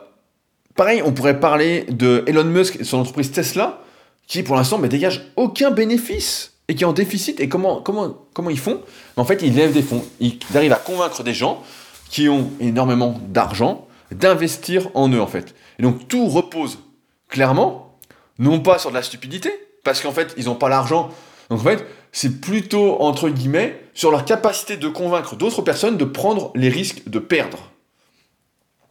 pareil, 0.76 1.02
on 1.06 1.12
pourrait 1.12 1.40
parler 1.40 1.86
de 1.90 2.24
Elon 2.28 2.46
Musk 2.46 2.78
et 2.80 2.84
son 2.84 2.98
entreprise 2.98 3.32
Tesla, 3.32 3.82
qui 4.28 4.44
pour 4.44 4.56
l'instant 4.56 4.80
ne 4.80 4.88
dégage 4.88 5.32
aucun 5.36 5.72
bénéfice 5.72 6.54
et 6.68 6.76
qui 6.76 6.84
est 6.84 6.88
en 6.88 6.94
déficit. 6.94 7.40
Et 7.40 7.48
comment, 7.48 7.82
comment, 7.82 8.18
comment 8.34 8.50
ils 8.50 8.60
font? 8.60 8.82
En 9.18 9.26
fait, 9.26 9.42
ils 9.44 9.56
lèvent 9.56 9.74
des 9.74 9.82
fonds. 9.82 10.04
Ils 10.20 10.40
arrivent 10.56 10.74
à 10.74 10.78
convaincre 10.78 11.24
des 11.24 11.34
gens 11.34 11.64
qui 12.10 12.28
ont 12.28 12.52
énormément 12.60 13.20
d'argent 13.28 13.88
d'investir 14.12 14.90
en 14.96 15.10
eux, 15.10 15.22
en 15.22 15.28
fait. 15.28 15.54
Et 15.78 15.84
donc 15.84 16.08
tout 16.08 16.28
repose 16.28 16.80
clairement, 17.28 17.98
non 18.40 18.60
pas 18.60 18.80
sur 18.80 18.90
de 18.90 18.96
la 18.96 19.04
stupidité, 19.04 19.52
parce 19.84 20.02
qu'en 20.02 20.12
fait, 20.12 20.34
ils 20.38 20.46
n'ont 20.46 20.56
pas 20.56 20.70
l'argent. 20.70 21.12
Donc 21.50 21.60
en 21.60 21.64
fait, 21.64 21.86
c'est 22.12 22.42
plutôt, 22.42 23.00
entre 23.02 23.30
guillemets, 23.30 23.80
sur 23.94 24.12
leur 24.12 24.26
capacité 24.26 24.78
de 24.78 24.88
convaincre 24.88 25.36
d'autres 25.36 25.62
personnes 25.62 25.98
de 25.98 26.06
prendre 26.06 26.52
les 26.56 26.70
risques 26.70 27.08
de 27.08 27.20
perdre. 27.20 27.72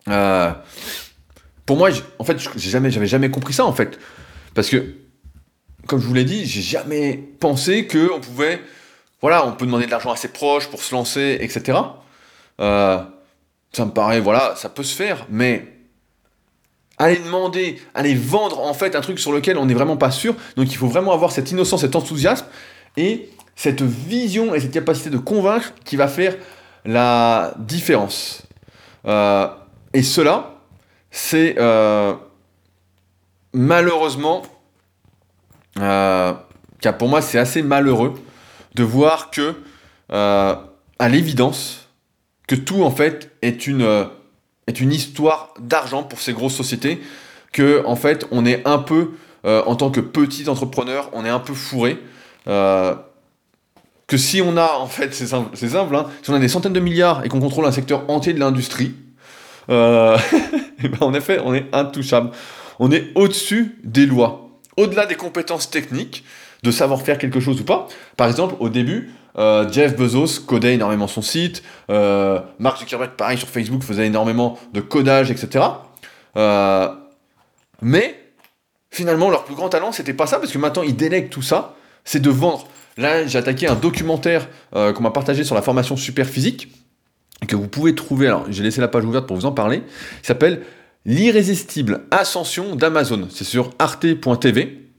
Euh, 0.08 0.52
pour 1.66 1.76
moi, 1.76 1.90
en 2.18 2.24
fait, 2.24 2.38
j'ai 2.56 2.70
jamais, 2.70 2.90
j'avais 2.90 3.06
jamais 3.06 3.30
compris 3.30 3.52
ça, 3.52 3.64
en 3.64 3.72
fait. 3.72 3.98
Parce 4.54 4.70
que, 4.70 4.94
comme 5.86 6.00
je 6.00 6.06
vous 6.06 6.14
l'ai 6.14 6.24
dit, 6.24 6.46
j'ai 6.46 6.62
jamais 6.62 7.14
pensé 7.40 7.86
qu'on 7.86 8.20
pouvait, 8.20 8.60
voilà, 9.20 9.46
on 9.46 9.52
peut 9.52 9.66
demander 9.66 9.86
de 9.86 9.90
l'argent 9.90 10.12
à 10.12 10.16
ses 10.16 10.28
proches 10.28 10.68
pour 10.68 10.82
se 10.82 10.94
lancer, 10.94 11.38
etc. 11.40 11.78
Euh, 12.60 13.02
ça 13.72 13.84
me 13.84 13.90
paraît, 13.90 14.20
voilà, 14.20 14.54
ça 14.56 14.68
peut 14.68 14.82
se 14.82 14.94
faire, 14.94 15.26
mais 15.28 15.66
aller 16.98 17.18
demander, 17.18 17.80
aller 17.94 18.14
vendre 18.14 18.60
en 18.60 18.74
fait 18.74 18.96
un 18.96 19.00
truc 19.00 19.18
sur 19.18 19.32
lequel 19.32 19.58
on 19.58 19.66
n'est 19.66 19.74
vraiment 19.74 19.96
pas 19.96 20.10
sûr. 20.10 20.34
Donc 20.56 20.70
il 20.72 20.76
faut 20.76 20.88
vraiment 20.88 21.12
avoir 21.12 21.32
cette 21.32 21.50
innocence, 21.50 21.82
cet 21.82 21.94
enthousiasme 21.94 22.46
et 22.96 23.30
cette 23.54 23.82
vision 23.82 24.54
et 24.54 24.60
cette 24.60 24.72
capacité 24.72 25.10
de 25.10 25.18
convaincre 25.18 25.72
qui 25.84 25.96
va 25.96 26.08
faire 26.08 26.36
la 26.84 27.54
différence. 27.58 28.42
Euh, 29.06 29.46
et 29.92 30.02
cela, 30.02 30.54
c'est 31.10 31.56
euh, 31.58 32.14
malheureusement 33.52 34.42
car 35.76 36.98
pour 36.98 37.08
moi 37.08 37.22
c'est 37.22 37.38
assez 37.38 37.62
malheureux 37.62 38.14
de 38.74 38.82
voir 38.82 39.30
que, 39.30 39.54
à 40.10 41.08
l'évidence, 41.08 41.87
que 42.48 42.56
tout 42.56 42.82
en 42.82 42.90
fait 42.90 43.30
est 43.42 43.68
une, 43.68 44.08
est 44.66 44.80
une 44.80 44.92
histoire 44.92 45.54
d'argent 45.60 46.02
pour 46.02 46.20
ces 46.20 46.32
grosses 46.32 46.56
sociétés, 46.56 47.00
que 47.52 47.84
en 47.86 47.94
fait 47.94 48.26
on 48.32 48.44
est 48.44 48.66
un 48.66 48.78
peu, 48.78 49.10
en 49.44 49.76
tant 49.76 49.90
que 49.90 50.00
petit 50.00 50.48
entrepreneur, 50.48 51.08
on 51.12 51.24
est 51.24 51.30
un 51.30 51.38
peu 51.38 51.54
fourré 51.54 51.98
que 54.08 54.16
si 54.16 54.40
on 54.42 54.56
a, 54.56 54.78
en 54.78 54.86
fait, 54.86 55.14
c'est 55.14 55.26
simple, 55.26 55.94
hein, 55.94 56.06
si 56.22 56.30
on 56.30 56.34
a 56.34 56.38
des 56.38 56.48
centaines 56.48 56.72
de 56.72 56.80
milliards 56.80 57.24
et 57.24 57.28
qu'on 57.28 57.40
contrôle 57.40 57.66
un 57.66 57.72
secteur 57.72 58.08
entier 58.08 58.32
de 58.32 58.40
l'industrie, 58.40 58.94
euh, 59.68 60.16
ben, 60.82 60.98
en 61.00 61.12
effet, 61.12 61.38
on 61.44 61.54
est 61.54 61.66
intouchable. 61.74 62.30
On 62.78 62.90
est 62.90 63.08
au-dessus 63.14 63.78
des 63.84 64.06
lois, 64.06 64.48
au-delà 64.78 65.04
des 65.04 65.14
compétences 65.14 65.70
techniques, 65.70 66.24
de 66.62 66.70
savoir 66.70 67.02
faire 67.02 67.18
quelque 67.18 67.38
chose 67.38 67.60
ou 67.60 67.64
pas. 67.64 67.86
Par 68.16 68.28
exemple, 68.28 68.54
au 68.60 68.70
début, 68.70 69.10
euh, 69.36 69.70
Jeff 69.70 69.96
Bezos 69.96 70.40
codait 70.46 70.74
énormément 70.74 71.06
son 71.06 71.22
site, 71.22 71.62
euh, 71.90 72.40
Mark 72.58 72.78
Zuckerberg, 72.78 73.12
pareil, 73.12 73.38
sur 73.38 73.48
Facebook, 73.48 73.82
faisait 73.82 74.06
énormément 74.06 74.58
de 74.72 74.80
codage, 74.80 75.30
etc. 75.30 75.64
mais 77.82 78.20
finalement, 78.90 79.30
leur 79.30 79.44
plus 79.44 79.54
grand 79.54 79.68
talent, 79.68 79.92
c'était 79.92 80.14
pas 80.14 80.26
ça, 80.26 80.38
parce 80.38 80.52
que 80.52 80.58
maintenant, 80.58 80.82
ils 80.82 80.96
délèguent 80.96 81.30
tout 81.30 81.42
ça, 81.42 81.74
c'est 82.04 82.20
de 82.20 82.30
vendre 82.30 82.66
Là, 82.98 83.24
j'ai 83.28 83.38
attaqué 83.38 83.68
un 83.68 83.76
documentaire 83.76 84.48
euh, 84.74 84.92
qu'on 84.92 85.04
m'a 85.04 85.12
partagé 85.12 85.44
sur 85.44 85.54
la 85.54 85.62
formation 85.62 85.96
super 85.96 86.26
physique, 86.26 86.68
que 87.46 87.54
vous 87.54 87.68
pouvez 87.68 87.94
trouver, 87.94 88.26
alors 88.26 88.46
j'ai 88.50 88.64
laissé 88.64 88.80
la 88.80 88.88
page 88.88 89.04
ouverte 89.04 89.26
pour 89.26 89.36
vous 89.36 89.46
en 89.46 89.52
parler, 89.52 89.84
il 90.20 90.26
s'appelle 90.26 90.62
L'irrésistible 91.06 92.02
ascension 92.10 92.74
d'Amazon. 92.74 93.28
C'est 93.30 93.44
sur 93.44 93.70
arte.tv. 93.78 94.90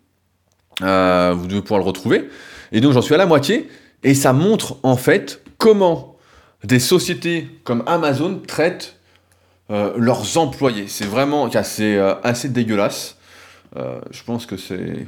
Euh, 0.81 1.35
vous 1.37 1.45
devez 1.45 1.61
pouvoir 1.61 1.81
le 1.81 1.85
retrouver. 1.85 2.29
Et 2.71 2.79
donc 2.81 2.93
j'en 2.93 3.01
suis 3.01 3.13
à 3.13 3.17
la 3.17 3.27
moitié, 3.27 3.69
et 4.03 4.13
ça 4.13 4.33
montre 4.33 4.77
en 4.83 4.97
fait 4.97 5.43
comment 5.57 6.17
des 6.63 6.79
sociétés 6.79 7.47
comme 7.63 7.83
Amazon 7.87 8.41
traitent 8.45 8.97
euh, 9.71 9.93
leurs 9.97 10.37
employés. 10.37 10.87
C'est 10.87 11.05
vraiment 11.05 11.45
assez, 11.47 11.97
assez 12.23 12.49
dégueulasse. 12.49 13.17
je 13.75 14.23
pense 14.23 14.45
que 14.45 14.57
c'est... 14.57 15.05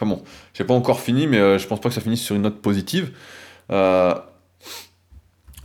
Enfin 0.00 0.14
bon, 0.14 0.22
j'ai 0.54 0.64
pas 0.64 0.72
encore 0.72 1.00
fini, 1.00 1.26
mais 1.26 1.36
euh, 1.36 1.58
je 1.58 1.66
pense 1.66 1.78
pas 1.78 1.90
que 1.90 1.94
ça 1.94 2.00
finisse 2.00 2.22
sur 2.22 2.34
une 2.34 2.40
note 2.40 2.62
positive. 2.62 3.12
Euh, 3.70 4.14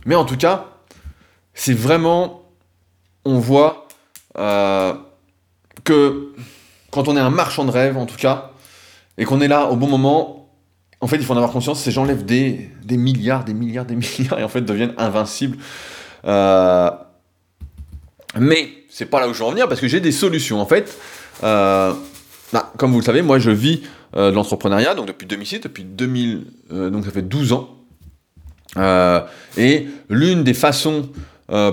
mais 0.04 0.14
en 0.14 0.26
tout 0.26 0.36
cas, 0.36 0.66
c'est 1.54 1.72
vraiment, 1.72 2.42
on 3.24 3.38
voit 3.38 3.88
euh, 4.36 4.92
que 5.84 6.34
quand 6.90 7.08
on 7.08 7.16
est 7.16 7.20
un 7.20 7.30
marchand 7.30 7.64
de 7.64 7.70
rêve, 7.70 7.96
en 7.96 8.04
tout 8.04 8.18
cas, 8.18 8.50
et 9.16 9.24
qu'on 9.24 9.40
est 9.40 9.48
là 9.48 9.70
au 9.70 9.76
bon 9.76 9.88
moment, 9.88 10.45
en 11.00 11.06
fait, 11.06 11.16
il 11.16 11.24
faut 11.24 11.34
en 11.34 11.36
avoir 11.36 11.52
conscience, 11.52 11.80
ces 11.80 11.90
gens 11.90 12.04
lèvent 12.04 12.24
des, 12.24 12.70
milliards, 12.90 13.44
des 13.44 13.54
milliards, 13.54 13.84
des 13.84 13.96
milliards, 13.96 14.38
et 14.38 14.44
en 14.44 14.48
fait 14.48 14.62
deviennent 14.62 14.94
invincibles. 14.96 15.58
mais 16.24 16.90
c'est 18.88 19.06
pas 19.06 19.20
là 19.20 19.28
où 19.28 19.34
je 19.34 19.38
veux 19.38 19.44
en 19.44 19.50
venir, 19.50 19.68
parce 19.68 19.80
que 19.80 19.88
j'ai 19.88 20.00
des 20.00 20.12
solutions. 20.12 20.60
En 20.60 20.66
fait, 20.66 20.96
bah, 22.52 22.72
comme 22.76 22.92
vous 22.92 23.00
le 23.00 23.04
savez, 23.04 23.22
moi 23.22 23.38
je 23.38 23.50
vis 23.50 23.82
euh, 24.16 24.30
de 24.30 24.36
l'entrepreneuriat, 24.36 24.94
donc 24.94 25.06
depuis 25.06 25.26
2006, 25.26 25.60
depuis 25.60 25.84
2000, 25.84 26.44
euh, 26.72 26.90
donc 26.90 27.04
ça 27.04 27.10
fait 27.10 27.22
12 27.22 27.52
ans. 27.52 27.70
Euh, 28.76 29.20
et 29.56 29.86
l'une 30.08 30.44
des 30.44 30.54
façons 30.54 31.08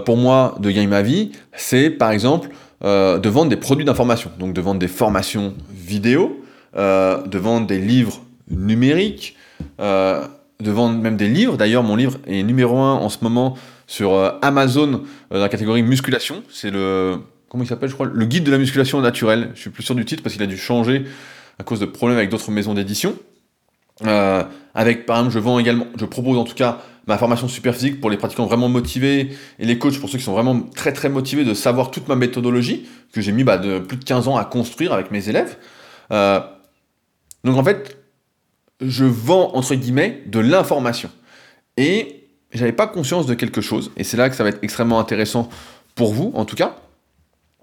pour 0.06 0.18
moi 0.18 0.56
de 0.60 0.70
gagner 0.70 0.86
ma 0.86 1.02
vie, 1.02 1.32
c'est 1.56 1.90
par 1.90 2.12
exemple 2.12 2.50
de 2.84 3.30
vendre 3.30 3.50
des 3.50 3.58
produits 3.58 3.86
d'information, 3.86 4.30
donc 4.38 4.54
de 4.54 4.62
vendre 4.62 4.80
des 4.80 4.88
formations 4.88 5.56
vidéo, 5.74 6.44
de 6.76 7.38
vendre 7.40 7.66
des 7.66 7.80
livres 7.80 8.22
numériques, 8.50 9.36
de 9.80 10.72
vendre 10.72 10.98
même 11.00 11.18
des 11.18 11.28
livres. 11.28 11.58
D'ailleurs, 11.58 11.84
mon 11.84 11.96
livre 11.96 12.20
est 12.28 12.44
numéro 12.44 12.78
1 12.78 12.94
en 12.94 13.10
ce 13.10 13.18
moment 13.22 13.58
sur 13.88 14.14
Amazon 14.42 15.04
dans 15.30 15.40
la 15.40 15.50
catégorie 15.50 15.84
musculation. 15.84 16.44
C'est 16.50 16.72
le 16.72 17.20
comment 17.54 17.64
il 17.64 17.68
s'appelle, 17.68 17.90
je 17.90 17.94
crois, 17.94 18.10
le 18.12 18.26
guide 18.26 18.44
de 18.44 18.52
la 18.52 18.58
musculation 18.58 19.00
naturelle. 19.00 19.52
Je 19.54 19.62
suis 19.62 19.70
plus 19.70 19.84
sûr 19.84 19.94
du 19.94 20.06
titre 20.06 20.24
parce 20.24 20.34
qu'il 20.34 20.42
a 20.42 20.48
dû 20.48 20.58
changer 20.58 21.06
à 21.60 21.64
cause 21.64 21.80
de 21.80 21.86
problèmes 21.86 22.18
avec 22.18 22.32
d'autres 22.32 22.50
maisons 22.50 22.74
d'édition. 22.74 23.16
Euh, 24.06 24.44
avec, 24.74 25.06
par 25.06 25.18
exemple, 25.18 25.36
je 25.36 25.40
vends 25.40 25.60
également, 25.60 25.86
je 25.96 26.06
propose 26.06 26.40
en 26.40 26.46
tout 26.46 26.56
cas 26.56 26.80
ma 27.06 27.18
formation 27.20 27.48
super 27.48 27.76
physique 27.76 28.02
pour 28.02 28.10
les 28.10 28.18
pratiquants 28.18 28.48
vraiment 28.48 28.70
motivés 28.70 29.38
et 29.60 29.66
les 29.66 29.78
coachs 29.78 30.00
pour 30.00 30.10
ceux 30.10 30.18
qui 30.18 30.24
sont 30.24 30.34
vraiment 30.34 30.62
très 30.62 30.94
très 30.94 31.10
motivés 31.10 31.44
de 31.44 31.54
savoir 31.54 31.92
toute 31.92 32.08
ma 32.08 32.16
méthodologie 32.16 32.88
que 33.12 33.22
j'ai 33.22 33.32
mis 33.32 33.44
bah, 33.44 33.60
de 33.60 33.78
plus 33.78 33.98
de 33.98 34.04
15 34.04 34.30
ans 34.30 34.36
à 34.36 34.46
construire 34.46 34.92
avec 34.92 35.12
mes 35.12 35.30
élèves. 35.30 35.58
Euh, 36.12 36.40
donc 37.44 37.58
en 37.58 37.64
fait, 37.64 38.03
je 38.88 39.06
vends 39.06 39.56
entre 39.56 39.76
guillemets 39.76 40.24
de 40.26 40.40
l'information. 40.40 41.10
Et 41.78 42.28
j'avais 42.52 42.72
pas 42.72 42.88
conscience 42.88 43.26
de 43.26 43.34
quelque 43.34 43.62
chose, 43.62 43.92
et 43.98 44.04
c'est 44.04 44.18
là 44.18 44.30
que 44.30 44.36
ça 44.36 44.44
va 44.44 44.50
être 44.50 44.64
extrêmement 44.64 45.00
intéressant 45.00 45.50
pour 45.96 46.14
vous 46.14 46.32
en 46.36 46.46
tout 46.46 46.56
cas, 46.56 46.76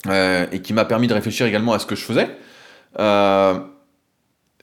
euh, 0.08 0.46
et 0.52 0.60
qui 0.62 0.72
m'a 0.72 0.84
permis 0.84 1.06
de 1.06 1.14
réfléchir 1.14 1.46
également 1.46 1.72
à 1.72 1.78
ce 1.78 1.86
que 1.86 1.94
je 1.94 2.02
faisais 2.02 2.28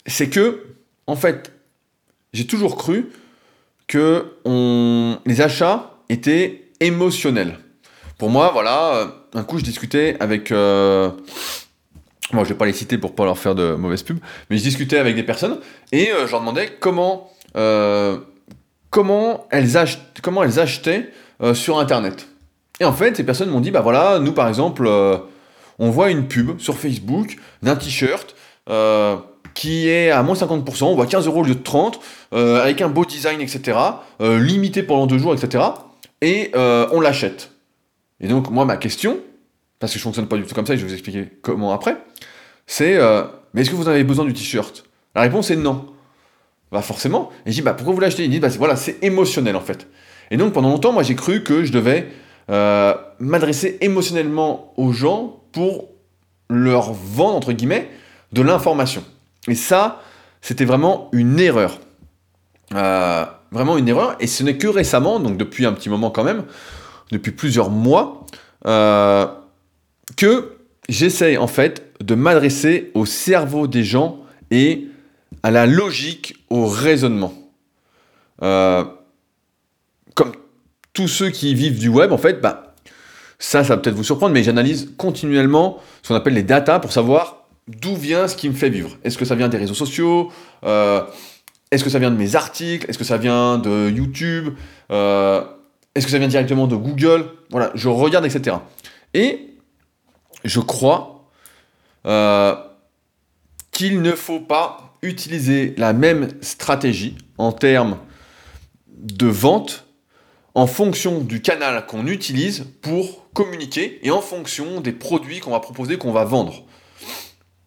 c'est 0.08 0.30
que, 0.30 0.64
en 1.06 1.16
fait, 1.16 1.52
j'ai 2.32 2.46
toujours 2.46 2.76
cru 2.76 3.10
que 3.86 4.26
les 5.26 5.40
achats 5.40 5.94
étaient 6.08 6.70
émotionnels. 6.80 7.58
Pour 8.16 8.30
moi, 8.30 8.50
voilà, 8.52 8.94
euh, 8.94 9.06
un 9.34 9.44
coup, 9.44 9.58
je 9.58 9.64
discutais 9.64 10.16
avec. 10.18 10.50
Euh, 10.50 11.10
moi, 12.32 12.44
je 12.44 12.50
vais 12.50 12.54
pas 12.54 12.66
les 12.66 12.72
citer 12.72 12.98
pour 12.98 13.14
pas 13.14 13.24
leur 13.24 13.38
faire 13.38 13.54
de 13.54 13.74
mauvaises 13.74 14.02
pubs, 14.02 14.18
mais 14.50 14.58
je 14.58 14.62
discutais 14.62 14.98
avec 14.98 15.16
des 15.16 15.22
personnes 15.22 15.58
et 15.92 16.10
euh, 16.10 16.26
je 16.26 16.32
leur 16.32 16.40
demandais 16.40 16.70
comment, 16.80 17.30
comment, 18.90 19.46
elles, 19.50 19.68
comment 20.22 20.42
elles 20.42 20.60
achetaient 20.60 21.10
sur 21.54 21.78
Internet. 21.78 22.28
Et 22.80 22.84
en 22.84 22.92
fait, 22.92 23.16
ces 23.16 23.24
personnes 23.24 23.50
m'ont 23.50 23.60
dit 23.60 23.70
bah 23.70 23.80
voilà, 23.80 24.18
nous 24.18 24.32
par 24.32 24.48
exemple, 24.48 24.88
on 25.78 25.90
voit 25.90 26.10
une 26.10 26.28
pub 26.28 26.58
sur 26.60 26.76
Facebook 26.76 27.36
d'un 27.62 27.76
t-shirt 27.76 28.34
qui 29.58 29.88
est 29.88 30.10
à 30.12 30.22
moins 30.22 30.36
50%, 30.36 30.84
on 30.84 30.94
voit 30.94 31.06
15 31.06 31.26
euros 31.26 31.40
au 31.40 31.44
lieu 31.44 31.56
de 31.56 31.62
30, 31.62 31.98
euh, 32.32 32.62
avec 32.62 32.80
un 32.80 32.88
beau 32.88 33.04
design, 33.04 33.40
etc., 33.40 33.76
euh, 34.20 34.38
limité 34.38 34.84
pendant 34.84 35.08
deux 35.08 35.18
jours, 35.18 35.34
etc., 35.34 35.64
et 36.20 36.52
euh, 36.54 36.86
on 36.92 37.00
l'achète. 37.00 37.50
Et 38.20 38.28
donc, 38.28 38.50
moi, 38.50 38.64
ma 38.64 38.76
question, 38.76 39.18
parce 39.78 39.92
que 39.92 39.98
je 39.98 40.02
fonctionne 40.02 40.26
pas 40.26 40.36
du 40.36 40.44
tout 40.44 40.54
comme 40.54 40.66
ça, 40.66 40.74
et 40.74 40.76
je 40.76 40.82
vais 40.82 40.88
vous 40.88 40.94
expliquer 40.94 41.28
comment 41.42 41.72
après, 41.72 41.96
c'est 42.66 42.98
mais 43.54 43.62
est-ce 43.62 43.70
que 43.70 43.76
vous 43.76 43.88
avez 43.88 44.04
besoin 44.04 44.24
du 44.24 44.32
t-shirt? 44.32 44.84
La 45.14 45.22
réponse 45.22 45.50
est 45.50 45.56
non. 45.56 45.86
Bah 46.70 46.82
forcément. 46.82 47.30
Et 47.46 47.50
je 47.50 47.56
dis, 47.56 47.62
bah 47.62 47.72
pourquoi 47.72 47.94
vous 47.94 48.00
l'achetez? 48.00 48.24
Il 48.24 48.30
dit, 48.30 48.40
bah 48.40 48.48
voilà, 48.58 48.76
c'est 48.76 49.02
émotionnel 49.02 49.56
en 49.56 49.60
fait. 49.60 49.86
Et 50.30 50.36
donc 50.36 50.52
pendant 50.52 50.68
longtemps, 50.68 50.92
moi 50.92 51.02
j'ai 51.02 51.14
cru 51.14 51.42
que 51.42 51.64
je 51.64 51.72
devais 51.72 52.08
m'adresser 53.18 53.78
émotionnellement 53.80 54.72
aux 54.76 54.92
gens 54.92 55.42
pour 55.52 55.88
leur 56.50 56.92
vendre, 56.92 57.36
entre 57.36 57.52
guillemets, 57.52 57.88
de 58.32 58.42
l'information. 58.42 59.02
Et 59.48 59.54
ça, 59.54 60.02
c'était 60.40 60.64
vraiment 60.64 61.08
une 61.12 61.40
erreur. 61.40 61.78
Euh, 62.74 63.24
vraiment 63.50 63.78
une 63.78 63.88
erreur. 63.88 64.16
Et 64.20 64.26
ce 64.26 64.42
n'est 64.42 64.56
que 64.56 64.66
récemment, 64.66 65.20
donc 65.20 65.36
depuis 65.36 65.66
un 65.66 65.72
petit 65.72 65.88
moment 65.88 66.10
quand 66.10 66.24
même, 66.24 66.44
depuis 67.10 67.32
plusieurs 67.32 67.70
mois, 67.70 68.26
euh, 68.66 69.26
que 70.16 70.56
j'essaye 70.88 71.36
en 71.36 71.46
fait 71.46 71.92
de 72.00 72.14
m'adresser 72.14 72.90
au 72.94 73.06
cerveau 73.06 73.66
des 73.66 73.84
gens 73.84 74.20
et 74.50 74.88
à 75.42 75.50
la 75.50 75.66
logique, 75.66 76.34
au 76.50 76.66
raisonnement. 76.66 77.34
Euh, 78.42 78.84
comme 80.14 80.32
tous 80.92 81.08
ceux 81.08 81.30
qui 81.30 81.54
vivent 81.54 81.78
du 81.78 81.88
web, 81.88 82.12
en 82.12 82.18
fait, 82.18 82.40
bah, 82.40 82.74
ça, 83.38 83.62
ça 83.62 83.76
va 83.76 83.82
peut-être 83.82 83.94
vous 83.94 84.04
surprendre, 84.04 84.32
mais 84.32 84.42
j'analyse 84.42 84.92
continuellement 84.96 85.78
ce 86.02 86.08
qu'on 86.08 86.14
appelle 86.14 86.34
les 86.34 86.42
data 86.42 86.80
pour 86.80 86.92
savoir 86.92 87.46
d'où 87.68 87.94
vient 87.94 88.26
ce 88.28 88.36
qui 88.36 88.48
me 88.48 88.54
fait 88.54 88.70
vivre 88.70 88.96
Est-ce 89.04 89.18
que 89.18 89.24
ça 89.24 89.34
vient 89.34 89.48
des 89.48 89.58
réseaux 89.58 89.74
sociaux 89.74 90.32
euh, 90.64 91.02
Est-ce 91.70 91.84
que 91.84 91.90
ça 91.90 91.98
vient 91.98 92.10
de 92.10 92.16
mes 92.16 92.34
articles 92.34 92.88
Est-ce 92.88 92.98
que 92.98 93.04
ça 93.04 93.18
vient 93.18 93.58
de 93.58 93.90
YouTube 93.90 94.54
euh, 94.90 95.42
Est-ce 95.94 96.06
que 96.06 96.10
ça 96.10 96.18
vient 96.18 96.28
directement 96.28 96.66
de 96.66 96.76
Google? 96.76 97.26
Voilà, 97.50 97.70
je 97.74 97.88
regarde, 97.88 98.24
etc. 98.24 98.56
Et 99.14 99.47
je 100.44 100.60
crois 100.60 101.30
euh, 102.06 102.54
qu'il 103.70 104.02
ne 104.02 104.12
faut 104.12 104.40
pas 104.40 104.96
utiliser 105.02 105.74
la 105.76 105.92
même 105.92 106.28
stratégie 106.40 107.16
en 107.38 107.52
termes 107.52 107.98
de 108.88 109.26
vente 109.26 109.86
en 110.54 110.66
fonction 110.66 111.20
du 111.20 111.40
canal 111.40 111.86
qu'on 111.86 112.06
utilise 112.06 112.66
pour 112.82 113.30
communiquer 113.32 114.00
et 114.02 114.10
en 114.10 114.20
fonction 114.20 114.80
des 114.80 114.92
produits 114.92 115.38
qu'on 115.38 115.52
va 115.52 115.60
proposer, 115.60 115.98
qu'on 115.98 116.12
va 116.12 116.24
vendre 116.24 116.64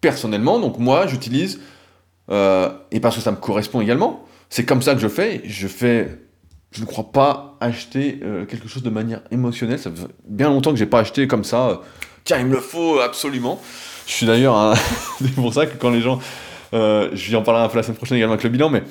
personnellement, 0.02 0.60
donc 0.60 0.80
moi, 0.80 1.08
j'utilise, 1.08 1.62
euh, 2.30 2.72
et 2.92 3.00
parce 3.00 3.16
que 3.16 3.22
ça 3.22 3.32
me 3.32 3.38
correspond 3.38 3.80
également, 3.80 4.26
c'est 4.50 4.66
comme 4.66 4.82
ça 4.82 4.96
que 4.96 5.00
je 5.00 5.08
fais. 5.08 5.42
Je 5.46 5.68
fais, 5.68 6.20
je 6.72 6.82
ne 6.82 6.86
crois 6.86 7.12
pas 7.12 7.58
acheter 7.62 8.20
euh, 8.24 8.46
quelque 8.46 8.68
chose 8.68 8.84
de 8.84 8.90
manière 8.90 9.22
émotionnelle. 9.32 9.80
Ça 9.80 9.92
fait 9.92 10.08
bien 10.28 10.50
longtemps 10.50 10.72
que 10.72 10.78
j'ai 10.78 10.88
pas 10.88 11.00
acheté 11.00 11.28
comme 11.28 11.44
ça. 11.44 11.82
Tiens, 12.24 12.40
il 12.40 12.46
me 12.46 12.54
le 12.54 12.62
faut 12.62 13.00
absolument. 13.00 13.62
Je 14.08 14.14
suis 14.14 14.26
d'ailleurs, 14.26 14.76
c'est 15.22 15.36
pour 15.36 15.54
ça 15.54 15.66
que 15.66 15.78
quand 15.78 15.90
les 15.90 16.02
gens 16.02 16.20
Euh, 16.74 17.10
je 17.14 17.32
vais 17.32 17.38
en 17.38 17.42
parler 17.42 17.62
un 17.62 17.68
peu 17.68 17.78
la 17.78 17.84
semaine 17.84 17.98
prochaine 17.98 18.18
également 18.18 18.34
avec 18.34 18.44
le 18.44 18.50
bilan, 18.50 18.70
mais 18.70 18.84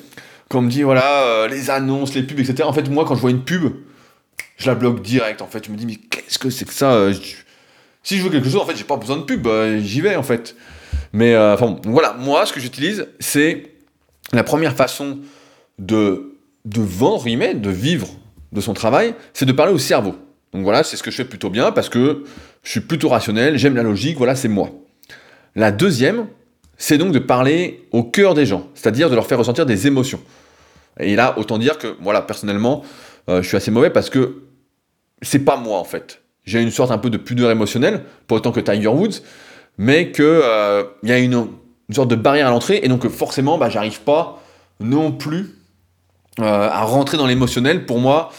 quand 0.49 0.59
on 0.59 0.63
me 0.63 0.69
dit, 0.69 0.83
voilà, 0.83 1.23
euh, 1.23 1.47
les 1.47 1.69
annonces, 1.69 2.13
les 2.13 2.23
pubs, 2.23 2.39
etc., 2.39 2.63
en 2.63 2.73
fait, 2.73 2.89
moi, 2.89 3.05
quand 3.05 3.15
je 3.15 3.21
vois 3.21 3.31
une 3.31 3.43
pub, 3.43 3.73
je 4.57 4.67
la 4.67 4.75
bloque 4.75 5.01
direct, 5.01 5.41
en 5.41 5.47
fait. 5.47 5.65
Je 5.65 5.71
me 5.71 5.77
dis, 5.77 5.85
mais 5.85 5.95
qu'est-ce 5.95 6.37
que 6.37 6.49
c'est 6.49 6.65
que 6.65 6.73
ça 6.73 6.93
euh, 6.93 7.13
Si 8.03 8.17
je 8.17 8.23
veux 8.23 8.29
quelque 8.29 8.49
chose, 8.49 8.61
en 8.61 8.65
fait, 8.65 8.75
j'ai 8.75 8.83
pas 8.83 8.97
besoin 8.97 9.17
de 9.17 9.23
pub, 9.23 9.47
j'y 9.79 10.01
vais, 10.01 10.15
en 10.15 10.23
fait. 10.23 10.55
Mais, 11.13 11.35
enfin, 11.35 11.77
voilà, 11.85 12.13
moi, 12.13 12.45
ce 12.45 12.53
que 12.53 12.59
j'utilise, 12.59 13.07
c'est 13.19 13.73
la 14.33 14.43
première 14.43 14.75
façon 14.75 15.19
de, 15.79 16.35
de 16.65 16.81
vendre, 16.81 17.23
de 17.25 17.69
vivre 17.69 18.07
de 18.51 18.61
son 18.61 18.73
travail, 18.73 19.15
c'est 19.33 19.45
de 19.45 19.51
parler 19.51 19.73
au 19.73 19.77
cerveau. 19.77 20.15
Donc 20.53 20.63
voilà, 20.63 20.83
c'est 20.83 20.97
ce 20.97 21.03
que 21.03 21.11
je 21.11 21.15
fais 21.15 21.25
plutôt 21.25 21.49
bien 21.49 21.71
parce 21.71 21.89
que 21.89 22.25
je 22.63 22.71
suis 22.71 22.81
plutôt 22.81 23.09
rationnel, 23.09 23.57
j'aime 23.57 23.75
la 23.75 23.83
logique, 23.83 24.17
voilà, 24.17 24.35
c'est 24.35 24.47
moi. 24.47 24.71
La 25.55 25.71
deuxième, 25.71 26.27
c'est 26.77 26.97
donc 26.97 27.11
de 27.11 27.19
parler 27.19 27.87
au 27.91 28.03
cœur 28.03 28.33
des 28.33 28.45
gens, 28.45 28.67
c'est-à-dire 28.73 29.09
de 29.09 29.15
leur 29.15 29.25
faire 29.25 29.37
ressentir 29.37 29.65
des 29.65 29.87
émotions. 29.87 30.21
Et 30.99 31.15
là, 31.15 31.37
autant 31.37 31.57
dire 31.57 31.77
que, 31.77 31.95
voilà, 32.01 32.21
personnellement, 32.21 32.83
euh, 33.29 33.41
je 33.41 33.47
suis 33.47 33.57
assez 33.57 33.71
mauvais 33.71 33.89
parce 33.89 34.09
que 34.09 34.43
c'est 35.21 35.45
pas 35.45 35.57
moi 35.57 35.77
en 35.77 35.83
fait. 35.83 36.21
J'ai 36.43 36.61
une 36.61 36.71
sorte 36.71 36.91
un 36.91 36.97
peu 36.97 37.09
de 37.09 37.17
pudeur 37.17 37.51
émotionnelle, 37.51 38.03
pas 38.27 38.35
autant 38.35 38.51
que 38.51 38.59
Tiger 38.59 38.87
Woods, 38.87 39.21
mais 39.77 40.11
qu'il 40.11 40.25
euh, 40.25 40.83
y 41.03 41.11
a 41.11 41.19
une, 41.19 41.47
sorte 41.91 42.09
de 42.09 42.15
barrière 42.15 42.47
à 42.47 42.49
l'entrée, 42.51 42.79
et 42.81 42.87
donc 42.87 43.07
forcément, 43.09 43.57
bah, 43.57 43.69
j'arrive 43.69 44.01
pas 44.01 44.41
non 44.79 45.11
plus 45.11 45.55
euh, 46.39 46.69
à 46.69 46.83
rentrer 46.83 47.17
dans 47.17 47.27
l'émotionnel. 47.27 47.85
Pour 47.85 47.99
moi, 47.99 48.31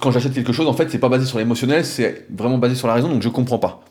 quand 0.00 0.10
j'achète 0.10 0.34
quelque 0.34 0.52
chose, 0.52 0.66
en 0.66 0.72
fait, 0.72 0.90
c'est 0.90 0.98
pas 0.98 1.08
basé 1.08 1.26
sur 1.26 1.38
l'émotionnel, 1.38 1.84
c'est 1.84 2.26
vraiment 2.30 2.58
basé 2.58 2.74
sur 2.74 2.88
la 2.88 2.94
raison, 2.94 3.08
donc 3.08 3.22
je 3.22 3.28
comprends 3.28 3.58
pas. 3.58 3.82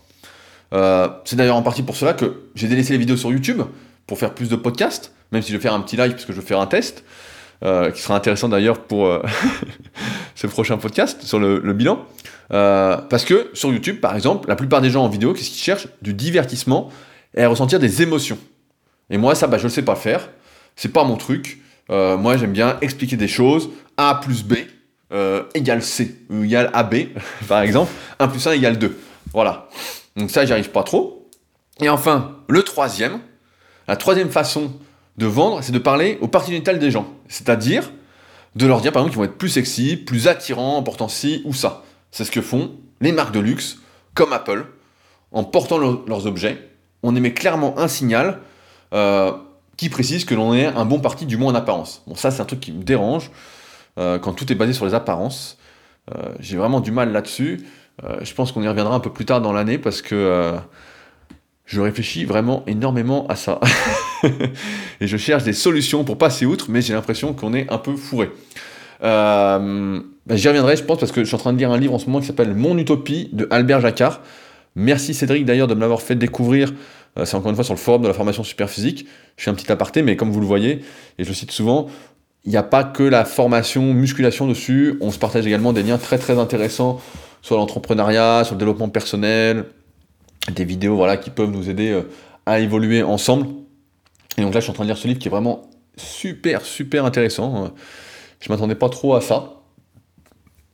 Euh, 0.74 1.08
c'est 1.26 1.36
d'ailleurs 1.36 1.56
en 1.56 1.64
partie 1.64 1.84
pour 1.84 1.95
cela 1.95 2.14
que 2.14 2.43
j'ai 2.56 2.68
délaissé 2.68 2.93
les 2.93 3.00
vidéos 3.00 3.18
sur 3.18 3.32
YouTube 3.32 3.62
pour 4.06 4.20
faire 4.20 4.34
plus 4.34 4.50
de 4.50 4.56
podcasts, 4.56 5.14
même 5.32 5.41
si 5.41 5.52
je 5.52 5.58
vais 5.58 5.62
faire 5.62 5.74
un 5.74 5.82
petit 5.82 5.98
live 5.98 6.12
parce 6.12 6.26
que 6.26 6.34
je 6.34 6.41
vais 6.41 6.45
faire 6.45 6.60
un 6.60 6.68
test, 6.68 7.04
euh, 7.64 7.91
qui 7.91 8.02
sera 8.02 8.16
intéressant 8.16 8.50
d'ailleurs 8.50 8.82
pour 8.82 9.08
euh, 9.08 9.24
ce 10.36 10.48
prochain 10.48 10.78
podcast 10.78 11.24
sur 11.24 11.39
le, 11.39 11.60
bilan. 11.74 12.06
parce 12.50 13.26
que 13.26 13.50
sur 13.54 13.72
YouTube, 13.72 14.00
par 14.00 14.16
exemple, 14.16 14.48
la 14.48 14.56
plupart 14.56 14.82
des 14.82 14.89
gens 14.89 15.04
en 15.04 15.10
vidéo, 15.10 15.34
qu'est-ce 15.34 15.50
qu'ils 15.50 15.64
cherchent? 15.64 15.88
Du 16.02 16.14
divertissement 16.14 16.89
et 17.36 17.43
à 17.43 17.50
ressentir 17.50 17.80
des 17.80 18.02
émotions. 18.02 18.38
Et 19.10 19.18
moi, 19.18 19.36
ça, 19.36 19.48
bah, 19.48 19.58
je 19.58 19.66
ne 19.66 19.70
sais 19.70 19.84
pas 19.84 19.95
faire. 19.95 20.30
C'est 20.76 20.91
pas 20.91 21.04
mon 21.04 21.16
truc. 21.16 21.62
moi, 21.89 22.38
j'aime 22.38 22.52
bien 22.52 22.78
expliquer 22.82 23.16
des 23.16 23.28
choses. 23.28 23.70
A 23.98 24.16
plus 24.16 24.43
B 24.43 24.56
égale 25.53 25.82
C, 25.82 26.16
ou 26.30 26.43
égale 26.43 26.70
AB, 26.74 26.95
par 27.47 27.62
exemple. 27.62 27.91
1 28.20 28.28
plus 28.28 28.45
1 28.45 28.51
égale 28.53 28.78
2. 28.78 28.97
Voilà. 29.34 29.70
Donc 30.16 30.32
ça, 30.32 30.45
j'y 30.45 30.51
arrive 30.51 30.72
pas 30.72 30.84
trop. 30.84 31.30
Et 31.80 31.89
enfin, 31.89 32.38
le 32.49 32.64
troisième, 32.64 33.20
la 33.88 33.95
troisième 33.95 34.30
façon 34.30 34.72
de 35.18 35.26
vendre, 35.26 35.62
c'est 35.62 35.72
de 35.72 35.80
parler 35.80 36.18
aux 36.22 36.28
parties 36.28 36.51
génitales 36.51 36.80
des 36.80 36.91
gens. 36.91 37.08
C'est-à-dire 37.28 37.91
de 38.55 38.66
leur 38.66 38.82
dire, 38.82 38.91
par 38.91 39.01
exemple, 39.01 39.14
qu'ils 39.14 39.20
vont 39.20 39.32
être 39.32 39.38
plus 39.38 39.49
sexy, 39.49 39.95
plus 39.95 40.28
attirants 40.28 40.78
en 40.78 40.84
portant 40.84 41.08
ci 41.08 41.41
ou 41.45 41.53
ça. 41.53 41.84
C'est 42.12 42.24
ce 42.24 42.32
que 42.32 42.41
font 42.41 42.72
les 43.01 43.12
marques 43.12 43.34
de 43.34 43.39
luxe, 43.39 43.78
comme 44.16 44.34
Apple, 44.34 44.66
en 45.32 45.43
portant 45.43 45.78
leurs 45.78 46.26
objets. 46.26 46.72
On 47.03 47.16
émet 47.16 47.34
clairement 47.34 47.78
un 47.78 47.88
signal 47.88 48.39
euh, 48.93 49.32
qui 49.76 49.89
précise 49.89 50.26
que 50.26 50.34
l'on 50.34 50.55
est 50.55 50.66
un 50.66 50.86
bon 50.86 50.99
parti, 50.99 51.28
du 51.28 51.38
moins 51.38 51.51
en 51.51 51.55
apparence. 51.55 52.01
Bon, 52.08 52.16
ça, 52.16 52.32
c'est 52.32 52.41
un 52.41 52.45
truc 52.45 52.60
qui 52.60 52.72
me 52.72 52.84
dérange 52.84 53.30
euh, 53.98 54.20
quand 54.20 54.34
tout 54.34 54.52
est 54.52 54.56
basé 54.56 54.74
sur 54.74 54.86
les 54.86 54.93
apparences. 54.93 55.58
Euh, 56.16 56.30
j'ai 56.39 56.58
vraiment 56.58 56.82
du 56.82 56.91
mal 56.91 57.12
là-dessus. 57.12 57.66
Euh, 58.04 58.18
je 58.22 58.34
pense 58.34 58.52
qu'on 58.52 58.62
y 58.62 58.68
reviendra 58.68 58.95
un 58.95 59.00
peu 59.00 59.12
plus 59.12 59.26
tard 59.26 59.41
dans 59.41 59.54
l'année 59.54 59.78
parce 59.78 60.02
que 60.02 60.56
je 61.66 61.82
réfléchis 61.82 62.26
vraiment 62.26 62.64
énormément 62.68 63.26
à 63.28 63.36
ça. 63.36 63.60
et 65.02 65.08
je 65.08 65.18
cherche 65.18 65.43
des 65.43 65.54
solutions 65.54 66.04
pour 66.04 66.18
passer 66.18 66.45
outre, 66.45 66.68
mais 66.70 66.82
j'ai 66.82 66.93
l'impression 66.93 67.34
qu'on 67.34 67.54
est 67.54 67.70
un 67.72 67.78
peu 67.78 67.95
fourré. 67.95 68.30
Bah, 69.02 69.60
j'y 70.36 70.48
reviendrai, 70.48 70.76
je 70.76 70.84
pense, 70.84 71.00
parce 71.00 71.12
que 71.12 71.22
je 71.22 71.28
suis 71.28 71.36
en 71.36 71.39
train 71.39 71.54
de 71.54 71.58
lire 71.58 71.72
un 71.72 71.78
livre 71.78 71.93
en 71.93 72.00
ce 72.00 72.06
moment 72.06 72.20
qui 72.20 72.28
s'appelle 72.28 72.54
Mon 72.54 72.78
Utopie 72.78 73.30
de 73.34 73.48
Albert 73.50 73.82
Jacquard. 73.82 74.22
Merci 74.76 75.14
Cédric 75.14 75.45
d'ailleurs 75.45 75.68
de 75.68 75.74
me 75.74 75.82
l'avoir 75.82 76.02
fait 76.02 76.16
découvrir. 76.16 76.74
C'est 77.24 77.36
encore 77.36 77.50
une 77.50 77.56
fois 77.56 77.64
sur 77.64 77.74
le 77.74 77.80
forum 77.80 78.04
de 78.04 78.08
la 78.08 78.14
formation 78.14 78.43
super 78.43 78.70
physique. 78.70 79.08
Je 79.38 79.43
fais 79.45 79.50
un 79.50 79.56
petit 79.56 79.72
aparté, 79.72 80.04
mais 80.04 80.16
comme 80.16 80.32
vous 80.32 80.39
le 80.39 80.45
voyez, 80.45 80.84
et 81.18 81.24
je 81.24 81.34
cite 81.34 81.52
souvent, 81.52 81.88
il 82.46 82.52
n'y 82.52 82.58
a 82.58 82.64
pas 82.64 82.84
que 82.84 83.04
la 83.04 83.26
formation 83.26 83.94
musculation 83.94 84.48
dessus. 84.48 84.98
On 85.02 85.12
se 85.12 85.20
partage 85.20 85.46
également 85.46 85.74
des 85.74 85.84
liens 85.84 85.98
très 85.98 86.18
très 86.18 86.40
intéressants 86.40 87.02
sur 87.42 87.58
l'entrepreneuriat, 87.58 88.44
sur 88.44 88.56
le 88.56 88.60
développement 88.60 88.90
personnel, 88.90 89.66
des 90.54 90.64
vidéos 90.64 90.96
voilà, 90.96 91.18
qui 91.18 91.30
peuvent 91.30 91.52
nous 91.52 91.70
aider 91.70 91.92
euh, 91.92 92.04
à 92.46 92.60
évoluer 92.60 93.04
ensemble. 93.04 93.48
Et 94.38 94.42
donc 94.42 94.54
là, 94.54 94.60
je 94.60 94.66
suis 94.66 94.72
en 94.72 94.74
train 94.74 94.84
de 94.84 94.90
lire 94.90 94.98
ce 94.98 95.08
livre 95.08 95.20
qui 95.20 95.28
est 95.28 95.32
vraiment 95.32 95.70
super, 95.98 96.62
super 96.62 97.06
intéressant. 97.06 97.66
Euh, 97.66 97.68
je 98.40 98.50
m'attendais 98.52 98.76
pas 98.76 98.90
trop 98.90 99.16
à 99.16 99.22
ça. 99.22 99.54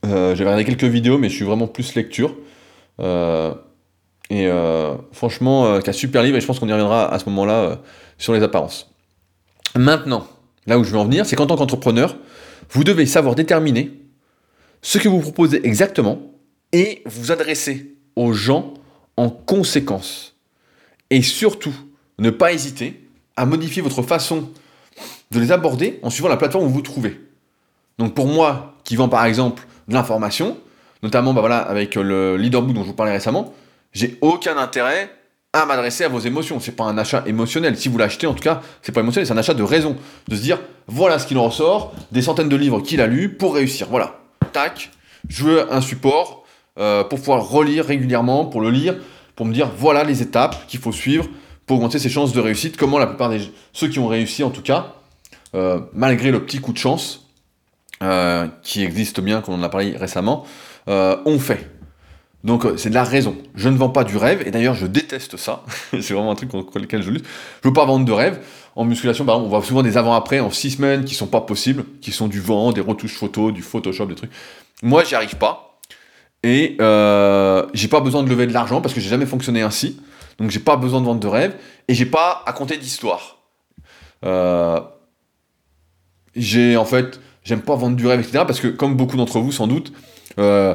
Euh, 0.04 0.34
J'ai 0.34 0.44
regardé 0.44 0.64
quelques 0.64 0.84
vidéos, 0.84 1.18
mais 1.18 1.28
je 1.28 1.36
suis 1.36 1.44
vraiment 1.44 1.66
plus 1.66 1.94
lecture. 1.94 2.36
Euh, 3.00 3.54
et 4.30 4.48
franchement, 5.12 5.66
un 5.66 5.92
super 5.92 6.22
livre, 6.22 6.38
et 6.38 6.40
je 6.40 6.46
pense 6.46 6.58
qu'on 6.58 6.66
y 6.66 6.72
reviendra 6.72 7.12
à 7.12 7.18
ce 7.18 7.28
moment-là 7.28 7.78
sur 8.16 8.32
les 8.32 8.42
apparences. 8.42 8.90
Maintenant, 9.76 10.26
là 10.66 10.78
où 10.78 10.84
je 10.84 10.90
veux 10.90 10.98
en 10.98 11.04
venir, 11.04 11.26
c'est 11.26 11.36
qu'en 11.36 11.46
tant 11.46 11.56
qu'entrepreneur, 11.56 12.16
vous 12.70 12.84
devez 12.84 13.06
savoir 13.06 13.34
déterminer 13.34 13.92
ce 14.82 14.98
que 14.98 15.08
vous 15.08 15.20
proposez 15.20 15.66
exactement 15.66 16.20
et 16.72 17.02
vous 17.06 17.32
adresser 17.32 17.94
aux 18.16 18.32
gens 18.32 18.74
en 19.16 19.30
conséquence. 19.30 20.36
Et 21.10 21.22
surtout, 21.22 21.74
ne 22.18 22.30
pas 22.30 22.52
hésiter 22.52 23.08
à 23.36 23.46
modifier 23.46 23.82
votre 23.82 24.02
façon 24.02 24.50
de 25.30 25.40
les 25.40 25.52
aborder 25.52 25.98
en 26.02 26.10
suivant 26.10 26.28
la 26.28 26.36
plateforme 26.36 26.64
où 26.64 26.68
vous 26.68 26.74
vous 26.74 26.82
trouvez. 26.82 27.20
Donc 27.98 28.14
pour 28.14 28.26
moi, 28.26 28.74
qui 28.84 28.96
vend 28.96 29.08
par 29.08 29.24
exemple 29.24 29.66
de 29.88 29.94
l'information, 29.94 30.58
notamment 31.02 31.34
bah 31.34 31.58
avec 31.58 31.94
le 31.94 32.36
leaderbook 32.36 32.74
dont 32.74 32.82
je 32.82 32.88
vous 32.88 32.94
parlais 32.94 33.12
récemment, 33.12 33.52
j'ai 33.92 34.18
aucun 34.20 34.56
intérêt 34.56 35.10
à 35.54 35.64
m'adresser 35.64 36.04
à 36.04 36.08
vos 36.08 36.18
émotions. 36.18 36.60
C'est 36.60 36.72
pas 36.72 36.84
un 36.84 36.98
achat 36.98 37.22
émotionnel. 37.26 37.78
Si 37.78 37.88
vous 37.88 37.96
l'achetez, 37.96 38.26
en 38.26 38.34
tout 38.34 38.42
cas, 38.42 38.60
c'est 38.82 38.92
pas 38.92 39.00
émotionnel, 39.00 39.26
c'est 39.26 39.32
un 39.32 39.38
achat 39.38 39.54
de 39.54 39.62
raison. 39.62 39.96
De 40.28 40.36
se 40.36 40.42
dire, 40.42 40.58
voilà 40.88 41.18
ce 41.18 41.26
qu'il 41.26 41.38
en 41.38 41.44
ressort, 41.44 41.94
des 42.12 42.20
centaines 42.20 42.48
de 42.48 42.56
livres 42.56 42.80
qu'il 42.80 43.00
a 43.00 43.06
lus 43.06 43.30
pour 43.30 43.54
réussir. 43.54 43.86
Voilà. 43.88 44.18
Tac. 44.52 44.90
Je 45.28 45.44
veux 45.44 45.72
un 45.72 45.80
support, 45.80 46.44
euh, 46.78 47.04
pour 47.04 47.20
pouvoir 47.20 47.48
relire 47.48 47.86
régulièrement, 47.86 48.44
pour 48.44 48.60
le 48.60 48.70
lire, 48.70 48.96
pour 49.36 49.46
me 49.46 49.54
dire 49.54 49.70
voilà 49.76 50.04
les 50.04 50.22
étapes 50.22 50.66
qu'il 50.66 50.80
faut 50.80 50.92
suivre 50.92 51.26
pour 51.66 51.76
augmenter 51.78 51.98
ses 51.98 52.10
chances 52.10 52.34
de 52.34 52.40
réussite, 52.40 52.76
comment 52.76 52.98
la 52.98 53.06
plupart 53.06 53.30
des 53.30 53.40
ceux 53.72 53.88
qui 53.88 53.98
ont 53.98 54.06
réussi 54.06 54.42
en 54.42 54.50
tout 54.50 54.60
cas, 54.60 54.92
euh, 55.54 55.80
malgré 55.94 56.30
le 56.30 56.44
petit 56.44 56.58
coup 56.58 56.74
de 56.74 56.78
chance 56.78 57.28
euh, 58.02 58.48
qui 58.62 58.82
existe 58.82 59.20
bien, 59.20 59.40
comme 59.40 59.54
on 59.54 59.60
en 59.60 59.62
a 59.62 59.70
parlé 59.70 59.96
récemment, 59.96 60.44
ont 60.86 61.38
fait. 61.38 61.70
Donc 62.44 62.66
c'est 62.76 62.90
de 62.90 62.94
la 62.94 63.04
raison. 63.04 63.36
Je 63.54 63.68
ne 63.68 63.76
vends 63.76 63.88
pas 63.88 64.04
du 64.04 64.16
rêve, 64.16 64.46
et 64.46 64.50
d'ailleurs 64.50 64.74
je 64.74 64.86
déteste 64.86 65.36
ça. 65.38 65.64
c'est 65.90 66.12
vraiment 66.12 66.30
un 66.30 66.34
truc 66.34 66.50
contre 66.50 66.78
lequel 66.78 67.02
je 67.02 67.10
lutte. 67.10 67.26
Je 67.62 67.68
veux 67.68 67.74
pas 67.74 67.86
vendre 67.86 68.04
de 68.04 68.12
rêve. 68.12 68.40
En 68.76 68.84
musculation, 68.84 69.24
par 69.24 69.36
exemple, 69.36 69.46
on 69.46 69.56
voit 69.56 69.66
souvent 69.66 69.82
des 69.82 69.96
avant-après 69.96 70.40
en 70.40 70.50
6 70.50 70.72
semaines 70.72 71.04
qui 71.04 71.14
sont 71.14 71.26
pas 71.26 71.40
possibles, 71.40 71.84
qui 72.00 72.12
sont 72.12 72.28
du 72.28 72.40
vent, 72.40 72.72
des 72.72 72.80
retouches 72.80 73.14
photos, 73.14 73.52
du 73.52 73.62
Photoshop, 73.62 74.06
des 74.06 74.16
trucs. 74.16 74.32
Moi, 74.82 75.04
j'y 75.04 75.14
arrive 75.14 75.36
pas. 75.36 75.80
Et 76.42 76.76
euh, 76.80 77.64
j'ai 77.72 77.88
pas 77.88 78.00
besoin 78.00 78.22
de 78.22 78.28
lever 78.28 78.46
de 78.46 78.52
l'argent 78.52 78.82
parce 78.82 78.92
que 78.92 79.00
j'ai 79.00 79.08
jamais 79.08 79.24
fonctionné 79.24 79.62
ainsi. 79.62 79.98
Donc 80.38 80.50
j'ai 80.50 80.60
pas 80.60 80.76
besoin 80.76 81.00
de 81.00 81.06
vendre 81.06 81.20
de 81.20 81.26
rêve 81.26 81.56
et 81.88 81.94
j'ai 81.94 82.04
pas 82.04 82.42
à 82.44 82.52
compter 82.52 82.76
d'histoire. 82.76 83.38
Euh, 84.26 84.80
j'ai 86.36 86.76
en 86.76 86.84
fait, 86.84 87.20
j'aime 87.44 87.62
pas 87.62 87.76
vendre 87.76 87.96
du 87.96 88.06
rêve, 88.06 88.20
etc. 88.20 88.44
Parce 88.46 88.60
que 88.60 88.68
comme 88.68 88.94
beaucoup 88.94 89.16
d'entre 89.16 89.40
vous 89.40 89.52
sans 89.52 89.66
doute, 89.66 89.92
euh, 90.38 90.74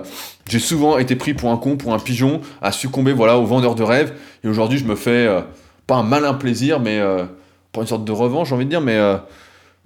j'ai 0.50 0.60
souvent 0.60 0.98
été 0.98 1.16
pris 1.16 1.34
pour 1.34 1.52
un 1.52 1.58
con, 1.58 1.78
pour 1.78 1.94
un 1.94 2.00
pigeon, 2.00 2.42
à 2.62 2.72
succomber 2.72 3.14
voilà 3.14 3.38
aux 3.38 3.46
vendeurs 3.46 3.76
de 3.76 3.84
rêve. 3.84 4.14
Et 4.44 4.48
aujourd'hui, 4.48 4.78
je 4.78 4.86
me 4.86 4.96
fais 4.96 5.28
euh, 5.28 5.42
pas 5.88 5.96
un 5.96 6.04
malin 6.04 6.34
plaisir, 6.34 6.80
mais 6.80 7.00
euh, 7.00 7.26
pas 7.72 7.82
une 7.82 7.88
sorte 7.88 8.06
de 8.06 8.12
revanche, 8.12 8.50
j'ai 8.50 8.56
envie 8.56 8.66
de 8.66 8.70
dire, 8.70 8.82
mais 8.82 9.00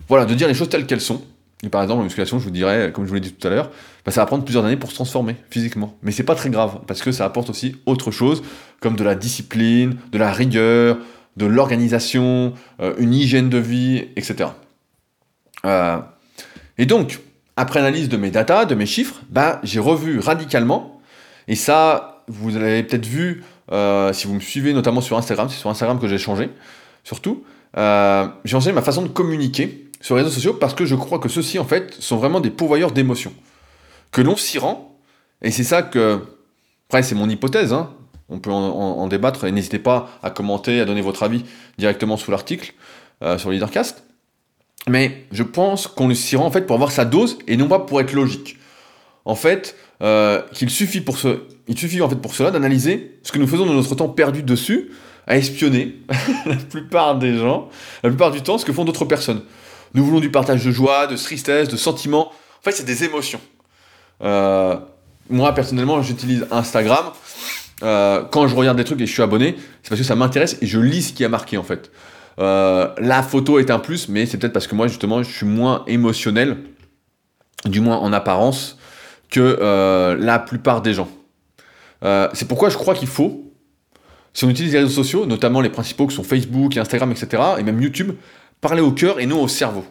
voilà, 0.07 0.25
de 0.25 0.33
dire 0.33 0.47
les 0.47 0.53
choses 0.53 0.69
telles 0.69 0.85
qu'elles 0.85 1.01
sont. 1.01 1.21
Et 1.63 1.69
par 1.69 1.81
exemple, 1.81 2.01
en 2.01 2.03
musculation, 2.03 2.39
je 2.39 2.43
vous 2.43 2.51
dirais, 2.51 2.91
comme 2.93 3.05
je 3.05 3.09
vous 3.09 3.15
l'ai 3.15 3.21
dit 3.21 3.31
tout 3.31 3.47
à 3.47 3.49
l'heure, 3.49 3.71
bah, 4.05 4.11
ça 4.11 4.21
va 4.21 4.25
prendre 4.25 4.43
plusieurs 4.43 4.65
années 4.65 4.75
pour 4.75 4.89
se 4.89 4.95
transformer 4.95 5.37
physiquement. 5.49 5.97
Mais 6.01 6.11
c'est 6.11 6.23
pas 6.23 6.35
très 6.35 6.49
grave, 6.49 6.79
parce 6.87 7.01
que 7.01 7.11
ça 7.11 7.25
apporte 7.25 7.49
aussi 7.49 7.77
autre 7.85 8.11
chose, 8.11 8.43
comme 8.81 8.95
de 8.95 9.03
la 9.03 9.15
discipline, 9.15 9.95
de 10.11 10.17
la 10.17 10.31
rigueur, 10.31 10.97
de 11.37 11.45
l'organisation, 11.45 12.53
une 12.99 13.13
hygiène 13.13 13.49
de 13.49 13.57
vie, 13.57 14.05
etc. 14.15 14.49
Et 16.77 16.85
donc, 16.85 17.19
après 17.55 17.79
analyse 17.79 18.09
de 18.09 18.17
mes 18.17 18.31
datas, 18.31 18.65
de 18.65 18.75
mes 18.75 18.85
chiffres, 18.85 19.21
bah, 19.29 19.59
j'ai 19.63 19.79
revu 19.79 20.19
radicalement, 20.19 21.01
et 21.47 21.55
ça, 21.55 22.23
vous 22.27 22.49
l'avez 22.49 22.83
peut-être 22.83 23.05
vu 23.05 23.43
euh, 23.71 24.13
si 24.13 24.27
vous 24.27 24.33
me 24.33 24.39
suivez 24.39 24.73
notamment 24.73 25.01
sur 25.01 25.17
Instagram, 25.17 25.47
c'est 25.49 25.57
sur 25.59 25.69
Instagram 25.69 25.99
que 25.99 26.07
j'ai 26.07 26.17
changé, 26.17 26.49
surtout, 27.03 27.43
j'ai 27.75 28.51
changé 28.51 28.71
ma 28.71 28.81
façon 28.81 29.01
de 29.01 29.07
communiquer 29.07 29.89
sur 29.99 30.15
les 30.15 30.21
réseaux 30.21 30.33
sociaux 30.33 30.53
parce 30.53 30.73
que 30.73 30.85
je 30.85 30.95
crois 30.95 31.19
que 31.19 31.29
ceux-ci, 31.29 31.57
en 31.59 31.65
fait, 31.65 31.93
sont 31.99 32.17
vraiment 32.17 32.39
des 32.39 32.51
pourvoyeurs 32.51 32.91
d'émotions. 32.91 33.33
Que 34.11 34.21
l'on 34.21 34.35
s'y 34.35 34.59
rend, 34.59 34.95
et 35.41 35.51
c'est 35.51 35.63
ça 35.63 35.81
que. 35.81 36.19
Après, 36.89 37.01
c'est 37.01 37.15
mon 37.15 37.27
hypothèse, 37.27 37.73
hein, 37.73 37.89
on 38.29 38.37
peut 38.37 38.51
en, 38.51 39.07
débattre, 39.07 39.45
et 39.45 39.51
n'hésitez 39.51 39.79
pas 39.79 40.09
à 40.21 40.29
commenter, 40.29 40.79
à 40.79 40.85
donner 40.85 41.01
votre 41.01 41.23
avis 41.23 41.43
directement 41.79 42.17
sous 42.17 42.29
l'article. 42.29 42.73
euh, 43.23 43.37
sur 43.37 43.49
Leadercast. 43.51 44.03
Mais 44.87 45.25
je 45.31 45.43
pense 45.43 45.87
qu'on 45.87 46.13
s'y 46.13 46.35
rend 46.35 46.45
en 46.45 46.51
fait 46.51 46.61
pour 46.61 46.75
avoir 46.75 46.91
sa 46.91 47.05
dose 47.05 47.37
et 47.47 47.57
non 47.57 47.67
pas 47.67 47.79
pour 47.79 48.01
être 48.01 48.13
logique. 48.13 48.57
En 49.25 49.35
fait, 49.35 49.75
euh, 50.01 50.41
qu'il 50.51 50.69
suffit 50.69 50.99
pour 50.99 51.17
il 51.67 51.77
suffit 51.77 51.99
pour 52.21 52.35
cela 52.35 52.51
d'analyser 52.51 53.19
ce 53.23 53.31
que 53.31 53.39
nous 53.39 53.47
faisons 53.47 53.65
de 53.65 53.71
notre 53.71 53.95
temps 53.95 54.09
perdu 54.09 54.43
dessus, 54.43 54.91
à 55.27 55.37
espionner 55.37 55.95
la 56.45 56.55
plupart 56.55 57.17
des 57.17 57.37
gens, 57.37 57.69
la 58.03 58.09
plupart 58.09 58.31
du 58.31 58.41
temps, 58.41 58.57
ce 58.57 58.65
que 58.65 58.73
font 58.73 58.83
d'autres 58.83 59.05
personnes. 59.05 59.41
Nous 59.93 60.03
voulons 60.03 60.19
du 60.19 60.29
partage 60.29 60.65
de 60.65 60.71
joie, 60.71 61.07
de 61.07 61.15
tristesse, 61.15 61.69
de 61.69 61.77
sentiments. 61.77 62.27
En 62.29 62.63
fait, 62.63 62.71
c'est 62.71 62.83
des 62.83 63.03
émotions. 63.05 63.39
Euh, 64.23 64.75
moi, 65.29 65.53
personnellement, 65.53 66.01
j'utilise 66.01 66.47
Instagram. 66.51 67.11
Euh, 67.83 68.23
quand 68.31 68.47
je 68.47 68.55
regarde 68.55 68.77
des 68.77 68.83
trucs 68.83 68.99
et 69.01 69.05
je 69.05 69.11
suis 69.11 69.21
abonné, 69.21 69.55
c'est 69.81 69.89
parce 69.89 70.01
que 70.01 70.07
ça 70.07 70.15
m'intéresse 70.15 70.57
et 70.61 70.67
je 70.67 70.79
lis 70.79 71.03
ce 71.03 71.13
qui 71.13 71.23
a 71.25 71.29
marqué 71.29 71.57
en 71.57 71.63
fait. 71.63 71.91
Euh, 72.39 72.89
la 72.97 73.23
photo 73.23 73.59
est 73.59 73.69
un 73.71 73.79
plus, 73.79 74.09
mais 74.09 74.25
c'est 74.25 74.37
peut-être 74.37 74.53
parce 74.53 74.67
que 74.67 74.75
moi, 74.75 74.87
justement, 74.87 75.21
je 75.23 75.31
suis 75.31 75.45
moins 75.45 75.83
émotionnel, 75.87 76.57
du 77.65 77.79
moins 77.79 77.97
en 77.97 78.13
apparence, 78.13 78.77
que 79.29 80.15
la 80.19 80.37
plupart 80.37 80.81
des 80.81 80.93
gens. 80.93 81.09
c'est 82.33 82.47
pourquoi 82.47 82.69
je 82.69 82.77
crois 82.77 82.93
qu'il 82.93 83.07
faut, 83.07 83.51
si 84.33 84.45
on 84.45 84.49
utilise 84.49 84.73
les 84.73 84.79
réseaux 84.79 84.91
sociaux, 84.91 85.25
notamment 85.25 85.59
les 85.59 85.69
principaux 85.69 86.05
qui 86.05 86.15
sont 86.15 86.23
Facebook, 86.23 86.77
Instagram, 86.77 87.11
etc., 87.11 87.41
et 87.57 87.63
même 87.63 87.81
YouTube, 87.81 88.11
parler 88.61 88.81
au 88.81 88.91
cœur 88.91 89.19
et 89.19 89.25
non 89.25 89.41
au 89.41 89.47
cerveau. 89.47 89.85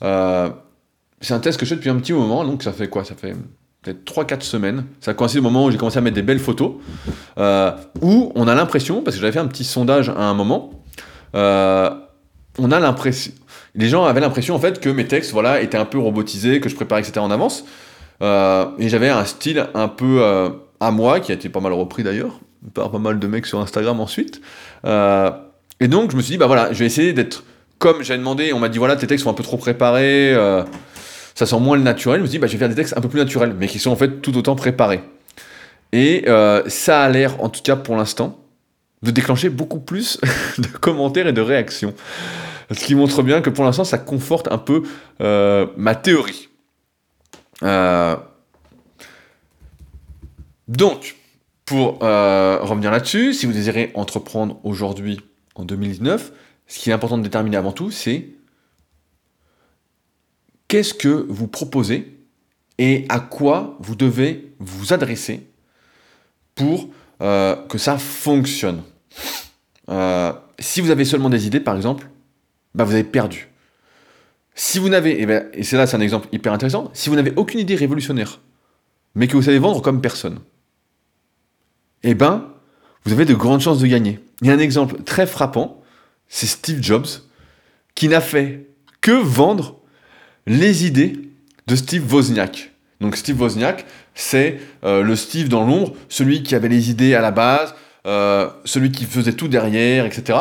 c'est 0.00 1.34
un 1.34 1.40
test 1.40 1.58
que 1.58 1.66
je 1.66 1.70
fais 1.70 1.76
depuis 1.76 1.90
un 1.90 1.96
petit 1.96 2.14
moment, 2.14 2.44
donc 2.44 2.62
ça 2.62 2.72
fait 2.72 2.88
quoi? 2.88 3.04
Ça 3.04 3.14
fait 3.14 3.34
peut-être 3.86 4.04
3-4 4.04 4.42
semaines. 4.42 4.84
Ça 5.00 5.14
coïncide 5.14 5.38
au 5.38 5.42
moment 5.42 5.64
où 5.64 5.70
j'ai 5.70 5.78
commencé 5.78 5.98
à 5.98 6.00
mettre 6.00 6.16
des 6.16 6.22
belles 6.22 6.40
photos, 6.40 6.72
euh, 7.38 7.70
où 8.00 8.32
on 8.34 8.48
a 8.48 8.54
l'impression, 8.54 9.02
parce 9.02 9.16
que 9.16 9.20
j'avais 9.20 9.32
fait 9.32 9.38
un 9.38 9.46
petit 9.46 9.64
sondage 9.64 10.08
à 10.08 10.24
un 10.24 10.34
moment, 10.34 10.70
euh, 11.34 11.90
on 12.58 12.70
a 12.72 12.80
l'impression, 12.80 13.32
les 13.74 13.88
gens 13.88 14.04
avaient 14.04 14.20
l'impression 14.20 14.54
en 14.54 14.58
fait 14.58 14.80
que 14.80 14.88
mes 14.88 15.06
textes, 15.06 15.32
voilà, 15.32 15.60
étaient 15.60 15.78
un 15.78 15.84
peu 15.84 15.98
robotisés, 15.98 16.60
que 16.60 16.68
je 16.68 16.74
préparais, 16.74 17.02
etc. 17.02 17.20
en 17.20 17.30
avance, 17.30 17.64
euh, 18.22 18.66
et 18.78 18.88
j'avais 18.88 19.08
un 19.08 19.24
style 19.24 19.66
un 19.74 19.88
peu 19.88 20.22
à 20.80 20.90
moi, 20.90 21.20
qui 21.20 21.32
a 21.32 21.34
été 21.34 21.48
pas 21.48 21.60
mal 21.60 21.72
repris 21.72 22.02
d'ailleurs, 22.02 22.40
par 22.74 22.90
pas 22.90 22.98
mal 22.98 23.18
de 23.18 23.26
mecs 23.26 23.46
sur 23.46 23.60
Instagram 23.60 24.00
ensuite. 24.00 24.40
et 24.84 25.88
donc 25.88 26.10
je 26.10 26.16
me 26.16 26.22
suis 26.22 26.32
dit, 26.32 26.38
bah 26.38 26.46
voilà, 26.46 26.72
je 26.72 26.78
vais 26.78 26.86
essayer 26.86 27.12
d'être 27.12 27.44
comme 27.78 28.02
j'avais 28.02 28.18
demandé, 28.18 28.52
on 28.54 28.58
m'a 28.58 28.70
dit 28.70 28.78
voilà, 28.78 28.96
tes 28.96 29.06
textes 29.06 29.24
sont 29.24 29.30
un 29.30 29.34
peu 29.34 29.42
trop 29.42 29.58
préparés 29.58 30.34
ça 31.36 31.44
sent 31.44 31.60
moins 31.60 31.76
le 31.76 31.82
naturel. 31.82 32.20
Je 32.20 32.22
me 32.24 32.28
dis, 32.28 32.38
bah, 32.38 32.46
je 32.46 32.52
vais 32.52 32.58
faire 32.58 32.68
des 32.68 32.74
textes 32.74 32.96
un 32.96 33.00
peu 33.00 33.08
plus 33.08 33.20
naturels, 33.20 33.54
mais 33.56 33.68
qui 33.68 33.78
sont 33.78 33.90
en 33.90 33.96
fait 33.96 34.22
tout 34.22 34.36
autant 34.36 34.56
préparés. 34.56 35.02
Et 35.92 36.24
euh, 36.26 36.62
ça 36.66 37.02
a 37.02 37.08
l'air, 37.10 37.42
en 37.44 37.50
tout 37.50 37.60
cas 37.62 37.76
pour 37.76 37.94
l'instant, 37.94 38.38
de 39.06 39.10
déclencher 39.10 39.48
beaucoup 39.48 39.80
plus 39.80 40.20
de 40.58 40.66
commentaires 40.66 41.26
et 41.26 41.32
de 41.32 41.40
réactions. 41.40 41.94
Ce 42.70 42.84
qui 42.84 42.94
montre 42.94 43.22
bien 43.22 43.40
que 43.40 43.50
pour 43.50 43.64
l'instant, 43.64 43.84
ça 43.84 43.98
conforte 43.98 44.48
un 44.50 44.58
peu 44.58 44.82
euh, 45.20 45.66
ma 45.76 45.94
théorie. 45.94 46.48
Euh, 47.62 48.16
donc, 50.68 51.16
pour 51.64 52.00
revenir 52.00 52.90
là-dessus, 52.90 53.32
si 53.34 53.46
vous 53.46 53.52
désirez 53.52 53.90
entreprendre 53.94 54.58
aujourd'hui, 54.64 55.20
en 55.54 55.64
2019, 55.64 56.32
ce 56.66 56.78
qui 56.78 56.90
est 56.90 56.92
important 56.92 57.18
de 57.18 57.22
déterminer 57.22 57.56
avant 57.56 57.72
tout, 57.72 57.90
c'est 57.90 58.28
qu'est-ce 60.68 60.94
que 60.94 61.26
vous 61.28 61.48
proposez 61.48 62.16
et 62.78 63.06
à 63.08 63.20
quoi 63.20 63.76
vous 63.80 63.94
devez 63.94 64.54
vous 64.58 64.92
adresser 64.92 65.48
pour 66.54 66.88
euh, 67.22 67.56
que 67.68 67.78
ça 67.78 67.98
fonctionne. 67.98 68.82
Euh, 69.88 70.32
si 70.58 70.80
vous 70.80 70.90
avez 70.90 71.04
seulement 71.04 71.30
des 71.30 71.46
idées, 71.46 71.60
par 71.60 71.76
exemple, 71.76 72.08
bah 72.74 72.84
vous 72.84 72.92
avez 72.92 73.04
perdu. 73.04 73.48
Si 74.54 74.78
vous 74.78 74.88
n'avez, 74.88 75.20
eh 75.20 75.26
ben, 75.26 75.48
et, 75.52 75.62
c'est 75.62 75.76
là 75.76 75.86
c'est 75.86 75.96
un 75.96 76.00
exemple 76.00 76.28
hyper 76.32 76.52
intéressant, 76.52 76.90
si 76.92 77.10
vous 77.10 77.16
n'avez 77.16 77.32
aucune 77.36 77.60
idée 77.60 77.74
révolutionnaire, 77.74 78.40
mais 79.14 79.28
que 79.28 79.36
vous 79.36 79.42
savez 79.42 79.58
vendre 79.58 79.82
comme 79.82 80.00
personne, 80.00 80.40
eh 82.02 82.14
ben, 82.14 82.48
vous 83.04 83.12
avez 83.12 83.24
de 83.24 83.34
grandes 83.34 83.60
chances 83.60 83.78
de 83.78 83.86
gagner. 83.86 84.20
Il 84.40 84.48
y 84.48 84.50
a 84.50 84.54
un 84.54 84.58
exemple 84.58 85.02
très 85.02 85.26
frappant, 85.26 85.82
c'est 86.28 86.46
Steve 86.46 86.82
Jobs, 86.82 87.06
qui 87.94 88.08
n'a 88.08 88.20
fait 88.20 88.68
que 89.00 89.12
vendre 89.12 89.78
les 90.46 90.86
idées 90.86 91.14
de 91.66 91.76
Steve 91.76 92.12
Wozniak. 92.12 92.72
Donc 93.00 93.16
Steve 93.16 93.40
Wozniak, 93.40 93.84
c'est 94.14 94.58
euh, 94.84 95.02
le 95.02 95.16
Steve 95.16 95.48
dans 95.48 95.66
l'ombre, 95.66 95.94
celui 96.08 96.42
qui 96.42 96.54
avait 96.54 96.68
les 96.68 96.90
idées 96.90 97.14
à 97.14 97.20
la 97.20 97.30
base, 97.30 97.74
euh, 98.06 98.48
celui 98.64 98.92
qui 98.92 99.04
faisait 99.04 99.32
tout 99.32 99.48
derrière, 99.48 100.06
etc. 100.06 100.38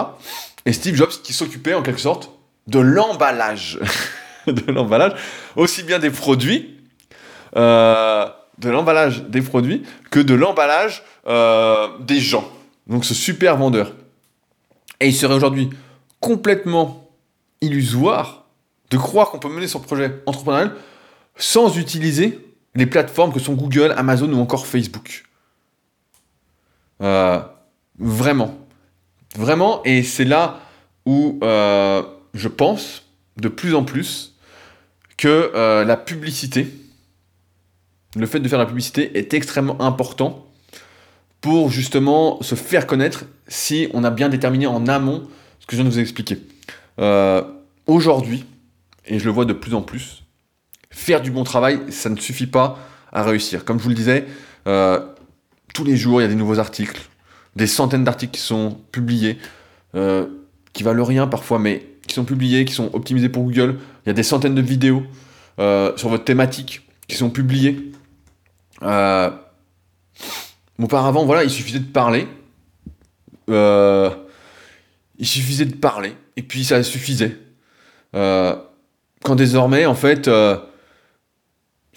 Et 0.65 0.73
Steve 0.73 0.95
Jobs 0.95 1.09
qui 1.23 1.33
s'occupait 1.33 1.73
en 1.73 1.81
quelque 1.81 1.99
sorte 1.99 2.31
de 2.67 2.79
l'emballage. 2.79 3.79
de 4.47 4.71
l'emballage, 4.71 5.13
aussi 5.55 5.83
bien 5.83 5.99
des 5.99 6.11
produits, 6.11 6.77
euh, 7.55 8.27
de 8.59 8.69
l'emballage 8.69 9.23
des 9.23 9.41
produits, 9.41 9.83
que 10.11 10.19
de 10.19 10.33
l'emballage 10.33 11.03
des 12.01 12.19
gens. 12.19 12.47
Donc 12.85 13.03
ce 13.03 13.15
super 13.15 13.57
vendeur. 13.57 13.93
Et 14.99 15.07
il 15.07 15.15
serait 15.15 15.33
aujourd'hui 15.33 15.71
complètement 16.19 17.09
illusoire 17.61 18.45
de 18.91 18.97
croire 18.97 19.31
qu'on 19.31 19.39
peut 19.39 19.49
mener 19.49 19.67
son 19.67 19.79
projet 19.79 20.21
entrepreneurial 20.25 20.75
sans 21.35 21.77
utiliser 21.77 22.39
les 22.75 22.85
plateformes 22.85 23.33
que 23.33 23.39
sont 23.39 23.53
Google, 23.53 23.93
Amazon 23.97 24.31
ou 24.31 24.39
encore 24.39 24.67
Facebook. 24.67 25.23
Euh, 27.01 27.41
vraiment. 27.99 28.57
Vraiment, 29.37 29.81
et 29.83 30.03
c'est 30.03 30.25
là 30.25 30.61
où 31.05 31.39
euh, 31.43 32.03
je 32.33 32.47
pense 32.47 33.03
de 33.37 33.49
plus 33.49 33.75
en 33.75 33.83
plus 33.83 34.35
que 35.17 35.51
euh, 35.55 35.83
la 35.83 35.97
publicité, 35.97 36.67
le 38.15 38.25
fait 38.25 38.39
de 38.39 38.47
faire 38.47 38.59
la 38.59 38.65
publicité 38.65 39.17
est 39.17 39.33
extrêmement 39.33 39.81
important 39.81 40.47
pour 41.41 41.69
justement 41.69 42.41
se 42.41 42.55
faire 42.55 42.87
connaître 42.87 43.25
si 43.47 43.89
on 43.93 44.03
a 44.03 44.09
bien 44.09 44.29
déterminé 44.29 44.67
en 44.67 44.87
amont 44.87 45.27
ce 45.59 45.65
que 45.65 45.75
je 45.75 45.81
viens 45.81 45.89
de 45.89 45.93
vous 45.93 45.99
expliquer. 45.99 46.39
Aujourd'hui, 47.87 48.45
et 49.05 49.19
je 49.19 49.25
le 49.25 49.31
vois 49.31 49.45
de 49.45 49.53
plus 49.53 49.75
en 49.75 49.81
plus, 49.81 50.23
faire 50.89 51.21
du 51.21 51.29
bon 51.29 51.43
travail, 51.43 51.79
ça 51.89 52.09
ne 52.09 52.17
suffit 52.17 52.47
pas 52.47 52.79
à 53.11 53.23
réussir. 53.23 53.63
Comme 53.65 53.77
je 53.77 53.83
vous 53.83 53.89
le 53.89 53.95
disais, 53.95 54.25
euh, 54.67 54.99
tous 55.73 55.83
les 55.83 55.97
jours, 55.97 56.21
il 56.21 56.23
y 56.23 56.25
a 56.25 56.29
des 56.29 56.35
nouveaux 56.35 56.59
articles, 56.59 57.01
des 57.55 57.67
centaines 57.67 58.03
d'articles 58.03 58.33
qui 58.33 58.41
sont 58.41 58.77
publiés, 58.91 59.37
euh, 59.95 60.27
qui 60.73 60.83
valent 60.83 61.05
rien 61.05 61.27
parfois, 61.27 61.59
mais 61.59 61.85
qui 62.07 62.15
sont 62.15 62.25
publiés, 62.25 62.65
qui 62.65 62.73
sont 62.73 62.89
optimisés 62.93 63.29
pour 63.29 63.43
Google. 63.43 63.77
Il 64.05 64.09
y 64.09 64.11
a 64.11 64.13
des 64.13 64.23
centaines 64.23 64.55
de 64.55 64.61
vidéos 64.61 65.03
euh, 65.59 65.95
sur 65.97 66.09
votre 66.09 66.25
thématique 66.25 66.87
qui 67.07 67.15
sont 67.15 67.29
publiées. 67.29 67.91
auparavant, 70.77 71.25
voilà, 71.25 71.43
il 71.43 71.49
suffisait 71.49 71.79
de 71.79 71.85
parler. 71.85 72.27
il 73.47 75.27
suffisait 75.27 75.65
de 75.65 75.75
parler, 75.75 76.15
et 76.35 76.41
puis 76.41 76.65
ça 76.65 76.83
suffisait. 76.83 77.37
Euh, 78.15 78.55
quand 79.23 79.35
désormais, 79.35 79.85
en 79.85 79.95
fait, 79.95 80.27
euh, 80.27 80.57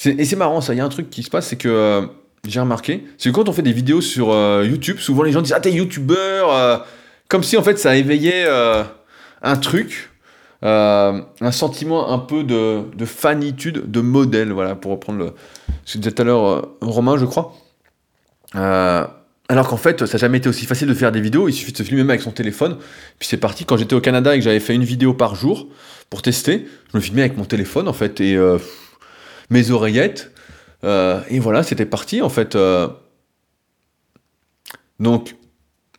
et 0.05 0.25
c'est 0.25 0.37
marrant 0.37 0.61
ça, 0.61 0.75
il 0.75 0.79
y 0.79 0.81
a 0.81 0.85
un 0.85 0.89
truc 0.89 1.11
qui 1.11 1.23
se 1.23 1.31
passe, 1.31 1.49
c'est 1.49 1.57
que 1.57 1.69
euh, 1.69 2.07
j'ai 2.47 2.61
remarqué, 2.61 3.05
c'est 3.19 3.31
que 3.31 3.35
quand 3.35 3.49
on 3.49 3.53
fait 3.53 3.63
des 3.63 3.73
vidéos 3.73 4.01
sur 4.01 4.31
euh, 4.31 4.65
YouTube, 4.65 4.99
souvent 4.99 5.23
les 5.23 5.33
gens 5.33 5.43
disent 5.43 5.53
Ah, 5.53 5.61
t'es 5.61 5.73
youtubeur 5.73 6.87
Comme 7.29 7.43
si 7.43 7.57
en 7.57 7.63
fait 7.63 7.79
ça 7.79 7.97
éveillait 7.97 8.47
un 9.43 9.57
truc, 9.57 10.11
un 10.63 11.53
sentiment 11.53 12.13
un 12.13 12.19
peu 12.19 12.45
de, 12.45 12.83
de, 12.97 13.05
fanitude, 13.05 13.91
de 13.91 14.01
modèle, 14.01 14.53
voilà, 14.53 14.75
pour 14.75 14.93
reprendre 14.93 15.35
ce 15.85 15.95
que 15.95 15.99
disais 15.99 16.13
tout 16.13 16.23
à 16.23 16.25
l'heure 16.25 16.69
Romain, 16.81 17.19
je 17.19 17.25
crois. 17.25 17.55
alors 18.55 19.69
qu'en 19.69 19.77
fait, 19.77 20.07
ça 20.07 20.13
n'a 20.13 20.19
jamais 20.19 20.39
été 20.39 20.49
aussi 20.49 20.67
facile 20.67 20.89
de 20.89 20.95
faire 20.95 21.13
des 21.13 21.21
vidéos, 21.21 21.49
il 21.49 21.53
suffit 21.53 21.73
de 21.73 21.77
se 21.79 21.83
filmer 21.83 22.03
même 22.03 22.11
avec 22.11 22.23
son 22.23 22.33
téléphone, 22.33 22.77
puis 23.19 23.29
c'est 23.29 23.37
parti. 23.37 23.65
Quand 23.65 23.77
j'étais 23.77 23.95
au 23.95 24.01
Canada 24.01 24.35
et 24.35 24.39
que 24.39 24.45
j'avais 24.45 24.61
fait 24.61 24.75
une 24.75 24.85
vidéo 24.85 25.13
par 25.13 25.35
jour, 25.35 25.69
pour 26.11 26.23
tester. 26.23 26.67
Je 26.93 26.97
me 26.97 27.03
filmais 27.03 27.23
avec 27.23 27.37
mon 27.37 27.45
téléphone 27.45 27.89
en 27.89 27.93
fait 27.93 28.21
et 28.21 28.37
euh, 28.37 28.59
mes 29.51 29.71
oreillettes. 29.71 30.31
Euh, 30.85 31.23
et 31.29 31.39
voilà, 31.39 31.63
c'était 31.63 31.87
parti 31.87 32.23
en 32.23 32.29
fait. 32.29 32.55
Euh. 32.55 32.89
Donc, 35.01 35.37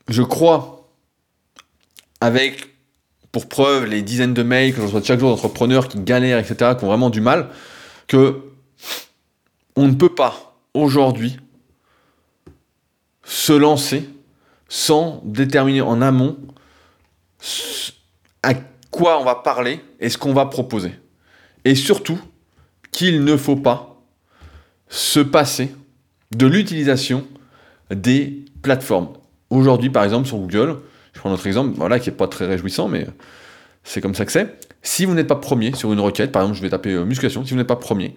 je 0.07 0.21
crois, 0.23 0.89
avec 2.21 2.69
pour 3.31 3.47
preuve 3.47 3.85
les 3.85 4.01
dizaines 4.01 4.33
de 4.33 4.43
mails 4.43 4.73
que 4.73 4.81
je 4.81 4.85
reçois 4.85 5.01
chaque 5.03 5.19
jour 5.19 5.29
d'entrepreneurs 5.29 5.87
qui 5.87 5.99
galèrent, 5.99 6.39
etc., 6.39 6.73
qui 6.77 6.83
ont 6.83 6.87
vraiment 6.87 7.09
du 7.09 7.21
mal, 7.21 7.49
que 8.07 8.41
on 9.75 9.87
ne 9.87 9.93
peut 9.93 10.13
pas 10.13 10.55
aujourd'hui 10.73 11.37
se 13.23 13.53
lancer 13.53 14.09
sans 14.67 15.21
déterminer 15.23 15.81
en 15.81 16.01
amont 16.01 16.37
à 18.43 18.53
quoi 18.91 19.19
on 19.19 19.23
va 19.23 19.35
parler 19.35 19.81
et 19.99 20.09
ce 20.09 20.17
qu'on 20.17 20.33
va 20.33 20.45
proposer. 20.45 20.93
Et 21.65 21.75
surtout, 21.75 22.19
qu'il 22.91 23.23
ne 23.23 23.37
faut 23.37 23.55
pas 23.55 23.88
se 24.89 25.19
passer 25.19 25.71
de 26.35 26.45
l'utilisation 26.45 27.25
des 27.91 28.45
plateformes. 28.61 29.09
Aujourd'hui, 29.49 29.89
par 29.89 30.03
exemple, 30.03 30.27
sur 30.27 30.37
Google, 30.37 30.77
je 31.13 31.19
prends 31.19 31.29
notre 31.29 31.47
exemple, 31.47 31.73
voilà, 31.75 31.99
qui 31.99 32.09
n'est 32.09 32.15
pas 32.15 32.27
très 32.27 32.45
réjouissant, 32.45 32.87
mais 32.87 33.07
c'est 33.83 34.01
comme 34.01 34.15
ça 34.15 34.25
que 34.25 34.31
c'est. 34.31 34.55
Si 34.81 35.05
vous 35.05 35.13
n'êtes 35.13 35.27
pas 35.27 35.35
premier 35.35 35.75
sur 35.75 35.91
une 35.91 35.99
requête, 35.99 36.31
par 36.31 36.43
exemple, 36.43 36.57
je 36.57 36.61
vais 36.61 36.69
taper 36.69 36.93
euh, 36.93 37.05
musculation, 37.05 37.43
si 37.43 37.51
vous 37.51 37.57
n'êtes 37.57 37.67
pas 37.67 37.75
premier, 37.75 38.15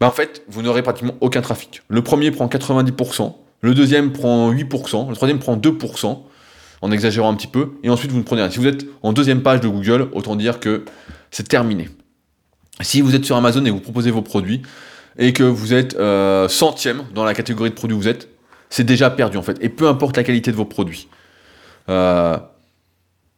bah 0.00 0.06
en 0.06 0.10
fait, 0.10 0.42
vous 0.48 0.62
n'aurez 0.62 0.82
pratiquement 0.82 1.14
aucun 1.20 1.40
trafic. 1.40 1.82
Le 1.88 2.02
premier 2.02 2.30
prend 2.30 2.46
90%, 2.46 3.34
le 3.60 3.74
deuxième 3.74 4.12
prend 4.12 4.52
8%, 4.52 5.08
le 5.08 5.14
troisième 5.14 5.38
prend 5.38 5.56
2%, 5.56 6.18
en 6.80 6.92
exagérant 6.92 7.30
un 7.30 7.34
petit 7.34 7.48
peu, 7.48 7.72
et 7.82 7.90
ensuite 7.90 8.12
vous 8.12 8.18
ne 8.18 8.22
prenez 8.22 8.42
rien. 8.42 8.50
Si 8.50 8.58
vous 8.58 8.66
êtes 8.66 8.84
en 9.02 9.12
deuxième 9.12 9.42
page 9.42 9.60
de 9.60 9.68
Google, 9.68 10.08
autant 10.12 10.36
dire 10.36 10.60
que 10.60 10.84
c'est 11.30 11.48
terminé. 11.48 11.88
Si 12.80 13.00
vous 13.00 13.16
êtes 13.16 13.24
sur 13.24 13.36
Amazon 13.36 13.64
et 13.64 13.70
vous 13.70 13.80
proposez 13.80 14.12
vos 14.12 14.22
produits, 14.22 14.62
et 15.18 15.32
que 15.32 15.42
vous 15.42 15.74
êtes 15.74 15.96
euh, 15.96 16.48
centième 16.48 17.02
dans 17.12 17.24
la 17.24 17.34
catégorie 17.34 17.70
de 17.70 17.74
produits 17.74 17.96
où 17.96 18.00
vous 18.00 18.08
êtes, 18.08 18.28
c'est 18.70 18.84
déjà 18.84 19.10
perdu 19.10 19.36
en 19.36 19.42
fait. 19.42 19.58
Et 19.60 19.68
peu 19.68 19.88
importe 19.88 20.16
la 20.16 20.24
qualité 20.24 20.52
de 20.52 20.56
vos 20.56 20.64
produits. 20.64 21.08
Euh, 21.88 22.36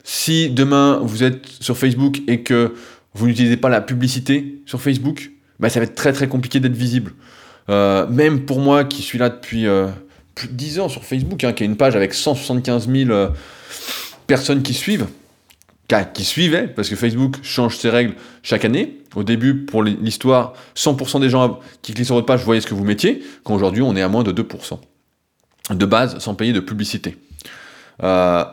si 0.05 0.51
demain 0.51 1.01
vous 1.03 1.23
êtes 1.23 1.47
sur 1.61 1.77
Facebook 1.77 2.21
et 2.29 2.43
que 2.43 2.75
vous 3.15 3.27
n'utilisez 3.27 3.57
pas 3.57 3.69
la 3.69 3.81
publicité 3.81 4.63
sur 4.67 4.81
Facebook, 4.81 5.31
bah, 5.59 5.69
ça 5.71 5.81
va 5.81 5.85
être 5.85 5.95
très 5.95 6.13
très 6.13 6.29
compliqué 6.29 6.61
d'être 6.61 6.77
visible. 6.77 7.13
Euh, 7.69 8.07
même 8.09 8.45
pour 8.45 8.61
moi 8.61 8.85
qui 8.85 9.03
suis 9.03 9.19
là 9.19 9.31
depuis 9.31 9.67
plus 10.35 10.49
de 10.49 10.53
10 10.53 10.81
ans 10.81 10.89
sur 10.89 11.05
Facebook, 11.05 11.45
hein, 11.45 11.53
qui 11.53 11.63
a 11.63 11.67
une 11.67 11.77
page 11.77 11.97
avec 11.97 12.13
175 12.15 12.89
000 12.89 13.31
personnes 14.27 14.63
qui 14.63 14.75
suivent, 14.75 15.07
qui 16.15 16.25
suivaient, 16.25 16.69
parce 16.69 16.89
que 16.89 16.97
Facebook 16.97 17.37
change 17.43 17.77
ses 17.77 17.91
règles 17.91 18.15
chaque 18.43 18.65
année. 18.65 19.00
Au 19.15 19.25
début, 19.25 19.65
pour 19.65 19.83
l'histoire, 19.83 20.55
100% 20.77 21.21
des 21.21 21.31
gens 21.31 21.59
qui 21.83 21.93
cliquent 21.95 22.07
sur 22.07 22.15
votre 22.15 22.27
page 22.27 22.45
voyaient 22.45 22.61
ce 22.61 22.67
que 22.67 22.75
vous 22.75 22.85
mettiez, 22.85 23.25
quand 23.43 23.55
aujourd'hui 23.55 23.83
on 23.83 23.97
est 23.97 24.03
à 24.03 24.09
moins 24.09 24.23
de 24.23 24.33
2%. 24.33 24.79
De 25.71 25.87
base, 25.87 26.19
sans 26.19 26.35
payer 26.35 26.53
de 26.53 26.61
publicité. 26.61 27.17
Euh, 28.03 28.45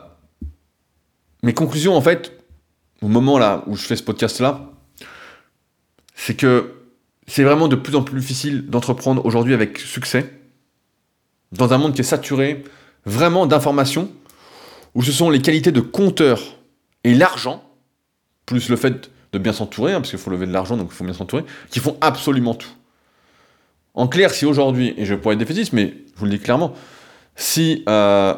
mes 1.42 1.54
conclusions, 1.54 1.96
en 1.96 2.00
fait, 2.00 2.32
au 3.02 3.08
moment 3.08 3.38
là 3.38 3.62
où 3.66 3.76
je 3.76 3.82
fais 3.82 3.96
ce 3.96 4.02
podcast-là, 4.02 4.70
c'est 6.14 6.34
que 6.34 6.74
c'est 7.26 7.44
vraiment 7.44 7.68
de 7.68 7.76
plus 7.76 7.94
en 7.94 8.02
plus 8.02 8.18
difficile 8.18 8.66
d'entreprendre 8.66 9.24
aujourd'hui 9.24 9.54
avec 9.54 9.78
succès, 9.78 10.32
dans 11.52 11.72
un 11.72 11.78
monde 11.78 11.94
qui 11.94 12.00
est 12.00 12.04
saturé 12.04 12.64
vraiment 13.06 13.46
d'informations, 13.46 14.10
où 14.94 15.02
ce 15.02 15.12
sont 15.12 15.30
les 15.30 15.40
qualités 15.40 15.70
de 15.70 15.80
compteur 15.80 16.40
et 17.04 17.14
l'argent, 17.14 17.62
plus 18.46 18.68
le 18.68 18.76
fait 18.76 19.10
de 19.32 19.38
bien 19.38 19.52
s'entourer, 19.52 19.92
hein, 19.92 20.00
parce 20.00 20.10
qu'il 20.10 20.18
faut 20.18 20.30
lever 20.30 20.46
de 20.46 20.52
l'argent, 20.52 20.76
donc 20.76 20.88
il 20.90 20.94
faut 20.94 21.04
bien 21.04 21.14
s'entourer, 21.14 21.44
qui 21.70 21.80
font 21.80 21.96
absolument 22.00 22.54
tout. 22.54 22.70
En 23.94 24.08
clair, 24.08 24.32
si 24.32 24.46
aujourd'hui, 24.46 24.94
et 24.96 25.04
je 25.04 25.14
pourrais 25.14 25.34
être 25.34 25.40
défaitiste, 25.40 25.72
mais 25.72 25.94
je 26.14 26.20
vous 26.20 26.24
le 26.26 26.30
dis 26.30 26.38
clairement, 26.38 26.74
si 27.36 27.84
euh, 27.88 28.34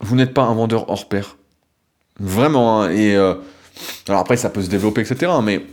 vous 0.00 0.16
n'êtes 0.16 0.34
pas 0.34 0.42
un 0.42 0.54
vendeur 0.54 0.90
hors 0.90 1.08
pair, 1.08 1.36
vraiment, 2.20 2.82
hein, 2.82 2.90
et 2.90 3.16
euh, 3.16 3.34
alors 4.08 4.20
après 4.20 4.36
ça 4.36 4.50
peut 4.50 4.62
se 4.62 4.68
développer, 4.68 5.00
etc., 5.00 5.32
mais 5.42 5.64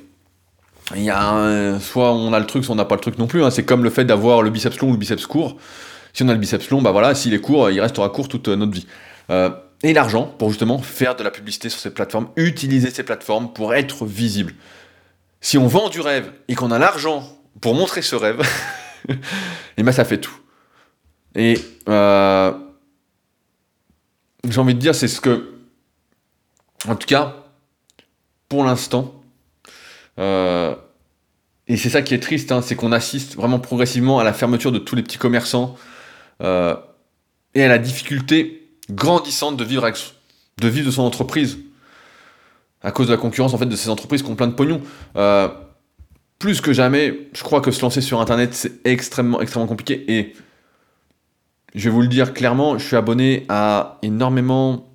il 0.96 1.04
y 1.04 1.10
a 1.10 1.80
soit 1.80 2.14
on 2.14 2.34
a 2.34 2.40
le 2.40 2.46
truc, 2.46 2.66
soit 2.66 2.74
on 2.74 2.78
n'a 2.78 2.86
pas 2.86 2.96
le 2.96 3.02
truc 3.02 3.18
non 3.18 3.28
plus, 3.28 3.44
hein. 3.44 3.50
c'est 3.50 3.64
comme 3.64 3.84
le 3.84 3.90
fait 3.90 4.06
d'avoir 4.06 4.42
le 4.42 4.50
biceps 4.50 4.80
long 4.80 4.90
ou 4.90 4.92
le 4.92 4.98
biceps 4.98 5.26
court. 5.26 5.58
Si 6.14 6.22
on 6.24 6.30
a 6.30 6.34
le 6.34 6.40
biceps 6.40 6.70
long, 6.70 6.82
bah 6.82 6.92
voilà, 6.92 7.16
s'il 7.16 7.34
est 7.34 7.40
court, 7.40 7.72
il 7.72 7.82
restera 7.82 8.08
court 8.10 8.28
toute 8.28 8.48
notre 8.48 8.72
vie. 8.72 8.86
Euh, 9.30 9.50
et 9.84 9.94
l'argent 9.94 10.26
pour 10.26 10.50
justement 10.50 10.80
faire 10.80 11.16
de 11.16 11.24
la 11.24 11.30
publicité 11.30 11.70
sur 11.70 11.80
ces 11.80 11.92
plateformes, 11.92 12.30
utiliser 12.38 12.90
ces 12.90 13.04
plateformes 13.04 13.52
pour 13.54 13.76
être 13.76 14.06
visible. 14.06 14.56
Si 15.42 15.58
on 15.58 15.68
vend 15.68 15.90
du 15.90 16.00
rêve 16.00 16.32
et 16.48 16.56
qu'on 16.56 16.72
a 16.72 16.80
l'argent 16.80 17.24
pour 17.60 17.76
montrer 17.76 18.02
ce 18.02 18.16
rêve, 18.16 18.42
et 19.10 19.14
eh 19.78 19.84
ben 19.84 19.92
ça 19.92 20.06
fait 20.06 20.20
tout. 20.20 20.36
Et 21.36 21.60
euh, 21.90 22.54
j'ai 24.48 24.60
envie 24.60 24.74
de 24.74 24.80
dire, 24.80 24.96
c'est 24.96 25.10
ce 25.10 25.20
que, 25.20 25.54
en 26.88 26.96
tout 26.96 27.08
cas, 27.08 27.36
pour 28.48 28.64
l'instant, 28.64 29.22
euh, 30.18 30.76
et 31.68 31.76
c'est 31.76 31.90
ça 31.90 32.02
qui 32.02 32.14
est 32.14 32.20
triste, 32.20 32.52
hein, 32.52 32.62
c'est 32.62 32.76
qu'on 32.76 32.92
assiste 32.92 33.36
vraiment 33.36 33.60
progressivement 33.60 34.20
à 34.20 34.24
la 34.24 34.34
fermeture 34.34 34.72
de 34.72 34.80
tous 34.80 34.96
les 34.96 35.04
petits 35.04 35.18
commerçants 35.18 35.76
euh, 36.42 36.76
et 37.54 37.64
à 37.64 37.68
la 37.68 37.80
difficulté 37.80 38.63
grandissante 38.90 39.58
de 39.58 39.64
vivre, 39.64 39.84
avec, 39.84 39.98
de 40.60 40.68
vivre 40.68 40.86
de 40.88 40.92
son 40.92 41.04
entreprise. 41.04 41.58
À 42.82 42.92
cause 42.92 43.08
de 43.08 43.12
la 43.14 43.18
concurrence 43.18 43.54
en 43.54 43.58
fait 43.58 43.66
de 43.66 43.76
ces 43.76 43.90
entreprises 43.90 44.22
qui 44.22 44.30
ont 44.30 44.36
plein 44.36 44.48
de 44.48 44.54
pognon. 44.54 44.82
Euh, 45.16 45.48
plus 46.38 46.60
que 46.60 46.74
jamais, 46.74 47.30
je 47.34 47.42
crois 47.42 47.62
que 47.62 47.72
se 47.72 47.82
lancer 47.82 48.02
sur 48.02 48.20
internet 48.20 48.54
c'est 48.54 48.86
extrêmement 48.86 49.40
extrêmement 49.40 49.68
compliqué 49.68 50.04
et 50.12 50.34
je 51.76 51.86
vais 51.86 51.90
vous 51.90 52.02
le 52.02 52.08
dire 52.08 52.34
clairement, 52.34 52.78
je 52.78 52.86
suis 52.86 52.98
abonné 52.98 53.46
à 53.48 54.00
énormément 54.02 54.90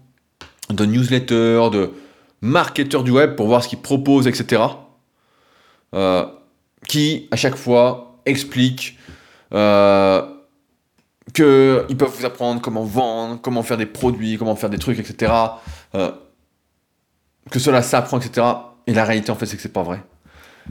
de 0.70 0.84
newsletters, 0.84 1.70
de 1.72 1.90
marketeurs 2.42 3.02
du 3.02 3.10
web 3.10 3.34
pour 3.34 3.46
voir 3.46 3.64
ce 3.64 3.68
qu'ils 3.68 3.80
proposent, 3.80 4.26
etc. 4.26 4.62
Euh, 5.94 6.26
qui 6.86 7.26
à 7.30 7.36
chaque 7.36 7.56
fois 7.56 8.20
expliquent 8.26 8.98
euh, 9.54 10.22
qu'ils 11.38 11.96
peuvent 11.96 12.12
vous 12.18 12.24
apprendre 12.24 12.60
comment 12.60 12.82
vendre, 12.82 13.40
comment 13.40 13.62
faire 13.62 13.76
des 13.76 13.86
produits, 13.86 14.36
comment 14.38 14.56
faire 14.56 14.70
des 14.70 14.78
trucs, 14.78 14.98
etc. 14.98 15.32
Euh, 15.94 16.10
que 17.50 17.60
cela 17.60 17.80
s'apprend, 17.80 18.18
etc. 18.18 18.44
Et 18.88 18.92
la 18.92 19.04
réalité, 19.04 19.30
en 19.30 19.36
fait, 19.36 19.46
c'est 19.46 19.56
que 19.56 19.62
c'est 19.62 19.72
pas 19.72 19.84
vrai. 19.84 20.02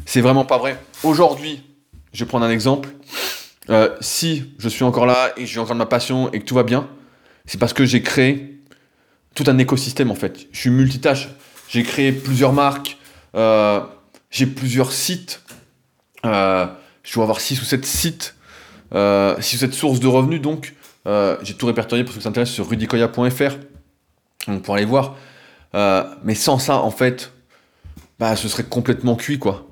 C'est 0.06 0.20
vraiment 0.20 0.44
pas 0.44 0.58
vrai. 0.58 0.78
Aujourd'hui, 1.04 1.64
je 2.12 2.26
vais 2.26 2.28
prendre 2.28 2.46
un 2.46 2.50
exemple. 2.50 2.90
Euh, 3.70 3.96
si 4.02 4.54
je 4.60 4.68
suis 4.68 4.84
encore 4.84 5.06
là 5.06 5.32
et 5.38 5.46
j'ai 5.46 5.60
encore 5.60 5.76
ma 5.76 5.86
passion 5.86 6.32
et 6.34 6.40
que 6.40 6.46
tout 6.46 6.56
va 6.56 6.64
bien, 6.64 6.90
c'est 7.46 7.58
parce 7.58 7.74
que 7.74 7.86
j'ai 7.86 8.02
créé 8.02 8.62
tout 9.36 9.46
un 9.48 9.58
écosystème 9.58 10.12
en 10.12 10.16
fait. 10.16 10.48
Je 10.52 10.60
suis 10.60 10.70
multitâche. 10.70 11.30
J'ai 11.70 11.84
créé 11.84 12.12
plusieurs 12.12 12.54
marques, 12.54 12.98
euh, 13.36 13.82
j'ai 14.32 14.46
plusieurs 14.46 14.92
sites. 14.92 15.42
je 16.24 17.14
dois 17.14 17.24
avoir 17.24 17.40
6 17.40 17.62
ou 17.62 17.66
7 17.66 17.86
sites 17.86 18.37
euh, 18.94 19.36
si 19.40 19.58
vous 19.58 19.66
êtes 19.66 19.74
source 19.74 20.00
de 20.00 20.08
revenus, 20.08 20.42
donc, 20.42 20.76
euh, 21.08 21.38
j'ai 21.42 21.54
tout 21.54 21.66
répertorié 21.66 22.04
pour 22.04 22.14
ceux 22.14 22.20
qui 22.20 22.24
s'intéressent 22.24 22.56
sur 22.56 22.70
rudicoya.fr. 22.70 23.58
Donc, 24.48 24.64
pour 24.64 24.76
aller 24.76 24.86
voir. 24.86 25.16
Euh, 25.76 26.04
mais 26.24 26.36
sans 26.36 26.60
ça, 26.60 26.78
en 26.78 26.92
fait, 26.92 27.32
bah, 28.20 28.36
ce 28.36 28.48
serait 28.48 28.64
complètement 28.64 29.16
cuit, 29.16 29.40
quoi. 29.40 29.68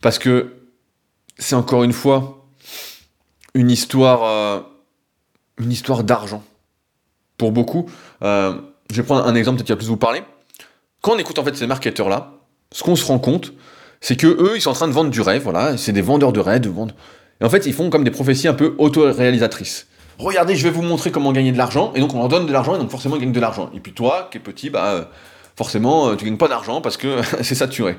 Parce 0.00 0.18
que 0.18 0.54
c'est 1.38 1.54
encore 1.54 1.84
une 1.84 1.92
fois 1.92 2.46
une 3.54 3.70
histoire, 3.70 4.64
une 5.58 5.72
histoire 5.72 6.04
d'argent. 6.04 6.44
Pour 7.36 7.52
beaucoup. 7.52 7.88
je 8.20 8.60
vais 8.90 9.02
prendre 9.02 9.26
un 9.26 9.34
exemple 9.34 9.62
qui 9.62 9.70
va 9.70 9.76
plus 9.76 9.86
vous 9.86 9.96
parler. 9.96 10.22
Quand 11.00 11.12
on 11.12 11.18
écoute 11.18 11.38
en 11.38 11.44
fait 11.44 11.56
ces 11.56 11.66
marketeurs-là, 11.66 12.32
ce 12.72 12.82
qu'on 12.82 12.96
se 12.96 13.04
rend 13.04 13.18
compte, 13.18 13.52
c'est 14.00 14.16
que 14.16 14.26
eux, 14.26 14.56
ils 14.56 14.60
sont 14.60 14.70
en 14.70 14.74
train 14.74 14.88
de 14.88 14.92
vendre 14.92 15.10
du 15.10 15.20
rêve, 15.20 15.42
voilà, 15.42 15.76
c'est 15.76 15.92
des 15.92 16.02
vendeurs 16.02 16.32
de 16.32 16.40
rêve, 16.40 16.60
de 16.60 16.68
vendre 16.68 16.94
et 17.40 17.44
en 17.44 17.50
fait, 17.50 17.66
ils 17.66 17.72
font 17.72 17.90
comme 17.90 18.04
des 18.04 18.10
prophéties 18.10 18.48
un 18.48 18.54
peu 18.54 18.74
auto-réalisatrices. 18.78 19.86
Regardez, 20.18 20.56
je 20.56 20.64
vais 20.64 20.70
vous 20.70 20.82
montrer 20.82 21.12
comment 21.12 21.32
gagner 21.32 21.52
de 21.52 21.58
l'argent, 21.58 21.92
et 21.94 22.00
donc 22.00 22.12
on 22.12 22.18
leur 22.18 22.28
donne 22.28 22.46
de 22.46 22.52
l'argent, 22.52 22.74
et 22.74 22.78
donc 22.78 22.90
forcément 22.90 23.16
ils 23.16 23.20
gagnent 23.20 23.32
de 23.32 23.40
l'argent. 23.40 23.70
Et 23.72 23.78
puis 23.78 23.92
toi, 23.92 24.28
qui 24.30 24.38
es 24.38 24.40
petit, 24.40 24.68
bah 24.68 24.86
euh, 24.88 25.04
forcément 25.56 26.08
euh, 26.08 26.16
tu 26.16 26.24
gagnes 26.24 26.36
pas 26.36 26.48
d'argent 26.48 26.80
parce 26.80 26.96
que 26.96 27.20
c'est 27.42 27.54
saturé. 27.54 27.96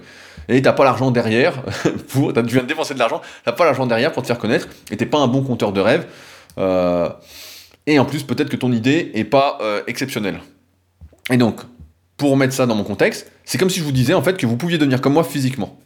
Et 0.50 0.62
t'as 0.62 0.74
pas 0.74 0.84
l'argent 0.84 1.12
derrière, 1.12 1.64
pour, 2.10 2.34
tu 2.34 2.42
viens 2.42 2.64
de 2.64 2.68
dépenser 2.68 2.94
de 2.94 3.00
l'argent, 3.00 3.22
t'as 3.46 3.54
pas 3.54 3.64
l'argent 3.64 3.88
derrière 3.88 4.12
pour 4.12 4.22
te 4.22 4.28
faire 4.28 4.38
connaître, 4.38 4.68
et 4.92 4.98
t'es 4.98 5.06
pas 5.06 5.20
un 5.20 5.28
bon 5.28 5.42
compteur 5.42 5.72
de 5.72 5.80
rêve. 5.80 6.08
Euh, 6.58 7.10
et 7.88 8.00
en 8.00 8.06
plus, 8.06 8.24
peut-être 8.24 8.50
que 8.50 8.58
ton 8.58 8.74
idée 8.74 9.12
est 9.14 9.24
pas 9.24 9.58
exceptionnelle. 9.88 10.42
Et 11.32 11.38
donc, 11.38 11.62
pour 12.18 12.38
mettre 12.38 12.54
ça 12.54 12.68
dans 12.68 12.76
mon 12.76 12.84
contexte, 12.84 13.32
c'est 13.46 13.58
comme 13.58 13.70
si 13.70 13.80
je 13.80 13.84
vous 13.84 13.92
disais 13.92 14.14
en 14.14 14.22
fait 14.22 14.38
que 14.38 14.46
vous 14.46 14.58
pouviez 14.58 14.78
devenir 14.78 15.02
comme 15.02 15.14
moi 15.14 15.24
physiquement. 15.24 15.80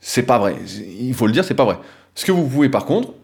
C'est 0.00 0.24
pas 0.24 0.38
vrai. 0.38 0.56
Il 0.98 1.14
faut 1.14 1.26
le 1.26 1.32
dire, 1.32 1.44
c'est 1.44 1.54
pas 1.54 1.64
vrai. 1.64 1.78
Ce 2.14 2.24
que 2.24 2.32
vous 2.32 2.46
pouvez 2.46 2.68
par 2.68 2.84
contre, 2.84 3.14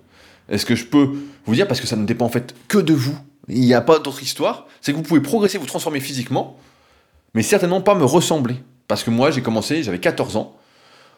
est-ce 0.48 0.64
que 0.64 0.74
je 0.74 0.84
peux 0.84 1.12
vous 1.44 1.54
dire, 1.54 1.66
parce 1.66 1.80
que 1.80 1.86
ça 1.86 1.96
ne 1.96 2.04
dépend 2.04 2.26
en 2.26 2.30
fait 2.30 2.54
que 2.68 2.78
de 2.78 2.94
vous, 2.94 3.16
il 3.48 3.60
n'y 3.60 3.74
a 3.74 3.80
pas 3.80 3.98
d'autre 3.98 4.22
histoire, 4.22 4.66
c'est 4.80 4.92
que 4.92 4.96
vous 4.96 5.02
pouvez 5.02 5.20
progresser, 5.20 5.58
vous 5.58 5.66
transformer 5.66 6.00
physiquement, 6.00 6.58
mais 7.34 7.42
certainement 7.42 7.80
pas 7.80 7.94
me 7.94 8.04
ressembler. 8.04 8.56
Parce 8.88 9.02
que 9.02 9.10
moi, 9.10 9.30
j'ai 9.30 9.42
commencé, 9.42 9.82
j'avais 9.82 9.98
14 9.98 10.36
ans, 10.36 10.56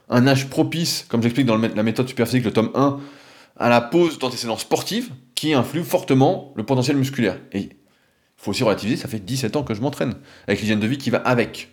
un 0.09 0.27
âge 0.27 0.49
propice, 0.49 1.05
comme 1.09 1.23
j'explique 1.23 1.47
dans 1.47 1.57
la 1.57 1.83
méthode 1.83 2.09
superphysique, 2.09 2.45
le 2.45 2.53
tome 2.53 2.71
1, 2.75 2.99
à 3.59 3.69
la 3.69 3.81
pose 3.81 4.19
d'antécédents 4.19 4.57
sportifs 4.57 5.11
qui 5.35 5.53
influent 5.53 5.85
fortement 5.85 6.53
le 6.57 6.65
potentiel 6.65 6.97
musculaire. 6.97 7.39
Et 7.53 7.61
il 7.61 7.71
faut 8.37 8.53
aussi 8.53 8.63
relativiser, 8.63 8.97
ça 8.97 9.09
fait 9.09 9.19
17 9.19 9.57
ans 9.57 9.63
que 9.63 9.75
je 9.75 9.81
m'entraîne, 9.81 10.15
avec 10.47 10.61
l'hygiène 10.61 10.81
de 10.81 10.87
vie 10.87 10.99
qui 10.99 11.11
va 11.11 11.19
avec. 11.19 11.71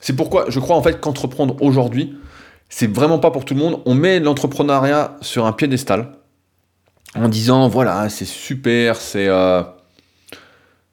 C'est 0.00 0.14
pourquoi 0.14 0.46
je 0.48 0.60
crois 0.60 0.76
en 0.76 0.82
fait 0.82 1.00
qu'entreprendre 1.00 1.60
aujourd'hui, 1.62 2.16
c'est 2.74 2.90
vraiment 2.90 3.18
pas 3.18 3.30
pour 3.30 3.44
tout 3.44 3.52
le 3.52 3.60
monde. 3.60 3.82
On 3.84 3.94
met 3.94 4.18
l'entrepreneuriat 4.18 5.18
sur 5.20 5.44
un 5.44 5.52
piédestal 5.52 6.12
en 7.14 7.28
disant 7.28 7.68
voilà, 7.68 8.08
c'est 8.08 8.24
super, 8.24 8.96
c'est 8.96 9.28
euh, 9.28 9.62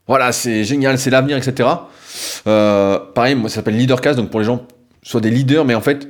voilà, 0.05 0.33
c'est 0.33 0.65
génial, 0.65 0.99
c'est 0.99 1.09
l'avenir, 1.09 1.37
etc. 1.37 1.69
Euh, 2.47 2.99
pareil, 3.15 3.35
moi 3.35 3.49
ça 3.49 3.55
s'appelle 3.55 3.77
leadercast, 3.77 4.19
donc 4.19 4.29
pour 4.29 4.41
les 4.41 4.45
gens, 4.45 4.67
soit 5.03 5.21
des 5.21 5.29
leaders, 5.29 5.63
mais 5.63 5.73
en 5.73 5.79
fait, 5.79 6.09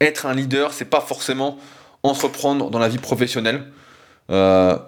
être 0.00 0.24
un 0.24 0.34
leader, 0.34 0.72
c'est 0.72 0.84
pas 0.84 1.00
forcément 1.00 1.58
entreprendre 2.04 2.70
dans 2.70 2.78
la 2.78 2.88
vie 2.88 2.98
professionnelle. 2.98 3.64
Euh, 4.30 4.78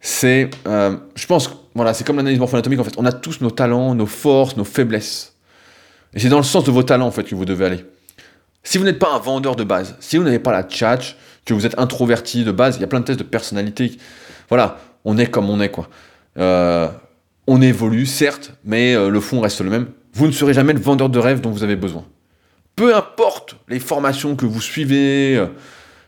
c'est, 0.00 0.48
je 0.64 1.26
pense, 1.26 1.50
voilà, 1.74 1.92
c'est 1.92 2.04
comme 2.04 2.16
l'analyse 2.16 2.38
morpho-anatomique, 2.38 2.80
en 2.80 2.84
fait, 2.84 2.94
on 2.96 3.04
a 3.04 3.12
tous 3.12 3.42
nos 3.42 3.50
talents, 3.50 3.94
nos 3.94 4.06
forces, 4.06 4.56
nos 4.56 4.64
faiblesses. 4.64 5.34
Et 6.14 6.20
c'est 6.20 6.30
dans 6.30 6.38
le 6.38 6.44
sens 6.44 6.64
de 6.64 6.70
vos 6.70 6.82
talents 6.82 7.06
en 7.06 7.10
fait 7.10 7.24
que 7.24 7.34
vous 7.34 7.44
devez 7.44 7.66
aller. 7.66 7.84
Si 8.64 8.78
vous 8.78 8.84
n'êtes 8.84 8.98
pas 8.98 9.12
un 9.14 9.18
vendeur 9.18 9.56
de 9.56 9.62
base, 9.62 9.94
si 10.00 10.16
vous 10.16 10.24
n'avez 10.24 10.38
pas 10.38 10.50
la 10.50 10.62
tchatch, 10.62 11.16
que 11.44 11.52
vous 11.52 11.66
êtes 11.66 11.78
introverti 11.78 12.44
de 12.44 12.50
base, 12.50 12.76
il 12.76 12.80
y 12.80 12.84
a 12.84 12.86
plein 12.86 13.00
de 13.00 13.04
tests 13.04 13.18
de 13.18 13.24
personnalité. 13.24 13.98
Voilà, 14.48 14.78
on 15.04 15.18
est 15.18 15.26
comme 15.26 15.50
on 15.50 15.60
est 15.60 15.68
quoi. 15.68 15.88
Euh, 16.38 16.88
on 17.46 17.60
évolue 17.60 18.06
certes, 18.06 18.54
mais 18.64 18.94
euh, 18.94 19.10
le 19.10 19.20
fond 19.20 19.40
reste 19.40 19.60
le 19.60 19.68
même. 19.68 19.88
Vous 20.14 20.26
ne 20.26 20.32
serez 20.32 20.54
jamais 20.54 20.72
le 20.72 20.80
vendeur 20.80 21.10
de 21.10 21.18
rêve 21.18 21.42
dont 21.42 21.50
vous 21.50 21.62
avez 21.62 21.76
besoin. 21.76 22.04
Peu 22.74 22.96
importe 22.96 23.56
les 23.68 23.78
formations 23.78 24.34
que 24.34 24.46
vous 24.46 24.62
suivez, 24.62 25.36
euh, 25.36 25.46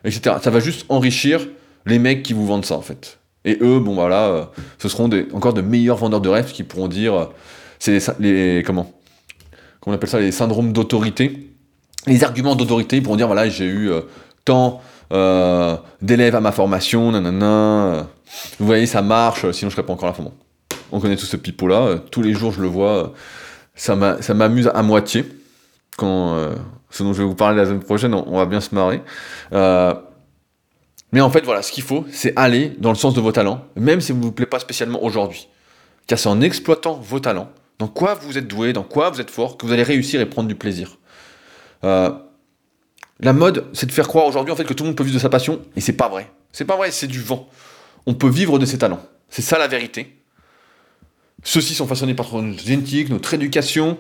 etc. 0.05 0.37
Ça 0.43 0.51
va 0.51 0.61
juste 0.61 0.87
enrichir 0.89 1.47
les 1.85 1.99
mecs 1.99 2.23
qui 2.23 2.33
vous 2.33 2.47
vendent 2.47 2.65
ça 2.65 2.77
en 2.77 2.83
fait. 2.83 3.19
Et 3.45 3.59
eux, 3.61 3.79
bon 3.79 3.95
voilà, 3.95 4.51
ce 4.79 4.89
seront 4.89 5.09
encore 5.33 5.55
de 5.55 5.61
meilleurs 5.61 5.99
vendeurs 5.99 6.21
de 6.21 6.29
rêves 6.29 6.51
qui 6.51 6.65
pourront 6.65 6.89
dire, 6.89 7.29
c'est 7.79 8.01
les, 8.19 8.65
comment, 8.67 8.93
comment 9.79 9.93
on 9.93 9.97
appelle 9.97 10.09
ça, 10.09 10.19
les 10.19 10.33
syndromes 10.33 10.73
d'autorité 10.73 11.46
les 12.07 12.25
arguments 12.25 12.55
d'autorité 12.55 13.01
pour 13.01 13.17
dire 13.17 13.27
voilà, 13.27 13.49
j'ai 13.49 13.65
eu 13.65 13.91
euh, 13.91 14.03
tant 14.45 14.81
euh, 15.13 15.77
d'élèves 16.03 16.35
à 16.35 16.41
ma 16.41 16.53
formation, 16.53 17.11
nanana. 17.13 18.07
Vous 18.59 18.67
voyez, 18.67 18.87
ça 18.87 19.03
marche, 19.03 19.51
sinon 19.53 19.71
je 19.71 19.77
serais 19.77 19.87
pas 19.87 19.93
encore 19.93 20.07
là. 20.07 20.15
Enfin, 20.19 20.31
on 20.93 21.01
connaît 21.01 21.17
tout 21.17 21.27
ce 21.27 21.37
pipeau-là. 21.37 21.81
Euh, 21.81 21.99
tous 21.99 22.23
les 22.23 22.33
jours, 22.33 22.53
je 22.53 22.63
le 22.63 22.69
vois. 22.69 23.13
ça 23.75 23.95
m'amuse 23.97 24.71
à 24.73 24.83
moitié. 24.83 25.25
Quand, 25.97 26.37
ce 26.91 27.03
dont 27.03 27.15
je 27.15 27.23
vais 27.23 27.25
vous 27.25 27.35
parler 27.35 27.57
la 27.57 27.65
semaine 27.65 27.81
prochaine, 27.81 28.13
on, 28.13 28.37
va 28.37 28.45
bien 28.45 28.61
se 28.61 28.75
marrer. 28.75 29.01
mais 29.51 31.21
en 31.23 31.31
fait, 31.31 31.43
voilà, 31.43 31.63
ce 31.63 31.73
qu'il 31.73 31.85
faut, 31.85 32.05
c'est 32.11 32.35
aller 32.37 32.77
dans 32.79 32.91
le 32.91 32.97
sens 32.97 33.15
de 33.15 33.21
vos 33.23 33.33
talents, 33.33 33.65
même 33.77 34.03
si 34.03 34.13
vous 34.13 34.19
ne 34.19 34.25
vous 34.25 34.33
plaît 34.33 34.45
pas 34.45 34.59
spécialement 34.59 35.03
aujourd'hui. 35.03 35.49
Car 36.07 36.19
c'est 36.19 36.29
en 36.29 36.43
exploitant 36.43 37.01
vos 37.03 37.19
talents, 37.19 37.49
dans 37.79 37.89
quoi 37.89 38.13
vous 38.13 38.37
êtes 38.37 38.47
doué, 38.47 38.75
dans 38.75 38.83
quoi 38.83 39.09
vous 39.09 39.23
êtes 39.23 39.31
fort, 39.31 39.57
que 39.57 39.65
vous 39.65 39.73
allez 39.73 39.83
réussir 39.83 40.21
et 40.21 40.27
prendre 40.27 40.49
du 40.49 40.55
plaisir. 40.55 40.99
Euh, 41.87 42.11
la 43.21 43.33
mode, 43.33 43.67
c'est 43.73 43.87
de 43.87 43.93
faire 43.93 44.09
croire 44.09 44.27
aujourd'hui 44.27 44.53
en 44.53 44.57
fait 44.57 44.65
que 44.65 44.75
tout 44.75 44.83
le 44.83 44.89
monde 44.89 44.97
peut 44.97 45.05
vivre 45.05 45.15
de 45.15 45.23
sa 45.23 45.31
passion, 45.31 45.63
et 45.75 45.81
c'est 45.81 45.95
pas 45.95 46.09
vrai. 46.09 46.31
C'est 46.53 46.65
pas 46.65 46.77
vrai, 46.77 46.91
c'est 46.91 47.07
du 47.07 47.21
vent. 47.21 47.49
On 48.07 48.15
peut 48.15 48.29
vivre 48.29 48.59
de 48.59 48.67
ses 48.67 48.79
talents. 48.79 49.03
C'est 49.31 49.43
ça 49.43 49.59
la 49.59 49.69
vérité. 49.69 50.17
Ceux-ci 51.43 51.75
sont 51.75 51.87
façonnés 51.87 52.15
par 52.15 52.35
notre 52.35 52.63
génétique, 52.63 53.09
notre 53.09 53.33
éducation, 53.33 53.99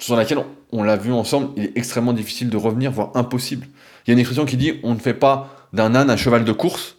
sur 0.00 0.16
laquelle, 0.16 0.38
on, 0.72 0.82
l'a 0.82 0.96
vu 0.96 1.12
ensemble, 1.12 1.50
il 1.56 1.64
est 1.64 1.72
extrêmement 1.76 2.12
difficile 2.12 2.50
de 2.50 2.56
revenir, 2.56 2.90
voire 2.92 3.10
impossible. 3.14 3.66
Il 4.06 4.10
y 4.10 4.12
a 4.12 4.14
une 4.14 4.18
expression 4.18 4.44
qui 4.44 4.56
dit 4.56 4.80
on 4.82 4.94
ne 4.94 5.00
fait 5.00 5.14
pas 5.14 5.68
d'un 5.72 5.94
âne 5.94 6.10
un 6.10 6.16
cheval 6.16 6.44
de 6.44 6.52
course, 6.52 6.96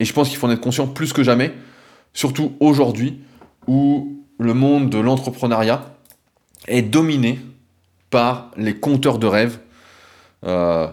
et 0.00 0.04
je 0.04 0.12
pense 0.12 0.28
qu'il 0.28 0.38
faut 0.38 0.46
en 0.46 0.50
être 0.50 0.60
conscient 0.60 0.86
plus 0.86 1.12
que 1.12 1.22
jamais, 1.22 1.54
surtout 2.12 2.54
aujourd'hui 2.60 3.20
où 3.66 4.24
le 4.38 4.54
monde 4.54 4.90
de 4.90 4.98
l'entrepreneuriat 4.98 5.94
est 6.66 6.82
dominé 6.82 7.38
les 8.56 8.74
compteurs 8.74 9.18
de 9.18 9.26
rêves. 9.26 9.58
Euh, 10.44 10.86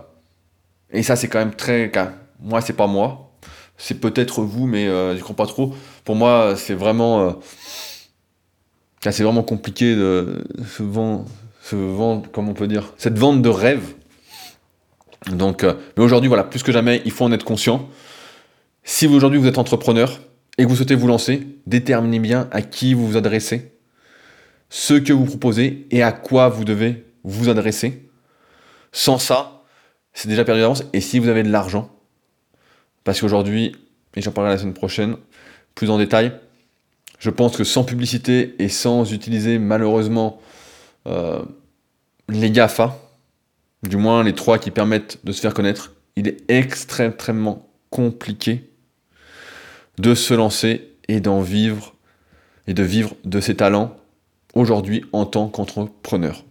et 0.91 1.03
ça, 1.03 1.15
c'est 1.15 1.28
quand 1.28 1.39
même 1.39 1.55
très. 1.55 1.91
Moi, 2.39 2.61
c'est 2.61 2.74
pas 2.74 2.88
moi. 2.88 3.32
C'est 3.78 3.99
peut-être 3.99 4.41
vous, 4.41 4.67
mais 4.67 4.88
euh, 4.88 5.15
je 5.15 5.22
crois 5.22 5.36
pas 5.36 5.47
trop. 5.47 5.74
Pour 6.05 6.15
moi, 6.15 6.55
c'est 6.55 6.74
vraiment. 6.74 7.22
Euh, 7.22 7.32
c'est 9.09 9.24
vraiment 9.24 9.41
compliqué 9.41 9.95
de 9.95 10.43
vendre, 10.80 11.26
se 11.63 11.76
vendre, 11.76 12.30
comment 12.32 12.51
on 12.51 12.53
peut 12.53 12.67
dire, 12.67 12.93
cette 12.97 13.17
vente 13.17 13.41
de 13.41 13.49
rêve. 13.49 13.95
Donc, 15.32 15.63
mais 15.63 16.03
aujourd'hui, 16.03 16.28
voilà, 16.28 16.43
plus 16.43 16.61
que 16.61 16.72
jamais, 16.72 17.01
il 17.03 17.11
faut 17.11 17.26
en 17.26 17.32
être 17.32 17.43
conscient. 17.43 17.89
Si 18.84 19.07
aujourd'hui 19.07 19.39
vous 19.39 19.47
êtes 19.47 19.57
entrepreneur 19.57 20.19
et 20.59 20.63
que 20.63 20.69
vous 20.69 20.76
souhaitez 20.76 20.93
vous 20.93 21.07
lancer, 21.07 21.47
déterminez 21.65 22.19
bien 22.19 22.47
à 22.51 22.61
qui 22.61 22.93
vous 22.93 23.07
vous 23.07 23.17
adressez, 23.17 23.72
ce 24.69 24.93
que 24.93 25.13
vous 25.13 25.26
proposez 25.26 25.88
et 25.91 26.01
à 26.01 26.11
quoi 26.11 26.49
vous 26.49 26.63
devez 26.63 27.05
vous 27.24 27.49
adresser. 27.49 28.09
Sans 28.91 29.17
ça, 29.17 29.63
c'est 30.13 30.28
déjà 30.28 30.43
perdu 30.43 30.61
d'avance. 30.61 30.84
Et 30.93 31.01
si 31.01 31.19
vous 31.19 31.30
avez 31.30 31.43
de 31.43 31.49
l'argent, 31.49 31.89
parce 33.03 33.22
qu'aujourd'hui, 33.22 33.76
et 34.15 34.22
j'en 34.22 34.32
parlerai 34.32 34.55
la 34.55 34.59
semaine 34.59 34.74
prochaine, 34.74 35.15
plus 35.76 35.89
en 35.89 35.97
détail, 35.97 36.34
je 37.19 37.30
pense 37.30 37.55
que 37.55 37.63
sans 37.63 37.84
publicité 37.84 38.55
et 38.59 38.67
sans 38.67 39.13
utiliser 39.13 39.59
malheureusement 39.59 40.41
euh, 41.07 41.41
les 42.28 42.51
GAFA, 42.51 42.97
du 43.84 43.97
moins 43.97 44.24
les 44.24 44.34
trois 44.34 44.57
qui 44.57 44.72
permettent 44.72 45.19
de 45.24 45.32
se 45.32 45.41
faire 45.41 45.53
connaître, 45.53 45.93
il 46.15 46.28
est 46.28 46.49
extrêmement 46.49 47.69
compliqué 47.89 48.69
de 49.97 50.15
se 50.15 50.34
lancer 50.34 50.95
et 51.07 51.19
d'en 51.19 51.41
vivre 51.41 51.95
et 52.67 52.74
de 52.74 52.84
vivre 52.84 53.15
de 53.24 53.39
ses 53.39 53.55
talents 53.55 53.95
aujourd'hui 54.53 55.05
en 55.13 55.26
tant 55.26 55.47
qu'entrepreneur. 55.47 56.43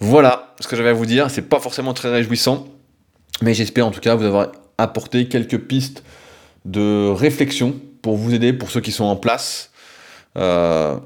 Voilà 0.00 0.54
ce 0.60 0.66
que 0.66 0.76
j'avais 0.76 0.88
à 0.88 0.94
vous 0.94 1.06
dire. 1.06 1.30
C'est 1.30 1.48
pas 1.48 1.60
forcément 1.60 1.92
très 1.92 2.10
réjouissant, 2.10 2.66
mais 3.42 3.52
j'espère 3.52 3.86
en 3.86 3.90
tout 3.90 4.00
cas 4.00 4.14
vous 4.14 4.24
avoir 4.24 4.50
apporté 4.78 5.28
quelques 5.28 5.58
pistes 5.58 6.02
de 6.64 7.10
réflexion 7.10 7.76
pour 8.00 8.16
vous 8.16 8.32
aider, 8.32 8.54
pour 8.54 8.70
ceux 8.70 8.80
qui 8.80 8.92
sont 8.92 9.04
en 9.04 9.16
place, 9.16 9.70
euh, 10.38 10.96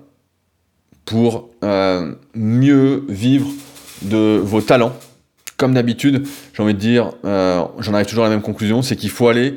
pour 1.04 1.50
euh, 1.64 2.14
mieux 2.34 3.04
vivre 3.08 3.50
de 4.02 4.40
vos 4.42 4.60
talents. 4.60 4.94
Comme 5.56 5.74
d'habitude, 5.74 6.26
j'ai 6.52 6.62
envie 6.62 6.74
de 6.74 6.78
dire, 6.78 7.12
euh, 7.24 7.64
j'en 7.78 7.94
arrive 7.94 8.06
toujours 8.06 8.24
à 8.24 8.28
la 8.28 8.34
même 8.34 8.42
conclusion, 8.42 8.82
c'est 8.82 8.96
qu'il 8.96 9.10
faut 9.10 9.28
aller 9.28 9.54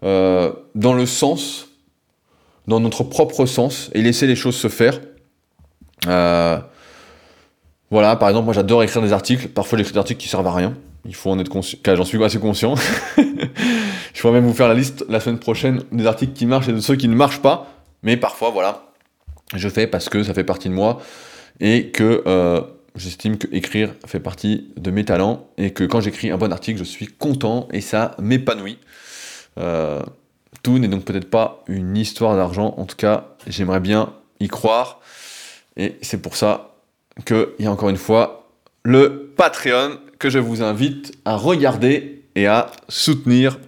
dans 0.00 0.94
le 0.94 1.06
sens, 1.06 1.68
dans 2.68 2.78
notre 2.78 3.02
propre 3.02 3.46
sens, 3.46 3.90
et 3.94 4.00
laisser 4.00 4.28
les 4.28 4.36
choses 4.36 4.54
se 4.54 4.68
faire. 4.68 5.00
Voilà, 7.90 8.16
par 8.16 8.28
exemple, 8.28 8.44
moi 8.44 8.54
j'adore 8.54 8.82
écrire 8.82 9.02
des 9.02 9.12
articles. 9.12 9.48
Parfois, 9.48 9.78
j'écris 9.78 9.92
des 9.92 9.98
articles 9.98 10.20
qui 10.20 10.28
servent 10.28 10.46
à 10.46 10.54
rien. 10.54 10.74
Il 11.04 11.14
faut 11.14 11.30
en 11.30 11.38
être 11.38 11.48
conscient. 11.48 11.78
J'en 11.86 12.04
suis 12.04 12.22
assez 12.22 12.38
conscient. 12.38 12.74
Je 14.14 14.20
pourrais 14.20 14.34
même 14.34 14.46
vous 14.46 14.54
faire 14.54 14.68
la 14.68 14.74
liste 14.74 15.04
la 15.08 15.20
semaine 15.20 15.38
prochaine 15.38 15.82
des 15.92 16.06
articles 16.06 16.32
qui 16.32 16.44
marchent 16.44 16.68
et 16.68 16.72
de 16.72 16.80
ceux 16.80 16.96
qui 16.96 17.08
ne 17.08 17.14
marchent 17.14 17.40
pas. 17.40 17.72
Mais 18.02 18.16
parfois, 18.16 18.50
voilà, 18.50 18.88
je 19.54 19.68
fais 19.68 19.86
parce 19.86 20.08
que 20.08 20.22
ça 20.22 20.34
fait 20.34 20.44
partie 20.44 20.68
de 20.68 20.74
moi 20.74 21.00
et 21.60 21.88
que 21.88 22.22
euh, 22.26 22.60
j'estime 22.96 23.38
que 23.38 23.46
écrire 23.52 23.94
fait 24.06 24.20
partie 24.20 24.72
de 24.76 24.90
mes 24.90 25.04
talents 25.04 25.48
et 25.56 25.72
que 25.72 25.84
quand 25.84 26.00
j'écris 26.00 26.30
un 26.30 26.36
bon 26.36 26.52
article, 26.52 26.78
je 26.78 26.84
suis 26.84 27.06
content 27.06 27.68
et 27.72 27.80
ça 27.80 28.14
m'épanouit. 28.20 28.78
Euh, 29.58 30.02
tout 30.62 30.78
n'est 30.78 30.88
donc 30.88 31.04
peut-être 31.04 31.30
pas 31.30 31.62
une 31.66 31.96
histoire 31.96 32.36
d'argent. 32.36 32.74
En 32.76 32.84
tout 32.84 32.96
cas, 32.96 33.28
j'aimerais 33.46 33.80
bien 33.80 34.12
y 34.40 34.48
croire. 34.48 35.00
Et 35.76 35.96
c'est 36.02 36.20
pour 36.20 36.36
ça 36.36 36.77
qu'il 37.24 37.46
y 37.58 37.66
a 37.66 37.70
encore 37.72 37.88
une 37.88 37.96
fois 37.96 38.48
le 38.84 39.32
Patreon 39.36 39.98
que 40.18 40.30
je 40.30 40.38
vous 40.38 40.62
invite 40.62 41.12
à 41.24 41.36
regarder 41.36 42.24
et 42.34 42.46
à 42.46 42.70
soutenir 42.88 43.58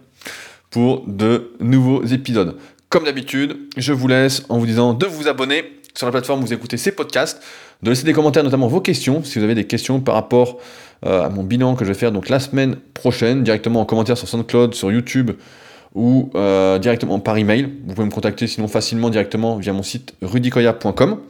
pour 0.71 1.05
de 1.07 1.53
nouveaux 1.61 2.05
épisodes. 2.05 2.57
Comme 2.89 3.05
d'habitude, 3.05 3.57
je 3.77 3.93
vous 3.93 4.09
laisse 4.09 4.43
en 4.49 4.59
vous 4.59 4.67
disant 4.67 4.95
de 4.95 5.07
vous 5.07 5.29
abonner 5.29 5.81
sur 5.95 6.07
la 6.07 6.13
plateforme 6.13 6.41
où 6.43 6.47
vous 6.47 6.53
écoutez 6.53 6.77
ces 6.77 6.93
podcasts, 6.93 7.43
de 7.83 7.91
laisser 7.91 8.05
des 8.05 8.13
commentaires, 8.13 8.45
notamment 8.45 8.69
vos 8.69 8.81
questions, 8.81 9.23
si 9.25 9.39
vous 9.39 9.45
avez 9.45 9.55
des 9.55 9.67
questions 9.67 10.01
par 10.01 10.15
rapport 10.15 10.59
euh, 11.07 11.23
à 11.23 11.29
mon 11.29 11.43
bilan 11.43 11.75
que 11.75 11.85
je 11.85 11.91
vais 11.93 11.99
faire 11.99 12.13
la 12.13 12.41
semaine 12.41 12.77
prochaine, 12.95 13.43
directement 13.43 13.81
en 13.81 13.85
commentaire 13.85 14.19
sur 14.19 14.29
SoundCloud, 14.29 14.75
sur 14.75 14.93
YouTube 14.93 15.33
ou 15.95 16.31
euh, 16.35 16.79
directement 16.79 17.19
par 17.19 17.37
email. 17.37 17.73
Vous 17.87 17.95
pouvez 17.95 18.07
me 18.07 18.13
contacter 18.13 18.47
sinon 18.47 18.69
facilement 18.69 19.11
directement 19.11 19.57
via 19.57 19.73
mon 19.73 19.83
site 19.83 20.15
rudicoya.com. 20.23 21.21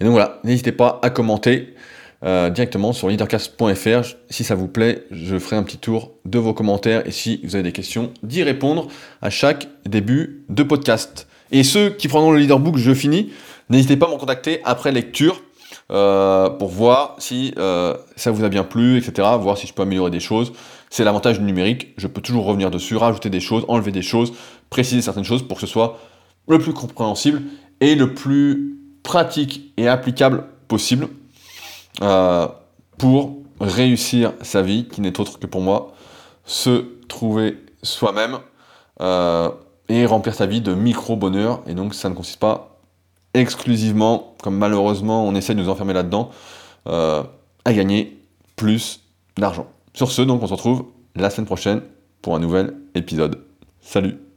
et 0.00 0.04
donc 0.04 0.12
voilà, 0.12 0.40
n'hésitez 0.44 0.72
pas 0.72 1.00
à 1.02 1.10
commenter 1.10 1.74
euh, 2.24 2.50
directement 2.50 2.92
sur 2.92 3.08
leadercast.fr. 3.08 4.16
Si 4.28 4.44
ça 4.44 4.54
vous 4.54 4.68
plaît, 4.68 5.04
je 5.10 5.38
ferai 5.38 5.56
un 5.56 5.62
petit 5.62 5.78
tour 5.78 6.12
de 6.24 6.38
vos 6.38 6.52
commentaires 6.52 7.06
et 7.06 7.12
si 7.12 7.40
vous 7.44 7.54
avez 7.54 7.62
des 7.62 7.72
questions, 7.72 8.12
d'y 8.22 8.42
répondre 8.42 8.88
à 9.22 9.30
chaque 9.30 9.68
début 9.86 10.44
de 10.48 10.62
podcast. 10.62 11.28
Et 11.52 11.62
ceux 11.62 11.90
qui 11.90 12.08
prendront 12.08 12.32
le 12.32 12.38
leaderbook, 12.38 12.76
je 12.76 12.92
finis, 12.92 13.32
n'hésitez 13.70 13.96
pas 13.96 14.06
à 14.06 14.10
me 14.10 14.16
contacter 14.16 14.60
après 14.64 14.92
lecture 14.92 15.42
euh, 15.90 16.50
pour 16.50 16.68
voir 16.68 17.16
si 17.18 17.54
euh, 17.56 17.96
ça 18.16 18.30
vous 18.30 18.44
a 18.44 18.48
bien 18.48 18.64
plu, 18.64 18.98
etc. 18.98 19.28
Voir 19.40 19.56
si 19.56 19.66
je 19.66 19.72
peux 19.72 19.82
améliorer 19.82 20.10
des 20.10 20.20
choses. 20.20 20.52
C'est 20.90 21.04
l'avantage 21.04 21.38
du 21.38 21.44
numérique, 21.44 21.94
je 21.98 22.06
peux 22.06 22.20
toujours 22.20 22.46
revenir 22.46 22.70
dessus, 22.70 22.96
rajouter 22.96 23.30
des 23.30 23.40
choses, 23.40 23.64
enlever 23.68 23.92
des 23.92 24.02
choses, 24.02 24.32
préciser 24.70 25.02
certaines 25.02 25.24
choses 25.24 25.46
pour 25.46 25.58
que 25.58 25.66
ce 25.66 25.66
soit 25.66 25.98
le 26.48 26.58
plus 26.58 26.72
compréhensible 26.72 27.42
et 27.80 27.94
le 27.94 28.14
plus 28.14 28.77
pratique 29.08 29.72
et 29.78 29.88
applicable 29.88 30.44
possible 30.68 31.08
euh, 32.02 32.46
pour 32.98 33.38
réussir 33.58 34.34
sa 34.42 34.60
vie, 34.60 34.86
qui 34.86 35.00
n'est 35.00 35.18
autre 35.18 35.38
que 35.38 35.46
pour 35.46 35.62
moi 35.62 35.94
se 36.44 36.84
trouver 37.08 37.56
soi-même 37.82 38.38
euh, 39.00 39.48
et 39.88 40.04
remplir 40.04 40.34
sa 40.34 40.44
vie 40.44 40.60
de 40.60 40.74
micro-bonheur. 40.74 41.62
Et 41.66 41.72
donc 41.72 41.94
ça 41.94 42.10
ne 42.10 42.14
consiste 42.14 42.38
pas 42.38 42.78
exclusivement, 43.32 44.34
comme 44.42 44.58
malheureusement 44.58 45.24
on 45.26 45.34
essaie 45.34 45.54
de 45.54 45.60
nous 45.60 45.70
enfermer 45.70 45.94
là-dedans, 45.94 46.28
euh, 46.86 47.22
à 47.64 47.72
gagner 47.72 48.22
plus 48.56 49.00
d'argent. 49.38 49.68
Sur 49.94 50.10
ce, 50.10 50.20
donc 50.20 50.42
on 50.42 50.46
se 50.46 50.52
retrouve 50.52 50.84
la 51.16 51.30
semaine 51.30 51.46
prochaine 51.46 51.80
pour 52.20 52.36
un 52.36 52.40
nouvel 52.40 52.74
épisode. 52.94 53.42
Salut 53.80 54.27